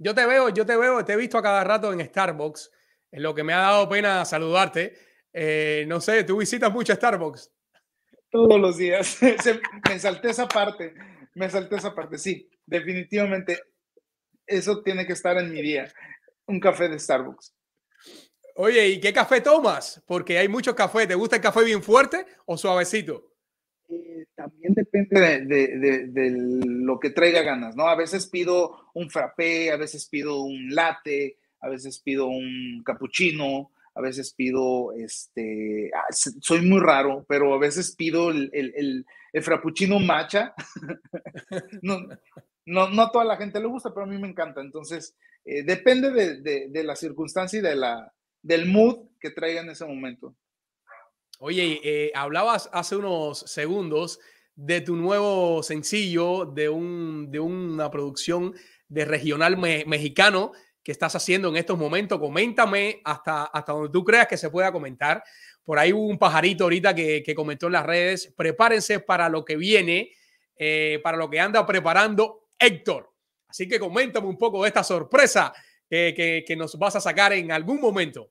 Yo 0.03 0.14
te 0.14 0.24
veo, 0.24 0.49
yo 0.49 0.64
te 0.64 0.76
veo, 0.78 1.05
te 1.05 1.12
he 1.12 1.16
visto 1.16 1.37
a 1.37 1.43
cada 1.43 1.62
rato 1.62 1.93
en 1.93 2.05
Starbucks, 2.05 2.70
en 3.12 3.22
lo 3.22 3.35
que 3.35 3.45
me 3.45 3.53
ha 3.53 3.59
dado 3.59 3.87
pena 3.87 4.24
saludarte. 4.24 4.95
Eh, 5.31 5.85
no 5.87 6.01
sé, 6.01 6.24
¿tú 6.24 6.39
visitas 6.39 6.72
mucho 6.72 6.95
Starbucks? 6.95 7.53
Todos 8.31 8.59
los 8.59 8.78
días. 8.78 9.18
me 9.89 9.99
salté 9.99 10.31
esa 10.31 10.49
parte, 10.49 10.95
me 11.35 11.51
salté 11.51 11.76
esa 11.76 11.95
parte, 11.95 12.16
sí, 12.16 12.49
definitivamente. 12.64 13.61
Eso 14.47 14.83
tiene 14.83 15.07
que 15.07 15.12
estar 15.12 15.37
en 15.37 15.53
mi 15.53 15.61
día, 15.61 15.93
un 16.51 16.61
café 16.61 16.88
de 16.88 16.98
Starbucks. 16.98 17.55
Oye, 18.57 18.88
¿y 18.88 19.01
qué 19.01 19.12
café 19.12 19.40
tomas? 19.40 20.03
Porque 20.07 20.38
hay 20.38 20.48
mucho 20.48 20.74
café. 20.74 21.07
¿Te 21.07 21.14
gusta 21.14 21.36
el 21.36 21.42
café 21.42 21.64
bien 21.64 21.82
fuerte 21.82 22.26
o 22.46 22.59
suavecito? 22.59 23.30
Eh, 23.88 24.26
también 24.34 24.74
depende 24.74 25.44
de, 25.46 26.30
lo 26.66 27.01
que 27.01 27.11
traiga 27.11 27.42
ganas, 27.42 27.74
¿no? 27.74 27.88
A 27.88 27.96
veces 27.96 28.26
pido 28.26 28.90
un 28.94 29.11
frappé, 29.11 29.70
a 29.70 29.76
veces 29.76 30.07
pido 30.09 30.42
un 30.42 30.74
latte, 30.74 31.38
a 31.61 31.68
veces 31.68 32.01
pido 32.01 32.26
un 32.26 32.82
cappuccino, 32.84 33.70
a 33.94 34.01
veces 34.01 34.32
pido, 34.34 34.92
este, 34.92 35.90
ah, 35.94 36.07
soy 36.12 36.62
muy 36.62 36.80
raro, 36.80 37.24
pero 37.28 37.55
a 37.55 37.59
veces 37.59 37.94
pido 37.96 38.30
el, 38.30 38.51
el, 38.53 39.07
el, 39.32 39.42
frappuccino 39.42 39.98
matcha. 39.98 40.55
no, 41.82 41.98
no, 42.66 42.82
a 42.82 43.11
toda 43.11 43.24
la 43.24 43.36
gente 43.36 43.61
le 43.61 43.66
gusta, 43.66 43.92
pero 43.92 44.04
a 44.04 44.08
mí 44.08 44.18
me 44.18 44.28
encanta. 44.28 44.61
Entonces, 44.61 45.16
eh, 45.44 45.62
depende 45.62 46.11
de, 46.11 46.84
la 46.84 46.96
circunstancia 46.96 47.58
y 47.58 47.62
de 47.62 47.74
la, 47.74 48.12
del 48.42 48.66
mood 48.66 49.08
que 49.18 49.30
traiga 49.30 49.62
en 49.62 49.70
ese 49.70 49.84
momento. 49.84 50.34
Oye, 51.38 51.80
eh, 51.82 52.12
hablabas 52.14 52.68
hace 52.72 52.96
unos 52.96 53.40
segundos 53.40 54.20
de 54.54 54.82
tu 54.82 54.94
nuevo 54.94 55.62
sencillo, 55.62 56.44
de, 56.44 56.68
un, 56.68 57.30
de 57.30 57.40
una 57.40 57.90
producción 57.90 58.54
de 58.88 59.04
regional 59.06 59.56
mexicano 59.56 60.52
que 60.82 60.92
estás 60.92 61.14
haciendo 61.16 61.48
en 61.48 61.56
estos 61.56 61.78
momentos. 61.78 62.18
Coméntame 62.18 63.00
hasta, 63.04 63.44
hasta 63.44 63.72
donde 63.72 63.90
tú 63.90 64.04
creas 64.04 64.26
que 64.26 64.36
se 64.36 64.50
pueda 64.50 64.70
comentar. 64.70 65.22
Por 65.64 65.78
ahí 65.78 65.92
un 65.92 66.18
pajarito 66.18 66.64
ahorita 66.64 66.94
que, 66.94 67.22
que 67.22 67.34
comentó 67.34 67.66
en 67.66 67.72
las 67.72 67.86
redes. 67.86 68.34
Prepárense 68.36 69.00
para 69.00 69.28
lo 69.28 69.44
que 69.44 69.56
viene, 69.56 70.12
eh, 70.56 71.00
para 71.02 71.16
lo 71.16 71.30
que 71.30 71.40
anda 71.40 71.64
preparando 71.64 72.39
Héctor. 72.61 73.11
Así 73.48 73.66
que 73.66 73.80
coméntame 73.80 74.28
un 74.28 74.38
poco 74.38 74.62
de 74.62 74.68
esta 74.68 74.84
sorpresa 74.84 75.52
que, 75.88 76.44
que 76.46 76.56
nos 76.56 76.78
vas 76.78 76.94
a 76.94 77.00
sacar 77.00 77.32
en 77.32 77.50
algún 77.50 77.80
momento. 77.80 78.30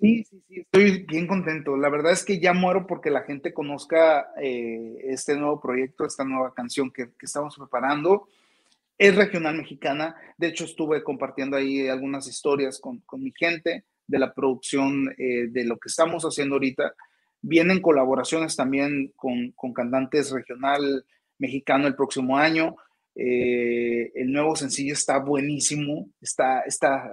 Sí, 0.00 0.24
sí, 0.24 0.42
sí, 0.48 0.60
estoy 0.60 1.04
bien 1.04 1.26
contento. 1.26 1.76
La 1.76 1.90
verdad 1.90 2.12
es 2.12 2.24
que 2.24 2.40
ya 2.40 2.54
muero 2.54 2.86
porque 2.86 3.10
la 3.10 3.20
gente 3.22 3.52
conozca 3.52 4.32
eh, 4.40 4.96
este 5.02 5.36
nuevo 5.36 5.60
proyecto, 5.60 6.06
esta 6.06 6.24
nueva 6.24 6.54
canción 6.54 6.90
que, 6.90 7.10
estamos 7.20 7.56
preparando. 7.58 8.26
Es 8.96 9.14
regional 9.14 9.56
mexicana. 9.56 10.16
De 10.38 10.48
hecho, 10.48 10.64
estuve 10.64 11.04
compartiendo 11.04 11.54
ahí 11.54 11.86
algunas 11.86 12.26
historias 12.26 12.80
con, 12.80 13.02
mi 13.18 13.30
gente 13.36 13.84
de 14.06 14.18
la 14.18 14.32
producción 14.32 15.14
eh, 15.18 15.48
de 15.50 15.64
lo 15.64 15.78
que 15.78 15.88
estamos 15.88 16.24
haciendo 16.24 16.54
ahorita. 16.54 16.94
Vienen 17.42 17.82
colaboraciones 17.82 18.56
también 18.56 19.12
con, 19.16 19.52
cantantes 19.74 20.30
regional 20.30 21.04
mexicano 21.36 21.86
el 21.86 21.94
próximo 21.94 22.38
año. 22.38 22.76
Eh, 23.14 24.12
el 24.14 24.32
nuevo 24.32 24.56
sencillo 24.56 24.94
está 24.94 25.18
buenísimo, 25.18 26.10
está, 26.20 26.60
está, 26.60 27.12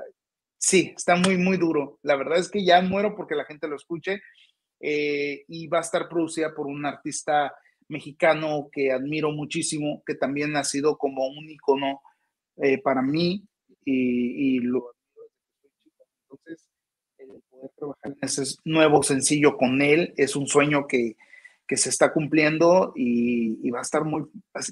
Sí, 0.57 0.93
está 0.95 1.15
muy, 1.15 1.37
muy 1.37 1.57
duro. 1.57 1.99
La 2.01 2.15
verdad 2.15 2.39
es 2.39 2.49
que 2.49 2.65
ya 2.65 2.81
muero 2.81 3.15
porque 3.15 3.35
la 3.35 3.45
gente 3.45 3.67
lo 3.67 3.75
escuche 3.75 4.21
eh, 4.79 5.43
y 5.47 5.67
va 5.67 5.79
a 5.79 5.81
estar 5.81 6.09
producida 6.09 6.53
por 6.55 6.67
un 6.67 6.85
artista 6.85 7.53
mexicano 7.87 8.67
que 8.71 8.91
admiro 8.91 9.31
muchísimo, 9.31 10.03
que 10.05 10.15
también 10.15 10.55
ha 10.55 10.63
sido 10.63 10.97
como 10.97 11.27
un 11.27 11.49
icono 11.49 12.01
eh, 12.57 12.81
para 12.81 13.01
mí 13.01 13.43
y, 13.85 14.59
lo 14.59 14.91
Entonces, 16.23 16.67
el 17.17 17.41
poder 17.49 17.71
trabajar 17.77 18.11
en 18.11 18.17
ese 18.21 18.57
nuevo 18.65 19.03
sencillo 19.03 19.55
con 19.55 19.81
él 19.81 20.13
es 20.17 20.35
un 20.35 20.47
sueño 20.47 20.87
que, 20.87 21.15
que 21.67 21.77
se 21.77 21.89
está 21.89 22.13
cumpliendo 22.13 22.93
y, 22.95 23.69
va 23.69 23.79
a 23.79 23.81
estar 23.81 24.05
muy, 24.05 24.23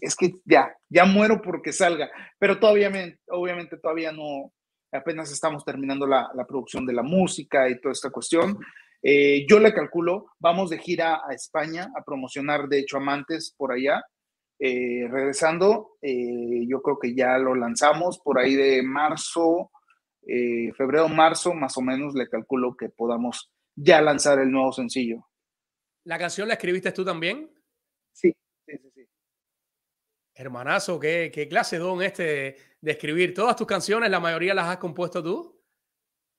es 0.02 0.16
que 0.16 0.32
ya, 0.46 0.74
ya 0.89 1.06
muero 1.06 1.41
porque 1.41 1.74
salga, 1.74 2.10
pero 2.39 2.60
todavía, 2.60 2.89
obviamente 3.28 3.78
todavía 3.78 4.12
no, 4.14 4.54
apenas 4.96 5.32
estamos 5.32 5.64
terminando 5.66 6.08
la, 6.08 6.30
producción 6.48 6.86
de 6.86 6.93
la 6.93 7.04
música 7.04 7.70
y 7.70 7.80
toda 7.80 7.91
esta 7.91 8.10
cuestión. 8.10 8.58
Eh, 9.02 9.46
yo 9.48 9.60
le 9.60 9.74
calculo, 9.74 10.28
vamos 10.39 10.70
de 10.70 10.80
gira 10.80 11.22
a 11.28 11.34
España 11.34 11.91
a 11.96 12.04
promocionar, 12.04 12.68
de 12.68 12.80
hecho, 12.80 12.98
Amantes 12.98 13.54
por 13.56 13.72
allá. 13.72 14.04
Eh, 14.58 15.08
regresando, 15.10 15.98
eh, 16.02 16.66
yo 16.68 16.82
creo 16.82 16.98
que 16.98 17.14
ya 17.14 17.38
lo 17.38 17.56
lanzamos 17.56 18.20
por 18.20 18.39
ahí 18.39 18.56
de 18.56 18.82
marzo, 18.84 19.70
febrero, 20.76 21.08
marzo, 21.08 21.54
más 21.54 21.78
o 21.78 21.82
menos, 21.82 22.16
le 22.16 22.28
calculo 22.28 22.76
que 22.76 22.89
podamos 22.89 23.52
ya 23.76 24.02
lanzar 24.02 24.39
el 24.39 24.52
nuevo 24.52 24.72
sencillo. 24.72 25.28
¿La 26.06 26.18
canción 26.18 26.47
la 26.47 26.53
escribiste 26.56 26.91
tú 26.91 27.03
también? 27.03 27.51
Sí, 28.14 28.34
sí, 28.66 28.78
sí. 28.78 28.91
sí. 28.95 29.08
Hermanazo, 30.34 30.99
¿qué, 30.99 31.32
qué 31.34 31.47
clase 31.47 31.78
don 31.78 32.01
este 32.01 32.58
de 32.86 32.91
escribir. 32.91 33.34
¿Todas 33.34 33.56
tus 33.56 33.66
canciones, 33.66 34.12
la 34.12 34.20
mayoría 34.20 34.53
las 34.53 34.68
has 34.68 34.78
compuesto 34.78 35.22
tú? 35.24 35.60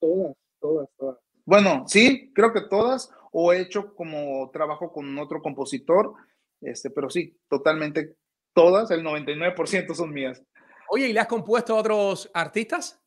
Todas, 0.01 0.37
todas, 0.61 0.89
todas. 0.97 1.19
Bueno, 1.45 1.85
sí, 1.89 2.33
creo 2.33 2.53
que 2.53 2.63
todas, 2.71 3.11
o 3.33 3.53
he 3.53 3.61
hecho 3.61 3.95
como 3.95 4.49
trabajo 4.53 4.93
con 4.93 5.19
otro 5.19 5.43
compositor, 5.43 6.15
este, 6.61 6.91
pero 6.91 7.11
sí, 7.11 7.37
totalmente 7.49 8.17
todas, 8.55 8.93
el 8.93 9.03
99% 9.03 9.93
son 9.95 10.13
mías. 10.13 10.41
Oye, 10.89 11.09
¿y 11.09 11.13
le 11.13 11.19
has 11.19 11.27
compuesto 11.27 11.75
a 11.75 11.81
otros 11.81 12.31
artistas? 12.33 13.03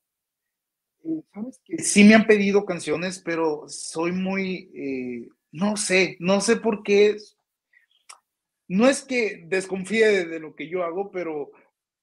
Eh, 1.06 1.24
¿Sabes 1.34 1.62
que 1.64 1.78
sí 1.78 2.04
me 2.04 2.16
han 2.16 2.28
pedido 2.28 2.66
canciones, 2.66 3.22
pero 3.24 3.64
soy 3.68 4.12
muy, 4.12 4.70
eh, 4.76 5.30
no 5.52 5.78
sé, 5.78 6.18
no 6.20 6.42
sé 6.42 6.58
por 6.58 6.84
qué. 6.84 7.18
No 8.68 8.88
es 8.88 9.02
que 9.04 9.46
desconfíe 9.48 10.26
de, 10.26 10.40
lo 10.40 10.56
que 10.56 10.70
yo 10.70 10.84
hago, 10.84 11.12
pero, 11.12 11.52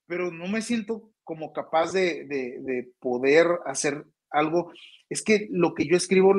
pero 0.07 0.33
no 0.33 0.49
me 0.49 0.63
siento 0.63 1.11
como 1.23 1.53
capaz 1.53 1.93
de, 1.93 2.93
poder 2.99 3.47
hacer 3.67 4.05
algo. 4.31 4.73
Es 5.09 5.23
que 5.23 5.49
lo 5.51 5.75
que 5.75 5.87
yo 5.87 5.97
escribo 5.97 6.35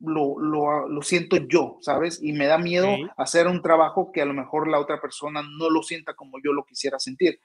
lo, 0.00 1.02
siento 1.02 1.36
yo, 1.36 1.78
¿sabes? 1.82 2.20
Y 2.22 2.32
me 2.32 2.46
da 2.46 2.58
miedo 2.58 2.88
hacer 3.16 3.46
un 3.46 3.62
trabajo 3.62 4.10
que 4.12 4.22
a 4.22 4.26
lo 4.26 4.34
mejor 4.34 4.68
la 4.68 4.80
otra 4.80 5.00
persona 5.00 5.42
no 5.42 5.68
lo 5.70 5.82
sienta 5.82 6.14
como 6.14 6.38
yo 6.42 6.52
lo 6.52 6.64
quisiera 6.64 6.98
sentir. 6.98 7.38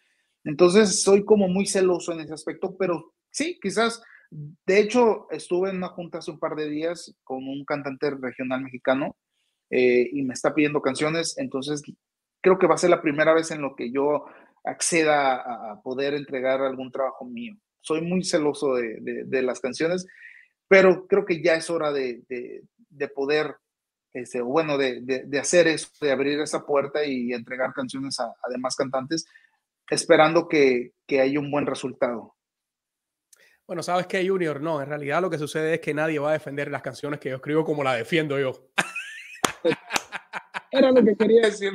Entonces 0.46 1.02
soy 1.02 1.26
como 1.26 1.48
muy 1.48 1.66
celoso 1.66 2.14
en 2.14 2.22
ese 2.22 2.34
aspecto, 2.34 2.76
pero 2.78 3.14
sí, 3.32 3.60
quizás, 3.62 4.02
de 4.32 4.80
hecho, 4.80 5.28
estuve 5.32 5.70
en 5.70 5.78
una 5.78 5.90
junta 5.90 6.18
hace 6.18 6.32
un 6.32 6.40
par 6.40 6.56
de 6.56 6.70
días 6.70 7.16
con 7.24 7.48
un 7.48 7.64
cantante 7.66 8.10
regional 8.12 8.62
mexicano 8.62 9.16
eh, 9.70 10.10
y 10.12 10.24
me 10.24 10.34
está 10.34 10.54
pidiendo 10.54 10.82
canciones, 10.82 11.38
entonces 11.38 11.82
creo 12.42 12.60
que 12.60 12.68
va 12.68 12.76
a 12.76 12.80
ser 12.80 12.92
la 12.92 13.02
primera 13.02 13.34
vez 13.34 13.52
en 13.52 13.62
lo 13.62 13.76
que 13.76 13.92
yo 13.92 14.26
acceda 14.64 15.36
a, 15.72 15.82
poder 15.82 16.14
entregar 16.14 16.62
algún 16.62 16.92
trabajo 16.92 17.26
mío. 17.26 17.56
Soy 17.82 18.02
muy 18.02 18.24
celoso 18.24 18.76
de, 18.76 19.42
las 19.44 19.60
canciones, 19.60 20.06
pero 20.68 21.08
creo 21.08 21.26
que 21.26 21.42
ya 21.42 21.56
es 21.56 21.70
hora 21.70 21.92
de, 21.92 22.24
poder, 23.16 23.56
este, 24.14 24.42
bueno, 24.42 24.78
de, 24.78 25.40
hacer 25.40 25.68
eso, 25.68 25.90
de 26.02 26.12
abrir 26.12 26.40
esa 26.40 26.66
puerta 26.66 27.06
y 27.06 27.32
entregar 27.34 27.74
canciones 27.74 28.20
a, 28.20 28.34
demás 28.50 28.76
cantantes, 28.76 29.26
esperando 29.90 30.48
que, 30.48 30.94
que 31.08 31.22
haya 31.22 31.40
un 31.40 31.52
buen 31.52 31.66
resultado. 31.66 32.35
Bueno, 33.68 33.82
sabes 33.82 34.06
que 34.06 34.28
Junior, 34.28 34.62
no, 34.62 34.80
en 34.80 34.88
realidad 34.88 35.22
lo 35.22 35.30
que 35.30 35.40
sucede 35.40 35.76
es 35.76 35.80
que 35.80 35.94
nadie 35.94 36.20
va 36.20 36.30
a 36.30 36.34
defender 36.34 36.70
las 36.70 36.84
canciones 36.84 37.20
que 37.20 37.30
yo 37.30 37.38
escribo 37.38 37.66
como 37.66 37.84
la 37.84 37.96
defiendo 37.96 38.40
yo. 38.40 38.70
Era 40.72 40.92
lo 40.92 41.04
que 41.04 41.16
quería 41.16 41.42
decir. 41.42 41.72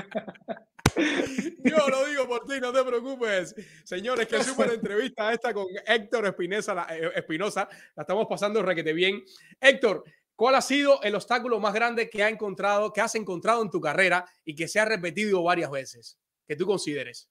Yo 1.65 1.89
lo 1.89 2.07
digo 2.07 2.27
por 2.27 2.45
ti, 2.47 2.61
no 2.61 2.73
te 2.73 2.83
preocupes. 2.85 3.55
Señores, 3.85 4.27
qué 4.27 4.43
súper 4.43 4.73
entrevista 4.73 5.33
esta 5.33 5.55
con 5.55 5.67
Héctor 5.87 6.27
Espinosa. 6.27 6.87
Eh, 6.91 7.13
Espinosa. 7.15 7.69
La 7.95 8.03
estamos 8.03 8.27
pasando 8.29 8.63
requete 8.63 8.93
bien. 8.93 9.23
Héctor, 9.61 10.05
¿cuál 10.35 10.57
ha 10.57 10.61
sido 10.61 11.01
el 11.03 11.15
obstáculo 11.15 11.61
más 11.61 11.73
grande 11.73 12.11
que, 12.11 12.25
ha 12.25 12.29
encontrado, 12.29 12.93
que 12.93 13.01
has 13.01 13.15
encontrado 13.15 13.63
en 13.63 13.71
tu 13.71 13.81
carrera 13.81 14.27
y 14.45 14.55
que 14.55 14.69
se 14.69 14.81
ha 14.81 14.85
repetido 14.85 15.43
varias 15.43 15.71
veces? 15.71 16.19
Que 16.47 16.57
tú 16.57 16.67
consideres. 16.67 17.31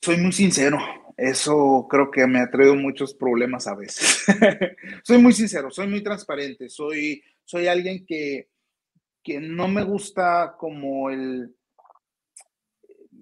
Soy 0.00 0.16
muy 0.16 0.32
sincero. 0.32 0.78
eso 1.16 1.86
creo 1.88 2.10
que 2.10 2.26
me 2.26 2.40
ha 2.40 2.50
traído 2.50 2.74
muchos 2.74 3.14
problemas 3.14 3.66
a 3.66 3.74
veces. 3.74 4.24
soy 5.04 5.18
muy 5.18 5.32
sincero, 5.32 5.70
soy 5.70 5.86
muy 5.86 6.02
transparente, 6.02 6.68
soy, 6.68 7.22
soy 7.44 7.66
alguien 7.66 8.04
que, 8.06 8.48
que 9.22 9.40
no 9.40 9.68
me 9.68 9.84
gusta 9.84 10.56
como 10.58 11.10
el 11.10 11.54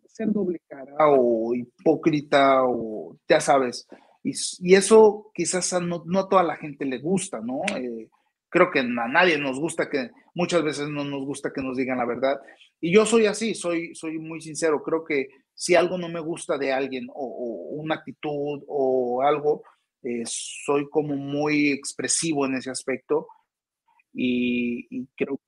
ser 0.07 0.33
doble 0.33 0.61
cara 0.69 0.95
o 0.99 1.55
hipócrita 1.55 2.65
o 2.65 3.17
ya 3.29 3.41
sabes. 3.41 3.87
Y, 4.23 4.33
y 4.61 4.75
eso 4.75 5.31
quizás 5.35 5.73
no, 5.83 6.03
no, 6.07 6.21
a 6.21 6.29
toda 6.29 6.43
la 6.43 6.57
gente 6.57 6.85
le 6.85 6.99
gusta, 6.99 7.41
¿no? 7.41 7.63
Eh, 7.77 8.09
creo 8.49 8.71
que 8.71 8.81
a 8.81 8.85
nadie 8.85 9.39
nos 9.39 9.59
gusta 9.59 9.89
que, 9.89 10.11
muchas 10.35 10.63
veces 10.63 10.89
no 10.89 11.05
nos 11.05 11.25
gusta 11.25 11.53
que 11.55 11.63
nos 11.63 11.77
digan 11.77 11.99
la 11.99 12.07
verdad. 12.07 12.41
Y 12.81 12.93
yo 12.95 13.07
soy 13.07 13.27
así, 13.27 13.55
soy, 13.55 13.95
soy 13.95 14.19
muy 14.19 14.41
sincero. 14.41 14.83
Creo 14.83 15.05
que 15.05 15.29
si 15.61 15.75
algo 15.75 15.99
no 15.99 16.09
me 16.09 16.21
gusta 16.21 16.57
de 16.57 16.73
alguien 16.73 17.07
o, 17.13 17.27
una 17.73 17.97
actitud 17.97 18.65
o 18.67 19.21
algo, 19.21 19.63
eh, 20.03 20.23
soy 20.25 20.89
como 20.89 21.15
muy 21.17 21.71
expresivo 21.71 22.47
en 22.47 22.55
ese 22.55 22.71
aspecto. 22.71 23.29
Y, 24.15 25.07
creo 25.15 25.39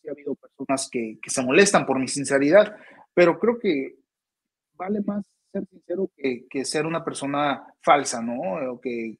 que 0.00 0.08
ha 0.08 0.12
habido 0.12 0.36
personas 0.36 0.88
que, 0.88 1.18
se 1.26 1.42
molestan 1.42 1.84
por 1.84 1.98
mi 1.98 2.06
sinceridad, 2.06 2.76
pero 3.12 3.40
creo 3.40 3.58
que 3.58 3.96
vale 4.74 5.00
más 5.04 5.26
ser 5.50 5.66
sincero 5.66 6.12
que, 6.16 6.46
que 6.48 6.64
ser 6.64 6.86
una 6.86 7.04
persona 7.04 7.66
falsa, 7.82 8.22
¿no? 8.22 8.72
O 8.72 8.80
que 8.80 9.18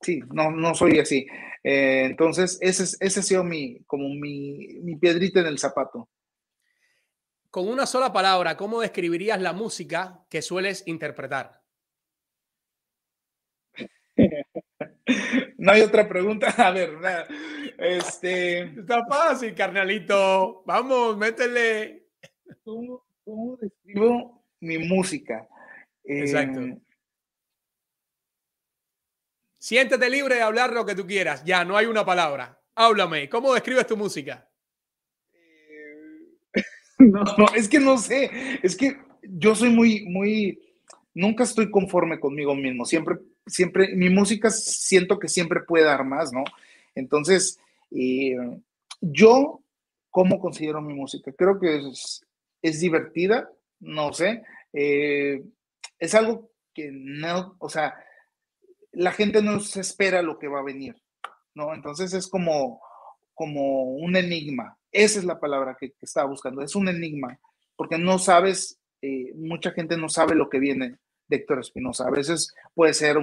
sí, 0.00 0.22
no, 0.32 0.50
no 0.50 0.74
soy 0.74 1.00
así. 1.00 1.26
Eh, 1.62 2.06
entonces, 2.06 2.56
ese, 2.62 2.84
ese 2.98 3.20
ha 3.20 3.22
sido 3.22 3.44
mi, 3.44 3.80
como 3.84 4.08
mi, 4.08 4.68
mi 4.82 4.96
piedrita 4.96 5.40
en 5.40 5.48
el 5.48 5.58
zapato. 5.58 6.08
Con 7.52 7.68
una 7.68 7.84
sola 7.84 8.14
palabra, 8.14 8.56
¿cómo 8.56 8.80
describirías 8.80 9.38
la 9.38 9.52
música 9.52 10.24
que 10.30 10.40
sueles 10.40 10.84
interpretar? 10.86 11.62
No 15.58 15.72
hay 15.72 15.82
otra 15.82 16.08
pregunta. 16.08 16.46
A 16.56 16.70
ver, 16.70 16.96
este. 17.76 18.62
Está 18.80 19.04
fácil, 19.06 19.54
carnalito. 19.54 20.62
Vamos, 20.64 21.16
métele. 21.18 22.06
¿Cómo, 22.64 23.04
cómo 23.22 23.56
describo 23.58 24.42
mi 24.60 24.78
música? 24.78 25.46
Exacto. 26.04 26.60
Eh, 26.60 26.78
Siéntete 29.58 30.08
libre 30.08 30.36
de 30.36 30.42
hablar 30.42 30.72
lo 30.72 30.86
que 30.86 30.94
tú 30.94 31.06
quieras. 31.06 31.44
Ya, 31.44 31.64
no 31.64 31.76
hay 31.76 31.84
una 31.86 32.04
palabra. 32.04 32.62
Háblame. 32.74 33.28
¿Cómo 33.28 33.52
describes 33.52 33.86
tu 33.86 33.96
música? 33.96 34.48
No, 37.12 37.24
no, 37.36 37.46
es 37.56 37.68
que 37.68 37.80
no 37.80 37.98
sé. 37.98 38.30
Es 38.62 38.76
que 38.76 38.96
yo 39.22 39.54
soy 39.54 39.70
muy, 39.70 40.04
muy. 40.06 40.60
Nunca 41.14 41.44
estoy 41.44 41.70
conforme 41.70 42.20
conmigo 42.20 42.54
mismo. 42.54 42.84
Siempre, 42.84 43.16
siempre. 43.46 43.94
Mi 43.94 44.08
música 44.08 44.50
siento 44.50 45.18
que 45.18 45.28
siempre 45.28 45.60
puede 45.60 45.84
dar 45.84 46.04
más, 46.04 46.32
¿no? 46.32 46.44
Entonces, 46.94 47.58
eh, 47.90 48.36
yo, 49.00 49.62
¿cómo 50.10 50.38
considero 50.38 50.80
mi 50.80 50.94
música? 50.94 51.32
Creo 51.32 51.58
que 51.58 51.76
es, 51.76 52.24
es 52.62 52.80
divertida. 52.80 53.50
No 53.80 54.12
sé. 54.12 54.42
Eh, 54.72 55.42
es 55.98 56.14
algo 56.14 56.50
que 56.74 56.90
no, 56.92 57.56
o 57.58 57.68
sea, 57.68 57.94
la 58.92 59.12
gente 59.12 59.42
no 59.42 59.60
se 59.60 59.80
espera 59.80 60.22
lo 60.22 60.38
que 60.38 60.48
va 60.48 60.60
a 60.60 60.64
venir, 60.64 60.96
¿no? 61.54 61.74
Entonces 61.74 62.12
es 62.14 62.26
como, 62.26 62.80
como 63.34 63.84
un 63.84 64.16
enigma. 64.16 64.78
Esa 64.92 65.18
es 65.18 65.24
la 65.24 65.40
palabra 65.40 65.76
que, 65.78 65.94
estaba 66.00 66.28
buscando, 66.28 66.62
es 66.62 66.76
un 66.76 66.88
enigma, 66.88 67.38
porque 67.74 67.98
no 67.98 68.18
sabes, 68.18 68.78
eh, 69.00 69.32
mucha 69.34 69.72
gente 69.72 69.96
no 69.96 70.08
sabe 70.08 70.34
lo 70.34 70.48
que 70.48 70.58
viene 70.58 70.98
de 71.26 71.36
Héctor 71.36 71.60
Espinosa. 71.60 72.06
A 72.06 72.10
veces 72.10 72.54
puede 72.74 72.92
ser 72.92 73.16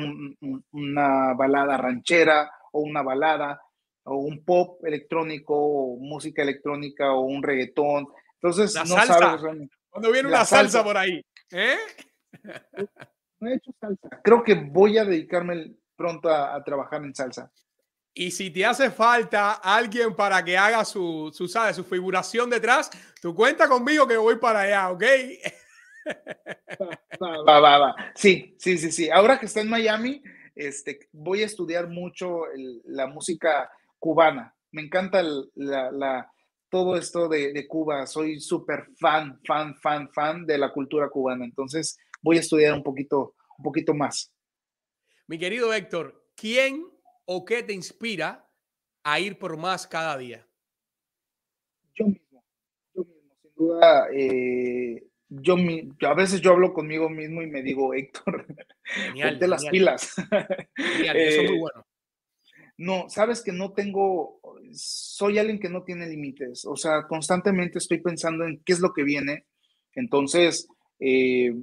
una 0.72 1.34
balada 1.36 1.78
ranchera 1.78 2.52
o 2.72 2.82
una 2.82 3.04
balada 3.04 3.62
o 4.04 4.18
un 4.18 4.44
pop 4.44 4.84
electrónico 4.86 5.56
o 5.56 5.98
música 5.98 6.42
electrónica 6.42 7.14
o 7.14 7.22
un 7.22 7.44
reggaetón. 7.44 8.08
Entonces, 8.42 8.76
no 8.76 8.86
sabes. 9.06 9.42
Cuando 9.90 10.12
viene 10.12 10.28
una 10.28 10.46
salsa, 10.46 10.84
por 10.84 10.98
ahí, 10.98 11.24
¿eh? 11.52 11.78
no 13.40 13.50
he 13.50 13.56
hecho 13.56 13.72
salsa. 13.80 14.22
Creo 14.24 14.44
que 14.44 14.56
voy 14.56 14.98
a 14.98 15.06
dedicarme 15.06 15.76
pronto 15.96 16.30
a, 16.30 16.64
trabajar 16.64 17.04
en 17.04 17.14
salsa. 17.14 17.52
Y 18.20 18.32
si 18.32 18.52
te 18.52 18.66
hace 18.66 18.92
falta 18.92 19.54
alguien 19.54 20.14
para 20.14 20.44
que 20.44 20.58
haga 20.58 20.84
su, 20.84 21.32
su, 21.34 21.48
su 21.48 21.84
figuración 21.86 22.50
detrás, 22.50 22.92
tú 23.22 23.34
cuenta 23.34 23.66
conmigo 23.66 24.06
que 24.06 24.18
voy 24.18 24.36
para 24.36 24.60
allá, 24.64 24.90
¿ok? 24.90 25.04
Va, 27.48 27.60
va, 27.62 27.78
va, 27.78 27.96
Sí, 28.16 28.56
sí, 28.60 28.78
sí, 28.78 28.92
sí. 28.92 29.10
Ahora 29.10 29.40
que 29.40 29.46
está 29.46 29.62
en 29.62 29.70
Miami, 29.70 30.22
este, 30.54 31.08
voy 31.14 31.44
a 31.44 31.46
estudiar 31.46 31.88
mucho 31.88 32.42
la 32.86 33.08
música 33.08 33.72
cubana. 33.98 34.54
Me 34.72 34.82
encanta 34.82 35.24
la, 35.56 35.90
la, 35.90 36.30
todo 36.70 36.98
esto 36.98 37.30
de, 37.30 37.54
de 37.54 37.68
Cuba. 37.68 38.06
Soy 38.06 38.42
súper 38.42 38.88
fan, 39.00 39.40
fan, 39.46 39.76
fan, 39.80 40.10
fan 40.12 40.46
de 40.46 40.58
la 40.58 40.74
cultura 40.74 41.10
cubana. 41.10 41.46
Entonces, 41.46 41.98
voy 42.22 42.36
a 42.36 42.42
estudiar 42.42 42.74
un 42.74 42.84
poquito, 42.84 43.36
un 43.58 43.64
poquito 43.64 43.94
más. 43.94 44.34
Mi 45.28 45.40
querido 45.40 45.74
Héctor, 45.74 46.26
¿quién 46.36 46.99
o 47.32 47.46
qué 47.46 47.62
te 47.62 47.74
inspira 47.74 48.50
a 49.04 49.20
ir 49.20 49.38
por 49.38 49.56
más 49.56 49.86
cada 49.86 50.18
día? 50.18 50.48
Yo 51.94 52.08
mismo, 52.08 52.44
yo 52.96 53.04
mismo, 53.04 53.36
sin 53.40 53.52
duda. 53.56 54.08
Eh, 54.12 55.04
yo, 55.28 55.56
a 56.08 56.14
veces 56.16 56.42
yo 56.42 56.54
hablo 56.54 56.74
conmigo 56.74 57.08
mismo 57.08 57.44
y 57.44 57.48
me 57.48 57.62
digo, 57.62 57.94
Héctor, 57.94 58.48
de 59.40 59.48
las 59.48 59.64
pilas. 59.68 60.16
Genial, 60.76 61.18
eso 61.18 61.42
es 61.42 61.50
muy 61.50 61.58
eh, 61.58 61.60
bueno. 61.60 61.86
No, 62.78 63.10
sabes 63.10 63.44
que 63.44 63.52
no 63.52 63.74
tengo, 63.74 64.42
soy 64.72 65.38
alguien 65.38 65.60
que 65.60 65.70
no 65.70 65.84
tiene 65.84 66.08
límites, 66.08 66.66
o 66.66 66.76
sea, 66.76 67.06
constantemente 67.08 67.78
estoy 67.78 68.02
pensando 68.02 68.46
en 68.46 68.60
qué 68.66 68.74
es 68.74 68.80
lo 68.80 68.92
que 68.92 69.04
viene. 69.04 69.46
Entonces, 69.94 70.68
eh, 71.00 71.54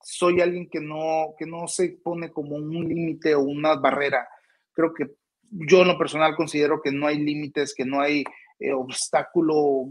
soy 0.00 0.40
alguien 0.40 0.70
que 0.70 0.80
no, 0.80 1.34
que 1.38 1.44
no 1.44 1.66
se 1.66 1.98
pone 2.02 2.32
como 2.32 2.56
un 2.56 2.88
límite 2.88 3.34
o 3.34 3.42
una 3.42 3.74
barrera. 3.74 4.26
Creo 4.72 4.92
que 4.94 5.06
yo 5.50 5.82
en 5.82 5.88
lo 5.88 5.98
personal 5.98 6.36
considero 6.36 6.80
que 6.82 6.92
no 6.92 7.06
hay 7.06 7.18
límites, 7.18 7.74
que 7.74 7.84
no 7.84 8.00
hay 8.00 8.24
eh, 8.58 8.72
obstáculo 8.72 9.86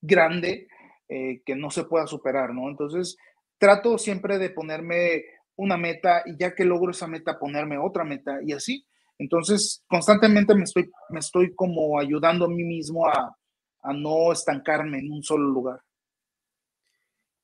grande 0.00 0.68
eh, 1.08 1.42
que 1.44 1.56
no 1.56 1.70
se 1.70 1.84
pueda 1.84 2.06
superar, 2.06 2.54
¿no? 2.54 2.68
Entonces, 2.68 3.16
trato 3.58 3.98
siempre 3.98 4.38
de 4.38 4.50
ponerme 4.50 5.24
una 5.56 5.76
meta 5.76 6.22
y 6.24 6.36
ya 6.38 6.54
que 6.54 6.64
logro 6.64 6.92
esa 6.92 7.06
meta, 7.06 7.38
ponerme 7.38 7.78
otra 7.78 8.04
meta 8.04 8.38
y 8.44 8.52
así. 8.52 8.86
Entonces, 9.18 9.84
constantemente 9.86 10.54
me 10.54 10.64
estoy, 10.64 10.90
me 11.10 11.18
estoy 11.18 11.54
como 11.54 11.98
ayudando 11.98 12.46
a 12.46 12.48
mí 12.48 12.62
mismo 12.62 13.06
a, 13.06 13.36
a 13.82 13.92
no 13.92 14.32
estancarme 14.32 15.00
en 15.00 15.12
un 15.12 15.22
solo 15.22 15.48
lugar. 15.48 15.80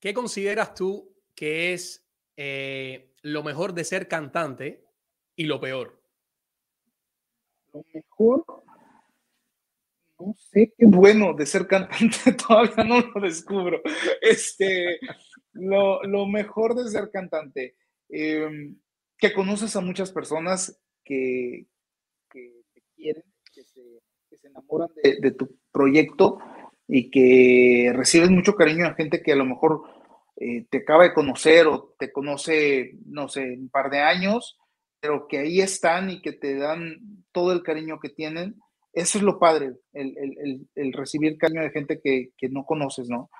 ¿Qué 0.00 0.14
consideras 0.14 0.74
tú 0.74 1.12
que 1.34 1.72
es 1.72 2.06
eh, 2.36 3.12
lo 3.22 3.42
mejor 3.42 3.74
de 3.74 3.84
ser 3.84 4.08
cantante 4.08 4.84
y 5.34 5.44
lo 5.44 5.60
peor? 5.60 6.00
Lo 7.76 7.84
mejor, 7.92 8.44
no 10.18 10.34
sé 10.34 10.72
qué 10.78 10.86
bueno 10.86 11.34
de 11.34 11.44
ser 11.44 11.66
cantante, 11.66 12.32
todavía 12.48 12.84
no 12.84 13.00
lo 13.00 13.20
descubro. 13.20 13.82
Este, 14.22 14.98
lo, 15.52 16.26
mejor 16.26 16.74
de 16.74 16.90
ser 16.90 17.10
cantante, 17.10 17.76
em, 18.08 18.78
que 19.18 19.34
conoces 19.34 19.76
a 19.76 19.82
muchas 19.82 20.10
personas 20.10 20.80
que, 21.04 21.66
te 22.32 22.82
quieren, 22.94 23.24
que 23.52 23.62
se, 23.64 23.82
enamoran 24.42 24.88
de, 25.02 25.30
tu 25.32 25.58
proyecto 25.70 26.38
y 26.88 27.10
que 27.10 27.92
reciben 27.94 28.34
mucho 28.34 28.54
cariño 28.54 28.86
a 28.86 28.94
gente 28.94 29.22
que 29.22 29.32
a 29.32 29.36
lo 29.36 29.44
mejor 29.44 29.82
eh, 30.36 30.64
te 30.70 30.78
acaba 30.78 31.04
de 31.04 31.12
conocer 31.12 31.66
o 31.66 31.94
te 31.98 32.10
conoce, 32.10 32.92
no 33.04 33.28
sé, 33.28 33.52
un 33.52 33.68
par 33.68 33.90
de 33.90 33.98
años, 33.98 34.58
pero 35.06 35.28
que 35.28 35.38
ahí 35.38 35.60
están 35.60 36.10
y 36.10 36.20
que 36.20 36.32
te 36.32 36.56
dan 36.56 37.24
todo 37.30 37.52
el 37.52 37.62
cariño 37.62 38.00
que 38.00 38.08
tienen. 38.08 38.56
Eso 38.92 39.18
es 39.18 39.24
lo 39.24 39.38
padre, 39.38 39.76
el, 39.92 40.92
recibir 40.92 41.38
cariño 41.38 41.62
de 41.62 41.70
gente 41.70 42.00
que, 42.02 42.32
no 42.50 42.64
conoces, 42.64 43.08
¿no? 43.08 43.30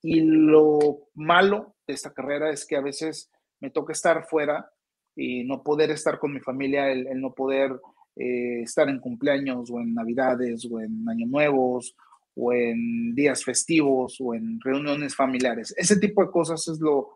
Y 0.00 0.20
lo 0.20 1.10
malo 1.12 1.74
de 1.86 1.92
esta 1.92 2.14
carrera 2.14 2.48
es 2.48 2.64
que 2.64 2.76
a 2.76 2.80
veces 2.80 3.30
me 3.60 3.68
toca 3.68 3.92
estar 3.92 4.24
fuera 4.30 4.70
y 5.14 5.44
no 5.44 5.62
poder 5.62 5.90
estar 5.90 6.18
con 6.18 6.32
mi 6.32 6.40
familia, 6.40 6.90
el, 6.90 7.20
no 7.20 7.34
poder 7.34 7.78
eh, 8.16 8.62
estar 8.62 8.88
en 8.88 8.98
cumpleaños 8.98 9.70
o 9.70 9.78
en 9.78 9.92
navidades 9.92 10.66
o 10.70 10.80
en 10.80 11.06
años 11.06 11.28
nuevos 11.28 11.94
o 12.34 12.54
en 12.54 13.14
días 13.14 13.44
festivos 13.44 14.16
o 14.20 14.32
en 14.32 14.58
reuniones 14.64 15.14
familiares. 15.14 15.74
Ese 15.76 15.98
tipo 15.98 16.24
de 16.24 16.30
cosas 16.30 16.66
es 16.66 16.80
lo, 16.80 17.10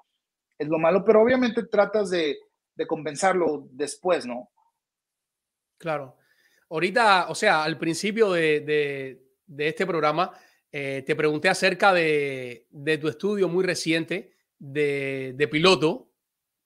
es 0.59 0.69
lo 0.69 0.79
malo, 0.79 1.03
pero 1.07 1.23
obviamente 1.23 1.65
tratas 1.65 2.11
de, 2.11 2.37
de 2.75 2.87
compensarlo 2.87 3.69
después, 3.71 4.27
¿no? 4.27 4.51
Claro. 5.79 6.17
Ahorita, 6.71 7.27
o 7.29 7.35
sea, 7.35 7.63
al 7.63 7.79
principio 7.79 8.33
de, 8.33 8.61
de, 9.47 9.69
este 9.69 9.87
programa, 9.87 10.33
eh, 10.73 11.03
te 11.07 11.15
pregunté 11.15 11.49
acerca 11.49 11.93
de, 11.93 12.67
de, 12.71 12.99
tu 12.99 13.09
estudio 13.09 13.49
muy 13.49 13.65
reciente 13.65 14.35
de, 14.59 15.49
piloto, 15.51 16.11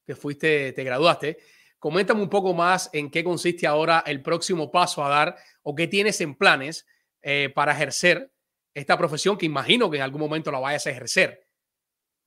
que 0.07 0.15
fuiste, 0.15 0.73
te 0.73 0.85
graduaste. 0.85 1.39
Coméntame 1.79 2.23
un 2.23 2.31
poco 2.31 2.55
más 2.55 2.91
en 2.93 3.11
qué 3.11 3.23
consiste 3.23 3.67
ahora 3.67 4.03
el 4.07 4.23
próximo 4.23 4.71
paso 4.71 5.05
a 5.05 5.09
dar 5.09 5.37
o 5.63 5.75
qué 5.75 5.87
tienes 5.87 6.21
en 6.21 6.35
planes 6.35 6.87
eh, 7.23 7.51
para 7.55 7.73
ejercer 7.73 8.33
esta 8.75 8.97
profesión 8.97 9.37
que 9.37 9.47
imagino 9.47 9.91
que 9.91 9.97
en 9.97 10.03
algún 10.03 10.21
momento 10.21 10.51
la 10.51 10.61
vayas 10.61 10.87
a 10.87 10.91
ejercer. 10.91 11.47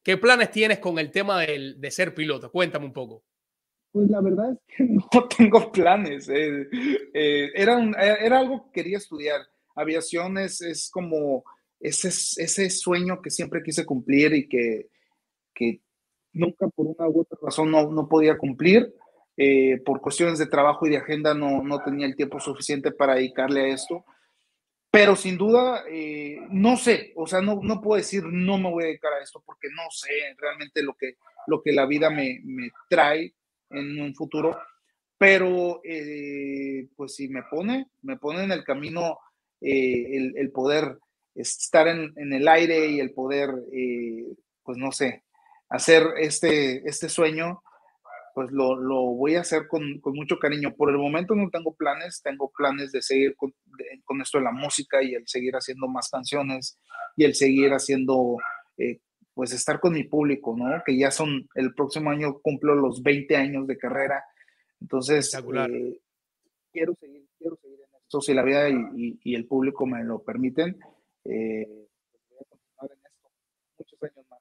¿Qué 0.04 0.18
planes 0.18 0.52
tienes 0.52 0.80
con 0.80 1.00
el 1.00 1.12
tema 1.12 1.42
del, 1.42 1.80
de 1.80 1.92
ser 1.92 2.14
piloto? 2.14 2.52
Cuéntame 2.52 2.86
un 2.86 2.94
poco. 2.94 3.24
Pues 3.92 4.10
la 4.10 4.22
verdad 4.22 4.54
es 4.54 4.60
que 4.76 4.84
no 5.14 5.28
tengo 5.38 5.72
planes. 5.72 6.30
eh, 6.30 6.68
eh, 7.14 7.52
era, 7.56 7.78
un- 7.78 7.96
era 7.98 8.40
algo 8.40 8.66
que 8.66 8.82
quería 8.82 8.98
estudiar. 8.98 9.42
Aviación 9.76 10.38
es, 10.38 10.62
es 10.62 10.90
como 10.90 11.44
ese, 11.80 12.10
ese 12.10 12.70
sueño 12.70 13.22
que 13.22 13.30
siempre 13.30 13.64
quise 13.64 13.86
cumplir 13.86 14.34
y 14.34 14.48
que, 14.48 14.90
que 15.54 15.82
nunca 16.34 16.68
por 16.70 16.88
una 16.88 17.08
u 17.10 17.22
otra 17.22 17.38
razón 17.42 17.72
no, 17.72 17.92
no 17.92 18.08
podía 18.08 18.38
cumplir. 18.38 18.94
Eh, 19.38 19.80
por 19.86 20.02
cuestiones 20.02 20.38
de 20.40 20.46
trabajo 20.48 20.86
y 20.86 20.92
de 20.92 20.98
agenda 20.98 21.34
no, 21.34 21.64
no 21.64 21.82
tenía 21.84 22.06
el 22.06 22.16
tiempo 22.16 22.40
suficiente 22.40 22.92
para 22.92 23.16
dedicarle 23.16 23.62
a 23.62 23.74
esto. 23.74 24.06
Pero 24.92 25.16
sin 25.16 25.38
duda, 25.38 25.84
eh, 25.90 26.38
no 26.52 26.76
sé, 26.76 27.14
o 27.16 27.26
sea, 27.26 27.40
no, 27.42 27.60
no 27.64 27.82
puedo 27.82 27.98
decir 27.98 28.24
no 28.26 28.58
me 28.58 28.70
voy 28.70 28.84
a 28.84 28.88
dedicar 28.88 29.14
a 29.14 29.24
esto 29.24 29.42
porque 29.46 29.70
no 29.76 29.84
sé 29.90 30.10
realmente 30.38 30.84
lo 30.84 30.96
que, 30.96 31.16
lo 31.48 31.62
que 31.62 31.72
la 31.72 31.86
vida 31.86 32.10
me, 32.10 32.42
me 32.44 32.70
trae 32.90 33.34
en 33.74 34.02
un 34.02 34.16
futuro. 34.16 34.58
Pero, 35.18 35.82
eh, 35.84 36.88
pues 36.96 37.16
si 37.16 37.28
me 37.28 37.44
pone, 37.44 37.88
me 38.02 38.18
pone 38.18 38.44
en 38.44 38.52
el 38.52 38.64
camino 38.64 39.20
eh, 39.62 40.34
el, 40.36 40.52
poder 40.52 40.98
estar 41.36 41.88
en, 41.88 42.34
el 42.34 42.48
aire 42.48 42.88
y 42.88 43.00
el 43.00 43.14
poder, 43.14 43.52
eh, 43.72 44.26
pues 44.64 44.78
no 44.78 44.92
sé, 44.92 45.24
hacer 45.70 46.04
este, 46.18 46.88
este 46.90 47.08
sueño, 47.08 47.62
pues 48.34 48.50
lo, 48.52 48.76
lo 48.76 49.02
voy 49.14 49.36
a 49.36 49.42
hacer 49.42 49.68
con, 49.68 50.00
con 50.00 50.16
mucho 50.16 50.40
cariño. 50.40 50.74
Por 50.76 50.90
el 50.90 50.98
momento 50.98 51.36
no 51.36 51.50
tengo 51.52 51.76
planes, 51.76 52.22
tengo 52.24 52.52
planes 52.58 52.92
de 52.92 53.02
seguir 53.02 53.36
con, 53.36 53.54
con 54.04 54.22
esto 54.22 54.40
de 54.40 54.46
la 54.46 54.52
música 54.52 55.04
y 55.04 55.14
el 55.14 55.28
seguir 55.28 55.54
haciendo 55.54 55.88
más 55.88 56.10
canciones 56.10 56.80
y 57.16 57.26
el 57.26 57.36
seguir 57.36 57.72
haciendo, 57.72 58.38
pues 59.42 59.54
estar 59.54 59.80
con 59.80 59.94
mi 59.94 60.04
público, 60.04 60.56
¿no? 60.56 60.84
Que 60.86 60.96
ya 60.96 61.10
son, 61.10 61.50
el 61.56 61.74
próximo 61.74 62.12
año 62.12 62.40
cumplo 62.44 62.76
los 62.76 63.02
20 63.02 63.36
años 63.36 63.66
de 63.66 63.76
carrera. 63.76 64.24
Entonces, 64.80 65.34
eh, 65.34 66.00
quiero 66.72 66.94
seguir, 66.94 67.26
quiero 67.40 67.56
seguir 67.60 67.80
en 67.80 67.96
esto, 68.04 68.22
si 68.22 68.36
la 68.36 68.44
vida 68.44 68.70
y, 68.70 68.76
y- 68.96 69.20
y 69.24 69.34
el 69.34 69.48
público 69.48 69.88
me 69.88 70.04
lo 70.04 70.22
permiten. 70.22 70.78
eh, 71.26 71.66
voy 72.30 72.38
a 72.40 72.46
continuar 72.50 72.92
en 72.92 73.00
esto 73.04 73.32
muchos 73.80 74.04
años 74.04 74.26
más. 74.30 74.40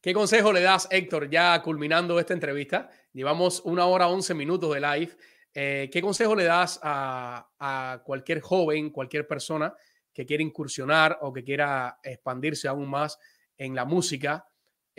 ¿Qué 0.00 0.14
consejo 0.14 0.50
le 0.50 0.62
das, 0.62 0.88
Héctor, 0.90 1.28
ya 1.28 1.60
culminando 1.60 2.18
esta 2.18 2.32
entrevista? 2.32 2.88
Llevamos 3.12 3.60
una 3.66 3.84
hora, 3.84 4.08
11 4.08 4.32
minutos 4.32 4.72
de 4.72 4.80
live. 4.80 5.12
Eh, 5.52 5.90
¿Qué 5.92 6.00
consejo 6.00 6.34
le 6.34 6.44
das 6.44 6.80
a, 6.82 7.50
a 7.58 8.02
cualquier 8.02 8.40
joven, 8.40 8.88
cualquier 8.88 9.28
persona 9.28 9.74
que 10.14 10.24
quiera 10.24 10.42
incursionar 10.42 11.18
o 11.20 11.34
que 11.34 11.44
quiera 11.44 11.98
expandirse 12.02 12.66
aún 12.66 12.88
más 12.88 13.18
en 13.58 13.74
la 13.74 13.84
música? 13.84 14.46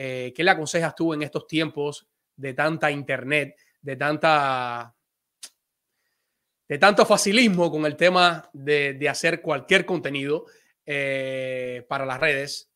Eh, 0.01 0.31
¿Qué 0.35 0.43
le 0.43 0.51
aconsejas 0.51 0.95
tú 0.95 1.13
en 1.13 1.23
estos 1.23 1.47
tiempos 1.47 2.07
de 2.35 2.53
tanta 2.53 2.91
internet, 2.91 3.57
de 3.81 3.95
tanta 3.95 4.95
de 6.67 6.77
tanto 6.77 7.03
facilismo 7.03 7.71
con 7.71 7.85
el 7.85 7.97
tema 7.97 8.47
de, 8.53 8.93
de 8.93 9.09
hacer 9.09 9.41
cualquier 9.41 9.85
contenido 9.85 10.45
eh, 10.85 11.85
para 11.89 12.05
las 12.05 12.19
redes? 12.19 12.71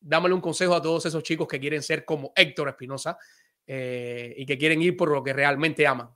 Dámale 0.00 0.34
un 0.34 0.40
consejo 0.40 0.74
a 0.74 0.82
todos 0.82 1.06
esos 1.06 1.22
chicos 1.22 1.48
que 1.48 1.58
quieren 1.58 1.82
ser 1.82 2.04
como 2.04 2.32
Héctor 2.36 2.68
Espinosa 2.68 3.18
eh, 3.66 4.34
y 4.36 4.46
que 4.46 4.58
quieren 4.58 4.82
ir 4.82 4.96
por 4.96 5.10
lo 5.10 5.22
que 5.24 5.32
realmente 5.32 5.86
aman. 5.86 6.10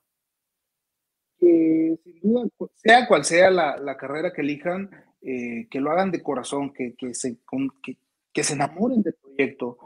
sin 1.40 1.98
duda, 2.22 2.46
sea 2.76 3.08
cual 3.08 3.24
sea 3.24 3.50
la, 3.50 3.76
la 3.78 3.96
carrera 3.96 4.32
que 4.32 4.42
elijan, 4.42 4.90
que 5.20 5.80
lo 5.80 5.90
hagan 5.90 6.12
de 6.12 6.22
corazón, 6.22 6.72
que, 6.72 6.94
que 6.96 7.14
se, 7.14 7.38
que, 7.82 7.96
que 8.32 8.44
se 8.44 8.54
enamoren 8.54 9.02
del 9.02 9.14
proyecto, 9.14 9.78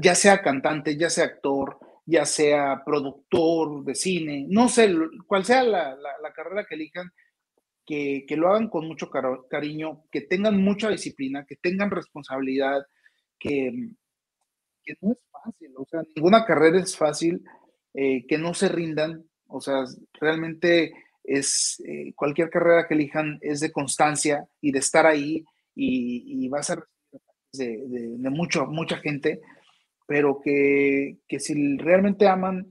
ya 0.00 0.14
sea 0.14 0.42
cantante, 0.42 0.96
ya 0.96 1.10
sea 1.10 1.24
actor, 1.26 1.78
ya 2.06 2.24
sea 2.24 2.82
productor 2.84 3.84
de 3.84 3.94
cine, 3.94 4.46
no 4.48 4.68
sé, 4.68 4.92
cual 5.26 5.44
sea 5.44 5.62
la, 5.62 5.94
la- 5.96 6.18
la 6.22 6.32
carrera 6.32 6.64
que 6.68 6.74
elijan, 6.74 7.10
que, 7.86 8.24
que 8.28 8.36
lo 8.36 8.48
hagan 8.50 8.68
con 8.68 8.86
mucho 8.88 9.10
cariño, 9.50 10.04
que 10.12 10.22
tengan 10.22 10.62
mucha 10.62 10.90
disciplina, 10.90 11.46
que 11.46 11.56
tengan 11.56 11.90
responsabilidad, 11.90 12.82
que, 13.38 13.72
que 14.84 14.94
no 15.00 15.12
es 15.12 15.18
fácil, 15.30 15.72
o 15.76 15.86
sea, 15.86 16.02
ninguna 16.16 16.44
carrera 16.44 16.78
es 16.78 16.96
fácil, 16.96 17.42
eh, 17.94 18.26
que 18.26 18.38
no 18.38 18.54
se 18.54 18.68
rindan, 18.68 19.24
o 19.48 19.60
sea, 19.60 19.84
realmente 20.20 20.92
es 21.24 21.82
eh, 21.86 22.12
cualquier 22.14 22.48
carrera 22.50 22.86
que 22.88 22.94
elijan 22.94 23.38
es 23.42 23.60
de 23.60 23.72
constancia 23.72 24.46
y 24.60 24.72
de 24.72 24.78
estar 24.78 25.06
ahí 25.06 25.44
y, 25.74 26.44
y 26.44 26.48
vas 26.48 26.70
a 26.70 26.76
recibir 26.76 26.97
de, 27.52 27.84
de, 27.88 28.30
mucho, 28.30 28.66
mucha 28.66 28.98
gente, 28.98 29.40
pero 30.06 30.40
que, 30.42 31.18
que 31.26 31.40
si 31.40 31.76
realmente 31.76 32.28
aman, 32.28 32.68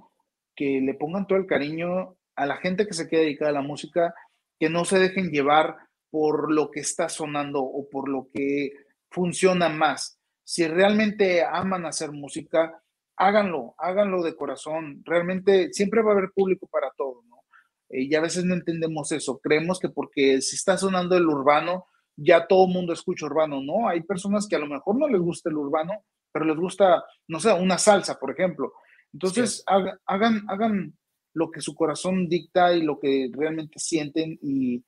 que 0.56 0.82
le 0.82 0.94
pongan 0.94 1.28
todo 1.28 1.38
el 1.38 1.46
cariño 1.46 2.16
a 2.36 2.46
la 2.46 2.58
gente 2.58 2.88
que 2.88 2.94
se 2.94 3.08
queda 3.08 3.22
dedicada 3.22 3.52
a 3.52 3.56
la 3.56 3.62
música, 3.62 4.14
que 4.60 4.70
no 4.70 4.86
se 4.86 5.00
dejen 5.00 5.30
llevar 5.30 5.76
por 6.10 6.52
lo 6.52 6.72
que 6.72 6.80
está 6.80 7.10
sonando 7.10 7.62
o 7.62 7.88
por 7.90 8.10
lo 8.10 8.28
que 8.34 8.72
funciona 9.10 9.70
más. 9.70 10.20
Si 10.44 10.68
realmente 10.68 11.44
aman 11.44 11.86
hacer 11.86 12.12
música, 12.12 12.82
háganlo, 13.18 13.76
háganlo 13.78 14.24
de 14.24 14.36
corazón. 14.36 15.02
Realmente 15.04 15.74
siempre 15.74 16.02
va 16.02 16.12
a 16.12 16.14
haber 16.14 16.32
público 16.34 16.68
para 16.68 16.92
todo, 16.96 17.24
¿no? 17.28 17.44
Eh, 17.90 18.04
y 18.04 18.16
a 18.16 18.22
veces 18.22 18.46
no 18.46 18.54
entendemos 18.54 19.12
eso. 19.12 19.40
Creemos 19.40 19.80
que 19.80 19.90
porque 19.90 20.42
si 20.42 20.56
está 20.56 20.78
sonando 20.78 21.18
el 21.18 21.28
urbano, 21.28 21.88
ya 22.18 22.48
todo 22.48 22.68
el 22.68 22.74
mundo 22.74 22.94
escucha 22.94 23.26
urbano, 23.28 23.62
¿no? 23.62 23.88
Hay 23.88 24.02
personas 24.04 24.48
que 24.48 24.56
a 24.58 24.60
lo 24.60 24.68
mejor 24.68 24.98
no 25.00 25.08
les 25.08 25.22
gusta 25.22 25.50
el 25.50 25.58
urbano, 25.58 25.94
pero 26.34 26.46
les 26.46 26.58
gusta, 26.58 27.04
no 27.28 27.40
sé, 27.40 27.54
una 27.54 27.78
salsa, 27.78 28.20
por 28.20 28.32
ejemplo. 28.32 28.74
Entonces, 29.14 29.64
haga- 29.68 30.00
hagan, 30.06 30.44
hagan 30.50 30.98
lo 31.34 31.52
que 31.52 31.62
su 31.62 31.76
corazón 31.76 32.28
dicta 32.28 32.74
y 32.76 32.82
lo 32.84 33.00
que 33.00 33.30
realmente 33.34 33.80
sienten 33.80 34.38
y, 34.42 34.84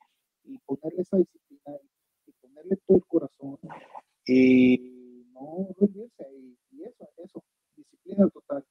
y 0.46 0.58
ponerle 0.66 1.02
esa 1.04 1.18
disciplina 1.18 1.78
y 2.28 2.32
ponerle 2.42 2.78
todo 2.88 2.98
el 2.98 3.06
corazón 3.06 3.60
y 4.26 5.26
no 5.34 5.68
rendirse 5.80 6.26
y, 6.34 6.58
y 6.78 6.84
eso, 6.84 7.08
eso, 7.24 7.44
disciplina 7.76 8.28
total. 8.30 8.66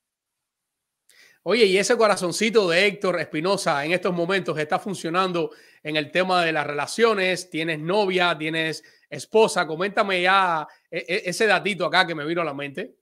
Oye, 1.51 1.65
y 1.65 1.79
ese 1.79 1.97
corazoncito 1.97 2.69
de 2.69 2.85
Héctor 2.85 3.19
Espinosa 3.21 3.83
en 3.83 3.93
estos 3.93 4.13
momentos 4.13 4.59
está 4.59 4.79
funcionando 4.79 5.51
en 5.83 5.97
el 5.97 6.11
tema 6.11 6.45
de 6.45 6.53
las 6.53 6.67
relaciones. 6.67 7.49
Tienes 7.49 7.79
novia, 7.79 8.37
tienes 8.37 8.85
esposa. 9.09 9.67
Coméntame 9.67 10.21
ya 10.21 10.69
e- 10.91 11.07
e- 11.09 11.23
ese 11.25 11.47
datito 11.47 11.87
acá 11.87 12.07
que 12.07 12.15
me 12.15 12.27
vino 12.27 12.43
a 12.43 12.45
la 12.45 12.53
mente. 12.53 12.97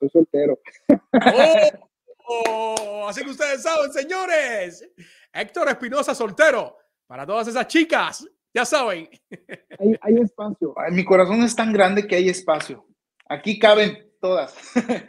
Soy 0.00 0.08
soltero. 0.08 0.58
¡Oh! 2.26 3.06
Así 3.08 3.22
que 3.22 3.30
ustedes 3.30 3.62
saben, 3.62 3.92
señores. 3.92 4.84
Héctor 5.32 5.68
Espinosa 5.68 6.16
soltero. 6.16 6.78
Para 7.06 7.24
todas 7.24 7.46
esas 7.46 7.68
chicas, 7.68 8.28
ya 8.52 8.64
saben. 8.64 9.08
Hay, 9.78 9.94
hay 10.00 10.14
espacio. 10.16 10.74
Mi 10.90 11.04
corazón 11.04 11.44
es 11.44 11.54
tan 11.54 11.72
grande 11.72 12.08
que 12.08 12.16
hay 12.16 12.28
espacio. 12.28 12.88
Aquí 13.28 13.56
caben 13.56 14.07
todas. 14.20 14.54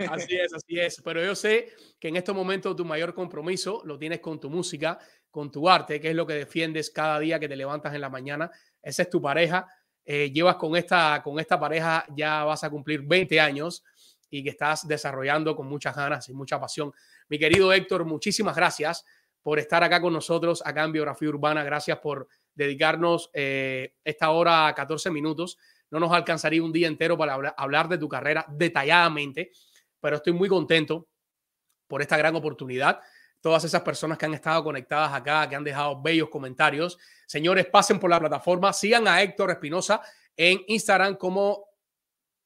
Así 0.09 0.35
es, 0.35 0.53
así 0.53 0.79
es. 0.79 1.01
Pero 1.03 1.23
yo 1.23 1.35
sé 1.35 1.73
que 1.99 2.07
en 2.07 2.15
estos 2.15 2.35
momentos 2.35 2.75
tu 2.75 2.85
mayor 2.85 3.13
compromiso 3.13 3.81
lo 3.85 3.97
tienes 3.97 4.19
con 4.19 4.39
tu 4.39 4.49
música, 4.49 4.99
con 5.29 5.51
tu 5.51 5.69
arte, 5.69 5.99
que 5.99 6.09
es 6.09 6.15
lo 6.15 6.25
que 6.25 6.33
defiendes 6.33 6.89
cada 6.89 7.19
día 7.19 7.39
que 7.39 7.47
te 7.47 7.55
levantas 7.55 7.93
en 7.93 8.01
la 8.01 8.09
mañana. 8.09 8.51
Esa 8.81 9.03
es 9.03 9.09
tu 9.09 9.21
pareja. 9.21 9.67
Eh, 10.05 10.31
llevas 10.31 10.55
con 10.55 10.75
esta, 10.75 11.21
con 11.23 11.39
esta 11.39 11.59
pareja, 11.59 12.05
ya 12.15 12.43
vas 12.43 12.63
a 12.63 12.69
cumplir 12.69 13.01
20 13.03 13.39
años 13.39 13.83
y 14.29 14.43
que 14.43 14.49
estás 14.49 14.87
desarrollando 14.87 15.55
con 15.55 15.67
muchas 15.67 15.95
ganas 15.95 16.29
y 16.29 16.33
mucha 16.33 16.59
pasión. 16.59 16.91
Mi 17.27 17.37
querido 17.37 17.71
Héctor, 17.71 18.05
muchísimas 18.05 18.55
gracias 18.55 19.05
por 19.41 19.59
estar 19.59 19.83
acá 19.83 20.01
con 20.01 20.13
nosotros, 20.13 20.61
acá 20.65 20.83
en 20.83 20.91
Biografía 20.91 21.29
Urbana. 21.29 21.63
Gracias 21.63 21.99
por 21.99 22.27
dedicarnos 22.53 23.29
eh, 23.33 23.93
esta 24.03 24.31
hora 24.31 24.73
14 24.75 25.11
minutos. 25.11 25.57
No 25.91 25.99
nos 25.99 26.11
alcanzaría 26.11 26.63
un 26.63 26.71
día 26.71 26.87
entero 26.87 27.17
para 27.17 27.33
habla- 27.33 27.55
hablar 27.57 27.87
de 27.89 27.97
tu 27.97 28.07
carrera 28.07 28.45
detalladamente, 28.49 29.51
pero 29.99 30.17
estoy 30.17 30.33
muy 30.33 30.47
contento 30.49 31.07
por 31.87 32.01
esta 32.01 32.17
gran 32.17 32.35
oportunidad. 32.35 32.99
Todas 33.41 33.63
esas 33.63 33.81
personas 33.81 34.17
que 34.17 34.25
han 34.25 34.33
estado 34.33 34.63
conectadas 34.63 35.13
acá, 35.13 35.47
que 35.47 35.55
han 35.55 35.63
dejado 35.63 36.01
bellos 36.01 36.29
comentarios. 36.29 36.97
Señores, 37.25 37.65
pasen 37.67 37.99
por 37.99 38.09
la 38.09 38.19
plataforma, 38.19 38.73
sigan 38.73 39.07
a 39.07 39.21
Héctor 39.21 39.51
Espinosa 39.51 40.01
en 40.35 40.61
Instagram 40.67 41.15
como 41.15 41.65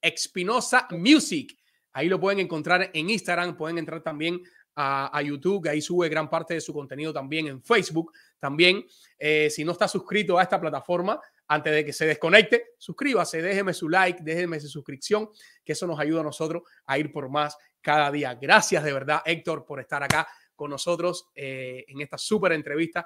Espinosa 0.01 0.87
Music. 0.91 1.57
Ahí 1.93 2.07
lo 2.09 2.19
pueden 2.19 2.39
encontrar 2.39 2.91
en 2.93 3.09
Instagram, 3.09 3.57
pueden 3.57 3.77
entrar 3.77 4.01
también 4.01 4.41
a, 4.75 5.15
a 5.15 5.21
YouTube, 5.21 5.63
que 5.63 5.69
ahí 5.69 5.81
sube 5.81 6.09
gran 6.09 6.29
parte 6.29 6.55
de 6.55 6.61
su 6.61 6.73
contenido 6.73 7.13
también 7.13 7.47
en 7.47 7.61
Facebook. 7.61 8.11
También, 8.39 8.85
eh, 9.17 9.49
si 9.49 9.63
no 9.63 9.73
está 9.73 9.87
suscrito 9.87 10.37
a 10.37 10.43
esta 10.43 10.59
plataforma, 10.59 11.19
antes 11.47 11.73
de 11.73 11.85
que 11.85 11.93
se 11.93 12.05
desconecte, 12.05 12.71
suscríbase, 12.77 13.41
déjeme 13.41 13.73
su 13.73 13.89
like, 13.89 14.23
déjeme 14.23 14.59
su 14.59 14.67
suscripción, 14.67 15.29
que 15.63 15.73
eso 15.73 15.87
nos 15.87 15.99
ayuda 15.99 16.21
a 16.21 16.23
nosotros 16.23 16.63
a 16.85 16.97
ir 16.97 17.11
por 17.11 17.29
más 17.29 17.57
cada 17.81 18.11
día. 18.11 18.35
Gracias 18.35 18.83
de 18.83 18.93
verdad, 18.93 19.21
Héctor, 19.25 19.65
por 19.65 19.79
estar 19.79 20.03
acá 20.03 20.27
con 20.55 20.69
nosotros 20.69 21.29
eh, 21.35 21.85
en 21.87 22.01
esta 22.01 22.17
súper 22.17 22.53
entrevista. 22.53 23.05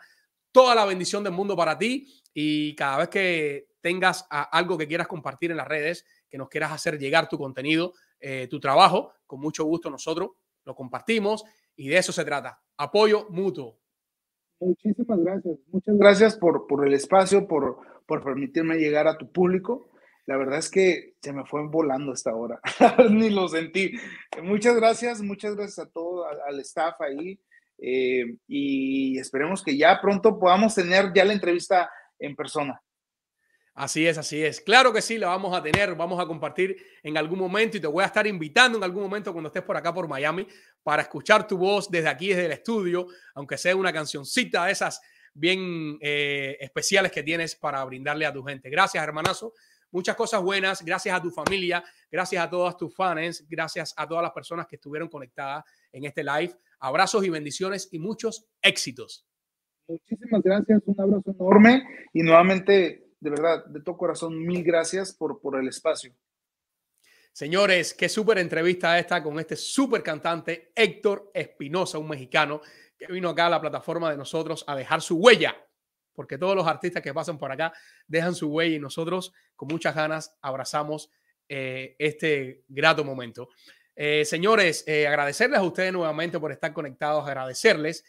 Toda 0.51 0.75
la 0.75 0.85
bendición 0.85 1.23
del 1.23 1.33
mundo 1.33 1.55
para 1.55 1.77
ti 1.77 2.07
y 2.33 2.75
cada 2.75 2.97
vez 2.97 3.09
que 3.09 3.67
tengas 3.81 4.25
algo 4.29 4.77
que 4.77 4.87
quieras 4.87 5.07
compartir 5.07 5.51
en 5.51 5.57
las 5.57 5.67
redes, 5.67 6.05
que 6.29 6.37
nos 6.37 6.49
quieras 6.49 6.71
hacer 6.71 6.97
llegar 6.97 7.27
tu 7.29 7.37
contenido, 7.37 7.93
eh, 8.19 8.47
tu 8.49 8.59
trabajo, 8.59 9.13
con 9.25 9.39
mucho 9.39 9.63
gusto 9.65 9.89
nosotros 9.89 10.31
lo 10.63 10.75
compartimos 10.75 11.43
y 11.75 11.87
de 11.87 11.97
eso 11.97 12.11
se 12.11 12.25
trata. 12.25 12.61
Apoyo 12.77 13.27
mutuo. 13.29 13.79
Muchísimas 14.59 15.19
gracias. 15.19 15.59
Muchas 15.67 15.97
gracias 15.97 16.35
por, 16.35 16.67
por 16.67 16.85
el 16.85 16.93
espacio, 16.93 17.47
por, 17.47 17.96
por 18.07 18.23
permitirme 18.23 18.77
llegar 18.77 19.07
a 19.07 19.17
tu 19.17 19.31
público. 19.31 19.91
La 20.25 20.37
verdad 20.37 20.59
es 20.59 20.69
que 20.69 21.13
se 21.21 21.31
me 21.31 21.45
fue 21.45 21.67
volando 21.67 22.13
esta 22.13 22.33
hora. 22.33 22.59
Ni 23.11 23.29
lo 23.29 23.47
sentí. 23.47 23.93
Muchas 24.41 24.75
gracias, 24.75 25.21
muchas 25.21 25.55
gracias 25.55 25.85
a 25.85 25.89
todo, 25.89 26.25
al, 26.25 26.59
staff 26.61 26.99
ahí. 27.01 27.39
Eh, 27.77 28.37
y 28.47 29.19
esperemos 29.19 29.63
que 29.63 29.77
ya 29.77 29.99
pronto 30.01 30.39
podamos 30.39 30.73
tener 30.73 31.11
ya 31.13 31.23
la 31.23 31.33
entrevista 31.33 31.91
en 32.17 32.35
persona. 32.35 32.81
Así 33.77 34.07
es, 34.07 34.17
así 34.17 34.43
es. 34.43 34.59
Claro 34.59 34.91
que 34.91 35.03
sí, 35.03 35.19
la 35.19 35.27
vamos 35.27 35.55
a 35.55 35.61
tener, 35.61 35.93
vamos 35.93 36.19
a 36.19 36.25
compartir 36.25 36.75
en 37.03 37.15
algún 37.15 37.37
momento 37.37 37.77
y 37.77 37.79
te 37.79 37.85
voy 37.85 38.01
a 38.03 38.07
estar 38.07 38.25
invitando 38.25 38.79
en 38.79 38.83
algún 38.83 39.03
momento 39.03 39.31
cuando 39.31 39.49
estés 39.49 39.61
por 39.61 39.77
acá 39.77 39.93
por 39.93 40.07
Miami 40.07 40.47
para 40.81 41.03
escuchar 41.03 41.47
tu 41.47 41.59
voz 41.59 41.87
desde 41.91 42.09
aquí, 42.09 42.29
desde 42.29 42.47
el 42.47 42.53
estudio, 42.53 43.05
aunque 43.35 43.55
sea 43.55 43.75
una 43.75 43.93
cancioncita 43.93 44.65
de 44.65 44.71
esas 44.71 44.99
bien 45.37 45.97
eh, 46.01 46.57
especiales 46.59 47.11
que 47.11 47.23
tienes 47.23 47.55
para 47.55 47.83
brindarle 47.85 48.25
a 48.25 48.33
tu 48.33 48.43
gente. 48.43 48.69
Gracias, 48.69 49.03
hermanazo. 49.03 49.53
Muchas 49.91 50.15
cosas 50.15 50.41
buenas. 50.41 50.83
Gracias 50.83 51.15
a 51.15 51.21
tu 51.21 51.31
familia, 51.31 51.83
gracias 52.11 52.43
a 52.43 52.49
todas 52.49 52.75
tus 52.75 52.93
fans, 52.93 53.45
gracias 53.47 53.93
a 53.95 54.07
todas 54.07 54.23
las 54.23 54.31
personas 54.31 54.67
que 54.67 54.75
estuvieron 54.75 55.07
conectadas 55.07 55.63
en 55.91 56.05
este 56.05 56.23
live. 56.23 56.53
Abrazos 56.79 57.25
y 57.25 57.29
bendiciones 57.29 57.87
y 57.91 57.99
muchos 57.99 58.45
éxitos. 58.61 59.25
Muchísimas 59.87 60.41
gracias, 60.43 60.81
un 60.85 60.99
abrazo 60.99 61.31
enorme 61.31 61.83
y 62.13 62.21
nuevamente 62.21 63.07
de 63.19 63.29
verdad, 63.29 63.65
de 63.65 63.81
todo 63.81 63.97
corazón, 63.97 64.45
mil 64.45 64.63
gracias 64.63 65.13
por, 65.13 65.39
por 65.41 65.59
el 65.59 65.67
espacio. 65.67 66.13
Señores, 67.31 67.93
qué 67.93 68.09
súper 68.09 68.39
entrevista 68.39 68.97
esta 68.97 69.21
con 69.21 69.39
este 69.39 69.55
súper 69.55 70.01
cantante 70.01 70.71
Héctor 70.75 71.31
Espinosa, 71.33 71.99
un 71.99 72.09
mexicano 72.09 72.61
que 72.97 73.11
vino 73.11 73.29
acá 73.29 73.47
a 73.47 73.49
la 73.49 73.61
plataforma 73.61 74.11
de 74.11 74.17
nosotros 74.17 74.63
a 74.67 74.75
dejar 74.75 75.01
su 75.01 75.17
huella, 75.17 75.55
porque 76.13 76.37
todos 76.37 76.55
los 76.55 76.67
artistas 76.67 77.03
que 77.03 77.13
pasan 77.13 77.37
por 77.37 77.51
acá 77.51 77.73
dejan 78.07 78.33
su 78.33 78.49
huella 78.49 78.75
y 78.75 78.79
nosotros 78.79 79.33
con 79.55 79.67
muchas 79.67 79.95
ganas 79.95 80.35
abrazamos 80.41 81.11
eh, 81.49 81.95
este 81.99 82.63
grato 82.67 83.03
momento. 83.03 83.49
Eh, 83.95 84.25
señores, 84.25 84.83
eh, 84.87 85.07
agradecerles 85.07 85.59
a 85.59 85.63
ustedes 85.63 85.93
nuevamente 85.93 86.39
por 86.39 86.51
estar 86.51 86.73
conectados, 86.73 87.25
agradecerles 87.25 88.03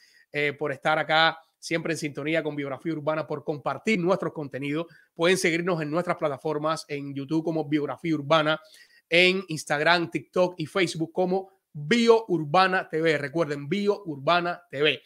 por 0.58 0.72
estar 0.72 0.98
acá 0.98 1.38
siempre 1.58 1.94
en 1.94 1.98
sintonía 1.98 2.42
con 2.42 2.54
Biografía 2.54 2.92
Urbana, 2.92 3.26
por 3.26 3.44
compartir 3.44 3.98
nuestros 3.98 4.34
contenidos. 4.34 4.86
Pueden 5.14 5.38
seguirnos 5.38 5.80
en 5.80 5.90
nuestras 5.90 6.18
plataformas, 6.18 6.84
en 6.86 7.14
YouTube 7.14 7.42
como 7.42 7.66
Biografía 7.66 8.14
Urbana, 8.14 8.60
en 9.08 9.42
Instagram, 9.48 10.10
TikTok 10.10 10.54
y 10.58 10.66
Facebook 10.66 11.12
como 11.12 11.57
Bio 11.72 12.24
Urbana 12.28 12.88
TV. 12.88 13.18
Recuerden, 13.18 13.68
Bio 13.68 14.02
Urbana 14.04 14.62
TV. 14.70 15.02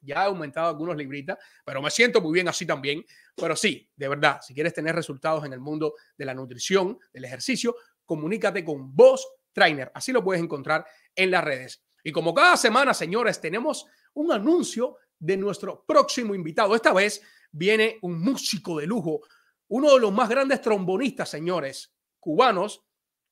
Ya 0.00 0.22
he 0.22 0.26
aumentado 0.26 0.68
algunos 0.68 0.96
libritas, 0.96 1.36
pero 1.64 1.82
me 1.82 1.90
siento 1.90 2.20
muy 2.20 2.32
bien 2.32 2.46
así 2.46 2.64
también. 2.64 3.04
Pero 3.34 3.56
sí, 3.56 3.90
de 3.96 4.06
verdad, 4.06 4.38
si 4.40 4.54
quieres 4.54 4.72
tener 4.72 4.94
resultados 4.94 5.44
en 5.44 5.52
el 5.52 5.58
mundo 5.58 5.94
de 6.16 6.26
la 6.26 6.34
nutrición, 6.34 6.96
del 7.12 7.24
ejercicio, 7.24 7.74
comunícate 8.04 8.64
con 8.64 8.94
vos, 8.94 9.26
Trainer. 9.52 9.90
Así 9.94 10.12
lo 10.12 10.22
puedes 10.22 10.40
encontrar 10.40 10.86
en 11.16 11.32
las 11.32 11.42
redes. 11.42 11.83
Y 12.04 12.12
como 12.12 12.34
cada 12.34 12.56
semana, 12.56 12.92
señores, 12.92 13.40
tenemos 13.40 13.86
un 14.12 14.30
anuncio 14.30 14.98
de 15.18 15.38
nuestro 15.38 15.84
próximo 15.86 16.34
invitado. 16.34 16.76
Esta 16.76 16.92
vez 16.92 17.22
viene 17.50 17.98
un 18.02 18.20
músico 18.20 18.78
de 18.78 18.86
lujo, 18.86 19.22
uno 19.68 19.94
de 19.94 20.00
los 20.00 20.12
más 20.12 20.28
grandes 20.28 20.60
trombonistas, 20.60 21.30
señores, 21.30 21.94
cubanos, 22.20 22.84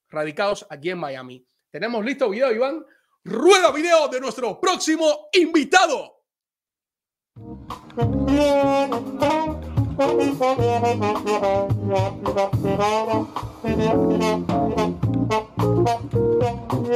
radicados 0.09 0.67
aquí 0.71 0.89
en 0.89 0.99
Miami. 0.99 1.47
¿Tenemos 1.71 2.03
listo 2.03 2.31
video, 2.31 2.51
Iván? 2.51 2.85
Rueda 3.25 3.71
video 3.73 4.09
de 4.09 4.21
nuestro 4.21 4.59
próximo 4.59 5.29
invitado. 5.33 6.23
Y 16.93 16.95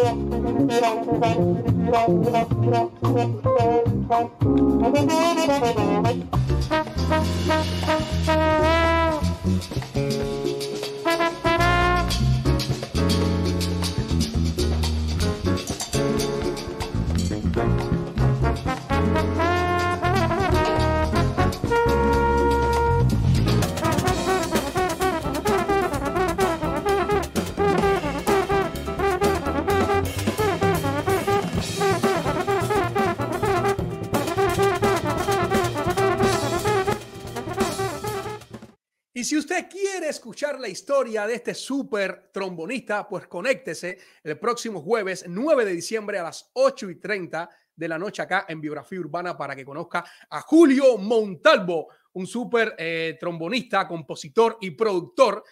si 39.27 39.37
usted 39.37 39.69
quiere 39.69 40.09
escuchar 40.09 40.61
la 40.61 40.69
historia 40.69 41.27
de 41.27 41.35
este 41.35 41.53
súper 41.53 42.31
trombonista, 42.33 43.09
pues 43.09 43.27
conéctese 43.27 43.99
el 44.23 44.39
próximo 44.39 44.81
jueves 44.81 45.25
9 45.27 45.65
de 45.65 45.73
diciembre 45.73 46.21
a 46.21 46.23
las 46.23 46.49
8 46.53 46.91
y 46.91 47.01
30 47.01 47.51
de 47.75 47.89
la 47.89 47.99
noche 47.99 48.23
acá 48.23 48.47
en 48.49 48.61
Biografía 48.61 49.01
Urbana 49.01 49.37
para 49.37 49.57
que 49.57 49.65
conozca 49.65 50.05
a 50.31 50.41
Julio 50.43 50.97
Montalvo, 50.99 51.89
un 52.13 52.29
súper 52.29 52.77
eh, 52.79 53.17
trombonista, 53.19 53.89
compositor 53.89 54.59
y 54.61 54.71
productor, 54.71 55.43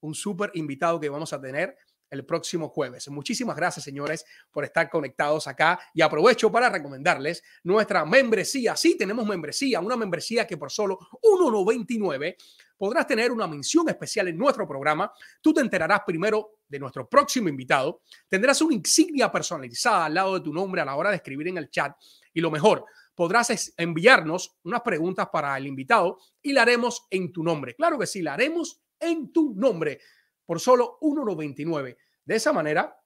un 0.00 0.14
súper 0.14 0.50
invitado 0.52 1.00
que 1.00 1.08
vamos 1.08 1.32
a 1.32 1.40
tener 1.40 1.74
el 2.12 2.26
próximo 2.26 2.68
jueves. 2.68 3.08
Muchísimas 3.08 3.56
gracias, 3.56 3.84
señores, 3.84 4.26
por 4.50 4.64
estar 4.64 4.90
conectados 4.90 5.48
acá 5.48 5.80
y 5.94 6.02
aprovecho 6.02 6.52
para 6.52 6.68
recomendarles 6.68 7.42
nuestra 7.64 8.04
membresía. 8.04 8.76
Sí, 8.76 8.98
tenemos 8.98 9.26
membresía, 9.26 9.80
una 9.80 9.96
membresía 9.96 10.46
que 10.46 10.58
por 10.58 10.70
solo 10.70 10.98
1,99 11.22 12.36
podrás 12.82 13.06
tener 13.06 13.30
una 13.30 13.46
mención 13.46 13.88
especial 13.88 14.26
en 14.26 14.36
nuestro 14.36 14.66
programa. 14.66 15.12
Tú 15.40 15.54
te 15.54 15.60
enterarás 15.60 16.00
primero 16.04 16.58
de 16.66 16.80
nuestro 16.80 17.08
próximo 17.08 17.48
invitado. 17.48 18.00
Tendrás 18.28 18.60
una 18.60 18.74
insignia 18.74 19.30
personalizada 19.30 20.06
al 20.06 20.14
lado 20.14 20.34
de 20.34 20.40
tu 20.40 20.52
nombre 20.52 20.80
a 20.80 20.84
la 20.84 20.96
hora 20.96 21.10
de 21.10 21.14
escribir 21.14 21.46
en 21.46 21.58
el 21.58 21.70
chat. 21.70 21.94
Y 22.34 22.40
lo 22.40 22.50
mejor, 22.50 22.84
podrás 23.14 23.72
enviarnos 23.76 24.56
unas 24.64 24.80
preguntas 24.80 25.28
para 25.32 25.56
el 25.56 25.68
invitado 25.68 26.18
y 26.42 26.52
la 26.52 26.62
haremos 26.62 27.06
en 27.08 27.30
tu 27.30 27.44
nombre. 27.44 27.76
Claro 27.76 27.96
que 28.00 28.06
sí, 28.08 28.20
la 28.20 28.34
haremos 28.34 28.82
en 28.98 29.32
tu 29.32 29.54
nombre 29.54 30.00
por 30.44 30.58
solo 30.58 30.98
1,99. 31.02 31.96
De 32.24 32.34
esa 32.34 32.52
manera, 32.52 33.00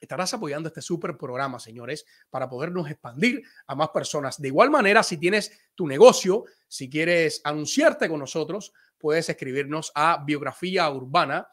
estarás 0.00 0.34
apoyando 0.34 0.66
este 0.66 0.82
súper 0.82 1.16
programa, 1.16 1.60
señores, 1.60 2.04
para 2.30 2.48
podernos 2.48 2.90
expandir 2.90 3.44
a 3.68 3.76
más 3.76 3.90
personas. 3.90 4.40
De 4.40 4.48
igual 4.48 4.70
manera, 4.70 5.04
si 5.04 5.18
tienes 5.18 5.52
tu 5.76 5.86
negocio, 5.86 6.46
si 6.66 6.90
quieres 6.90 7.40
anunciarte 7.44 8.08
con 8.08 8.18
nosotros, 8.18 8.72
puedes 9.00 9.28
escribirnos 9.28 9.90
a 9.94 10.22
biografía 10.24 10.88
urbana 10.90 11.48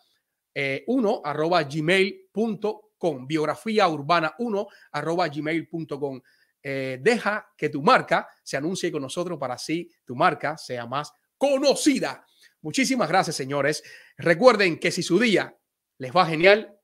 1 0.88 1.22
arroba 1.24 1.64
gmail.com. 1.64 3.28
Biografía 3.28 3.88
urbana 3.88 4.34
1 4.40 4.68
arroba 4.92 5.28
gmail.com. 5.28 6.22
eh, 6.64 6.98
deja 7.02 7.48
que 7.56 7.70
tu 7.70 7.82
marca 7.82 8.28
se 8.44 8.58
anuncie 8.58 8.92
con 8.92 9.02
nosotros 9.02 9.40
para 9.40 9.54
así 9.54 9.90
tu 10.04 10.16
marca 10.16 10.58
sea 10.58 10.86
más 10.86 11.14
conocida. 11.38 12.26
Muchísimas 12.62 13.08
gracias, 13.08 13.36
señores. 13.36 13.84
Recuerden 14.18 14.80
que 14.80 14.92
si 14.92 15.04
su 15.04 15.20
día 15.20 15.56
les 16.00 16.12
va 16.16 16.26
genial, 16.26 16.78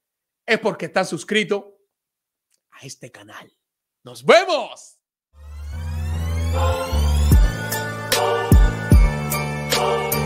es 0.45 0.59
porque 0.59 0.85
están 0.85 1.05
suscritos 1.05 1.65
a 2.71 2.85
este 2.85 3.11
canal. 3.11 3.51
¡Nos 4.03 4.23
vemos! 4.23 4.99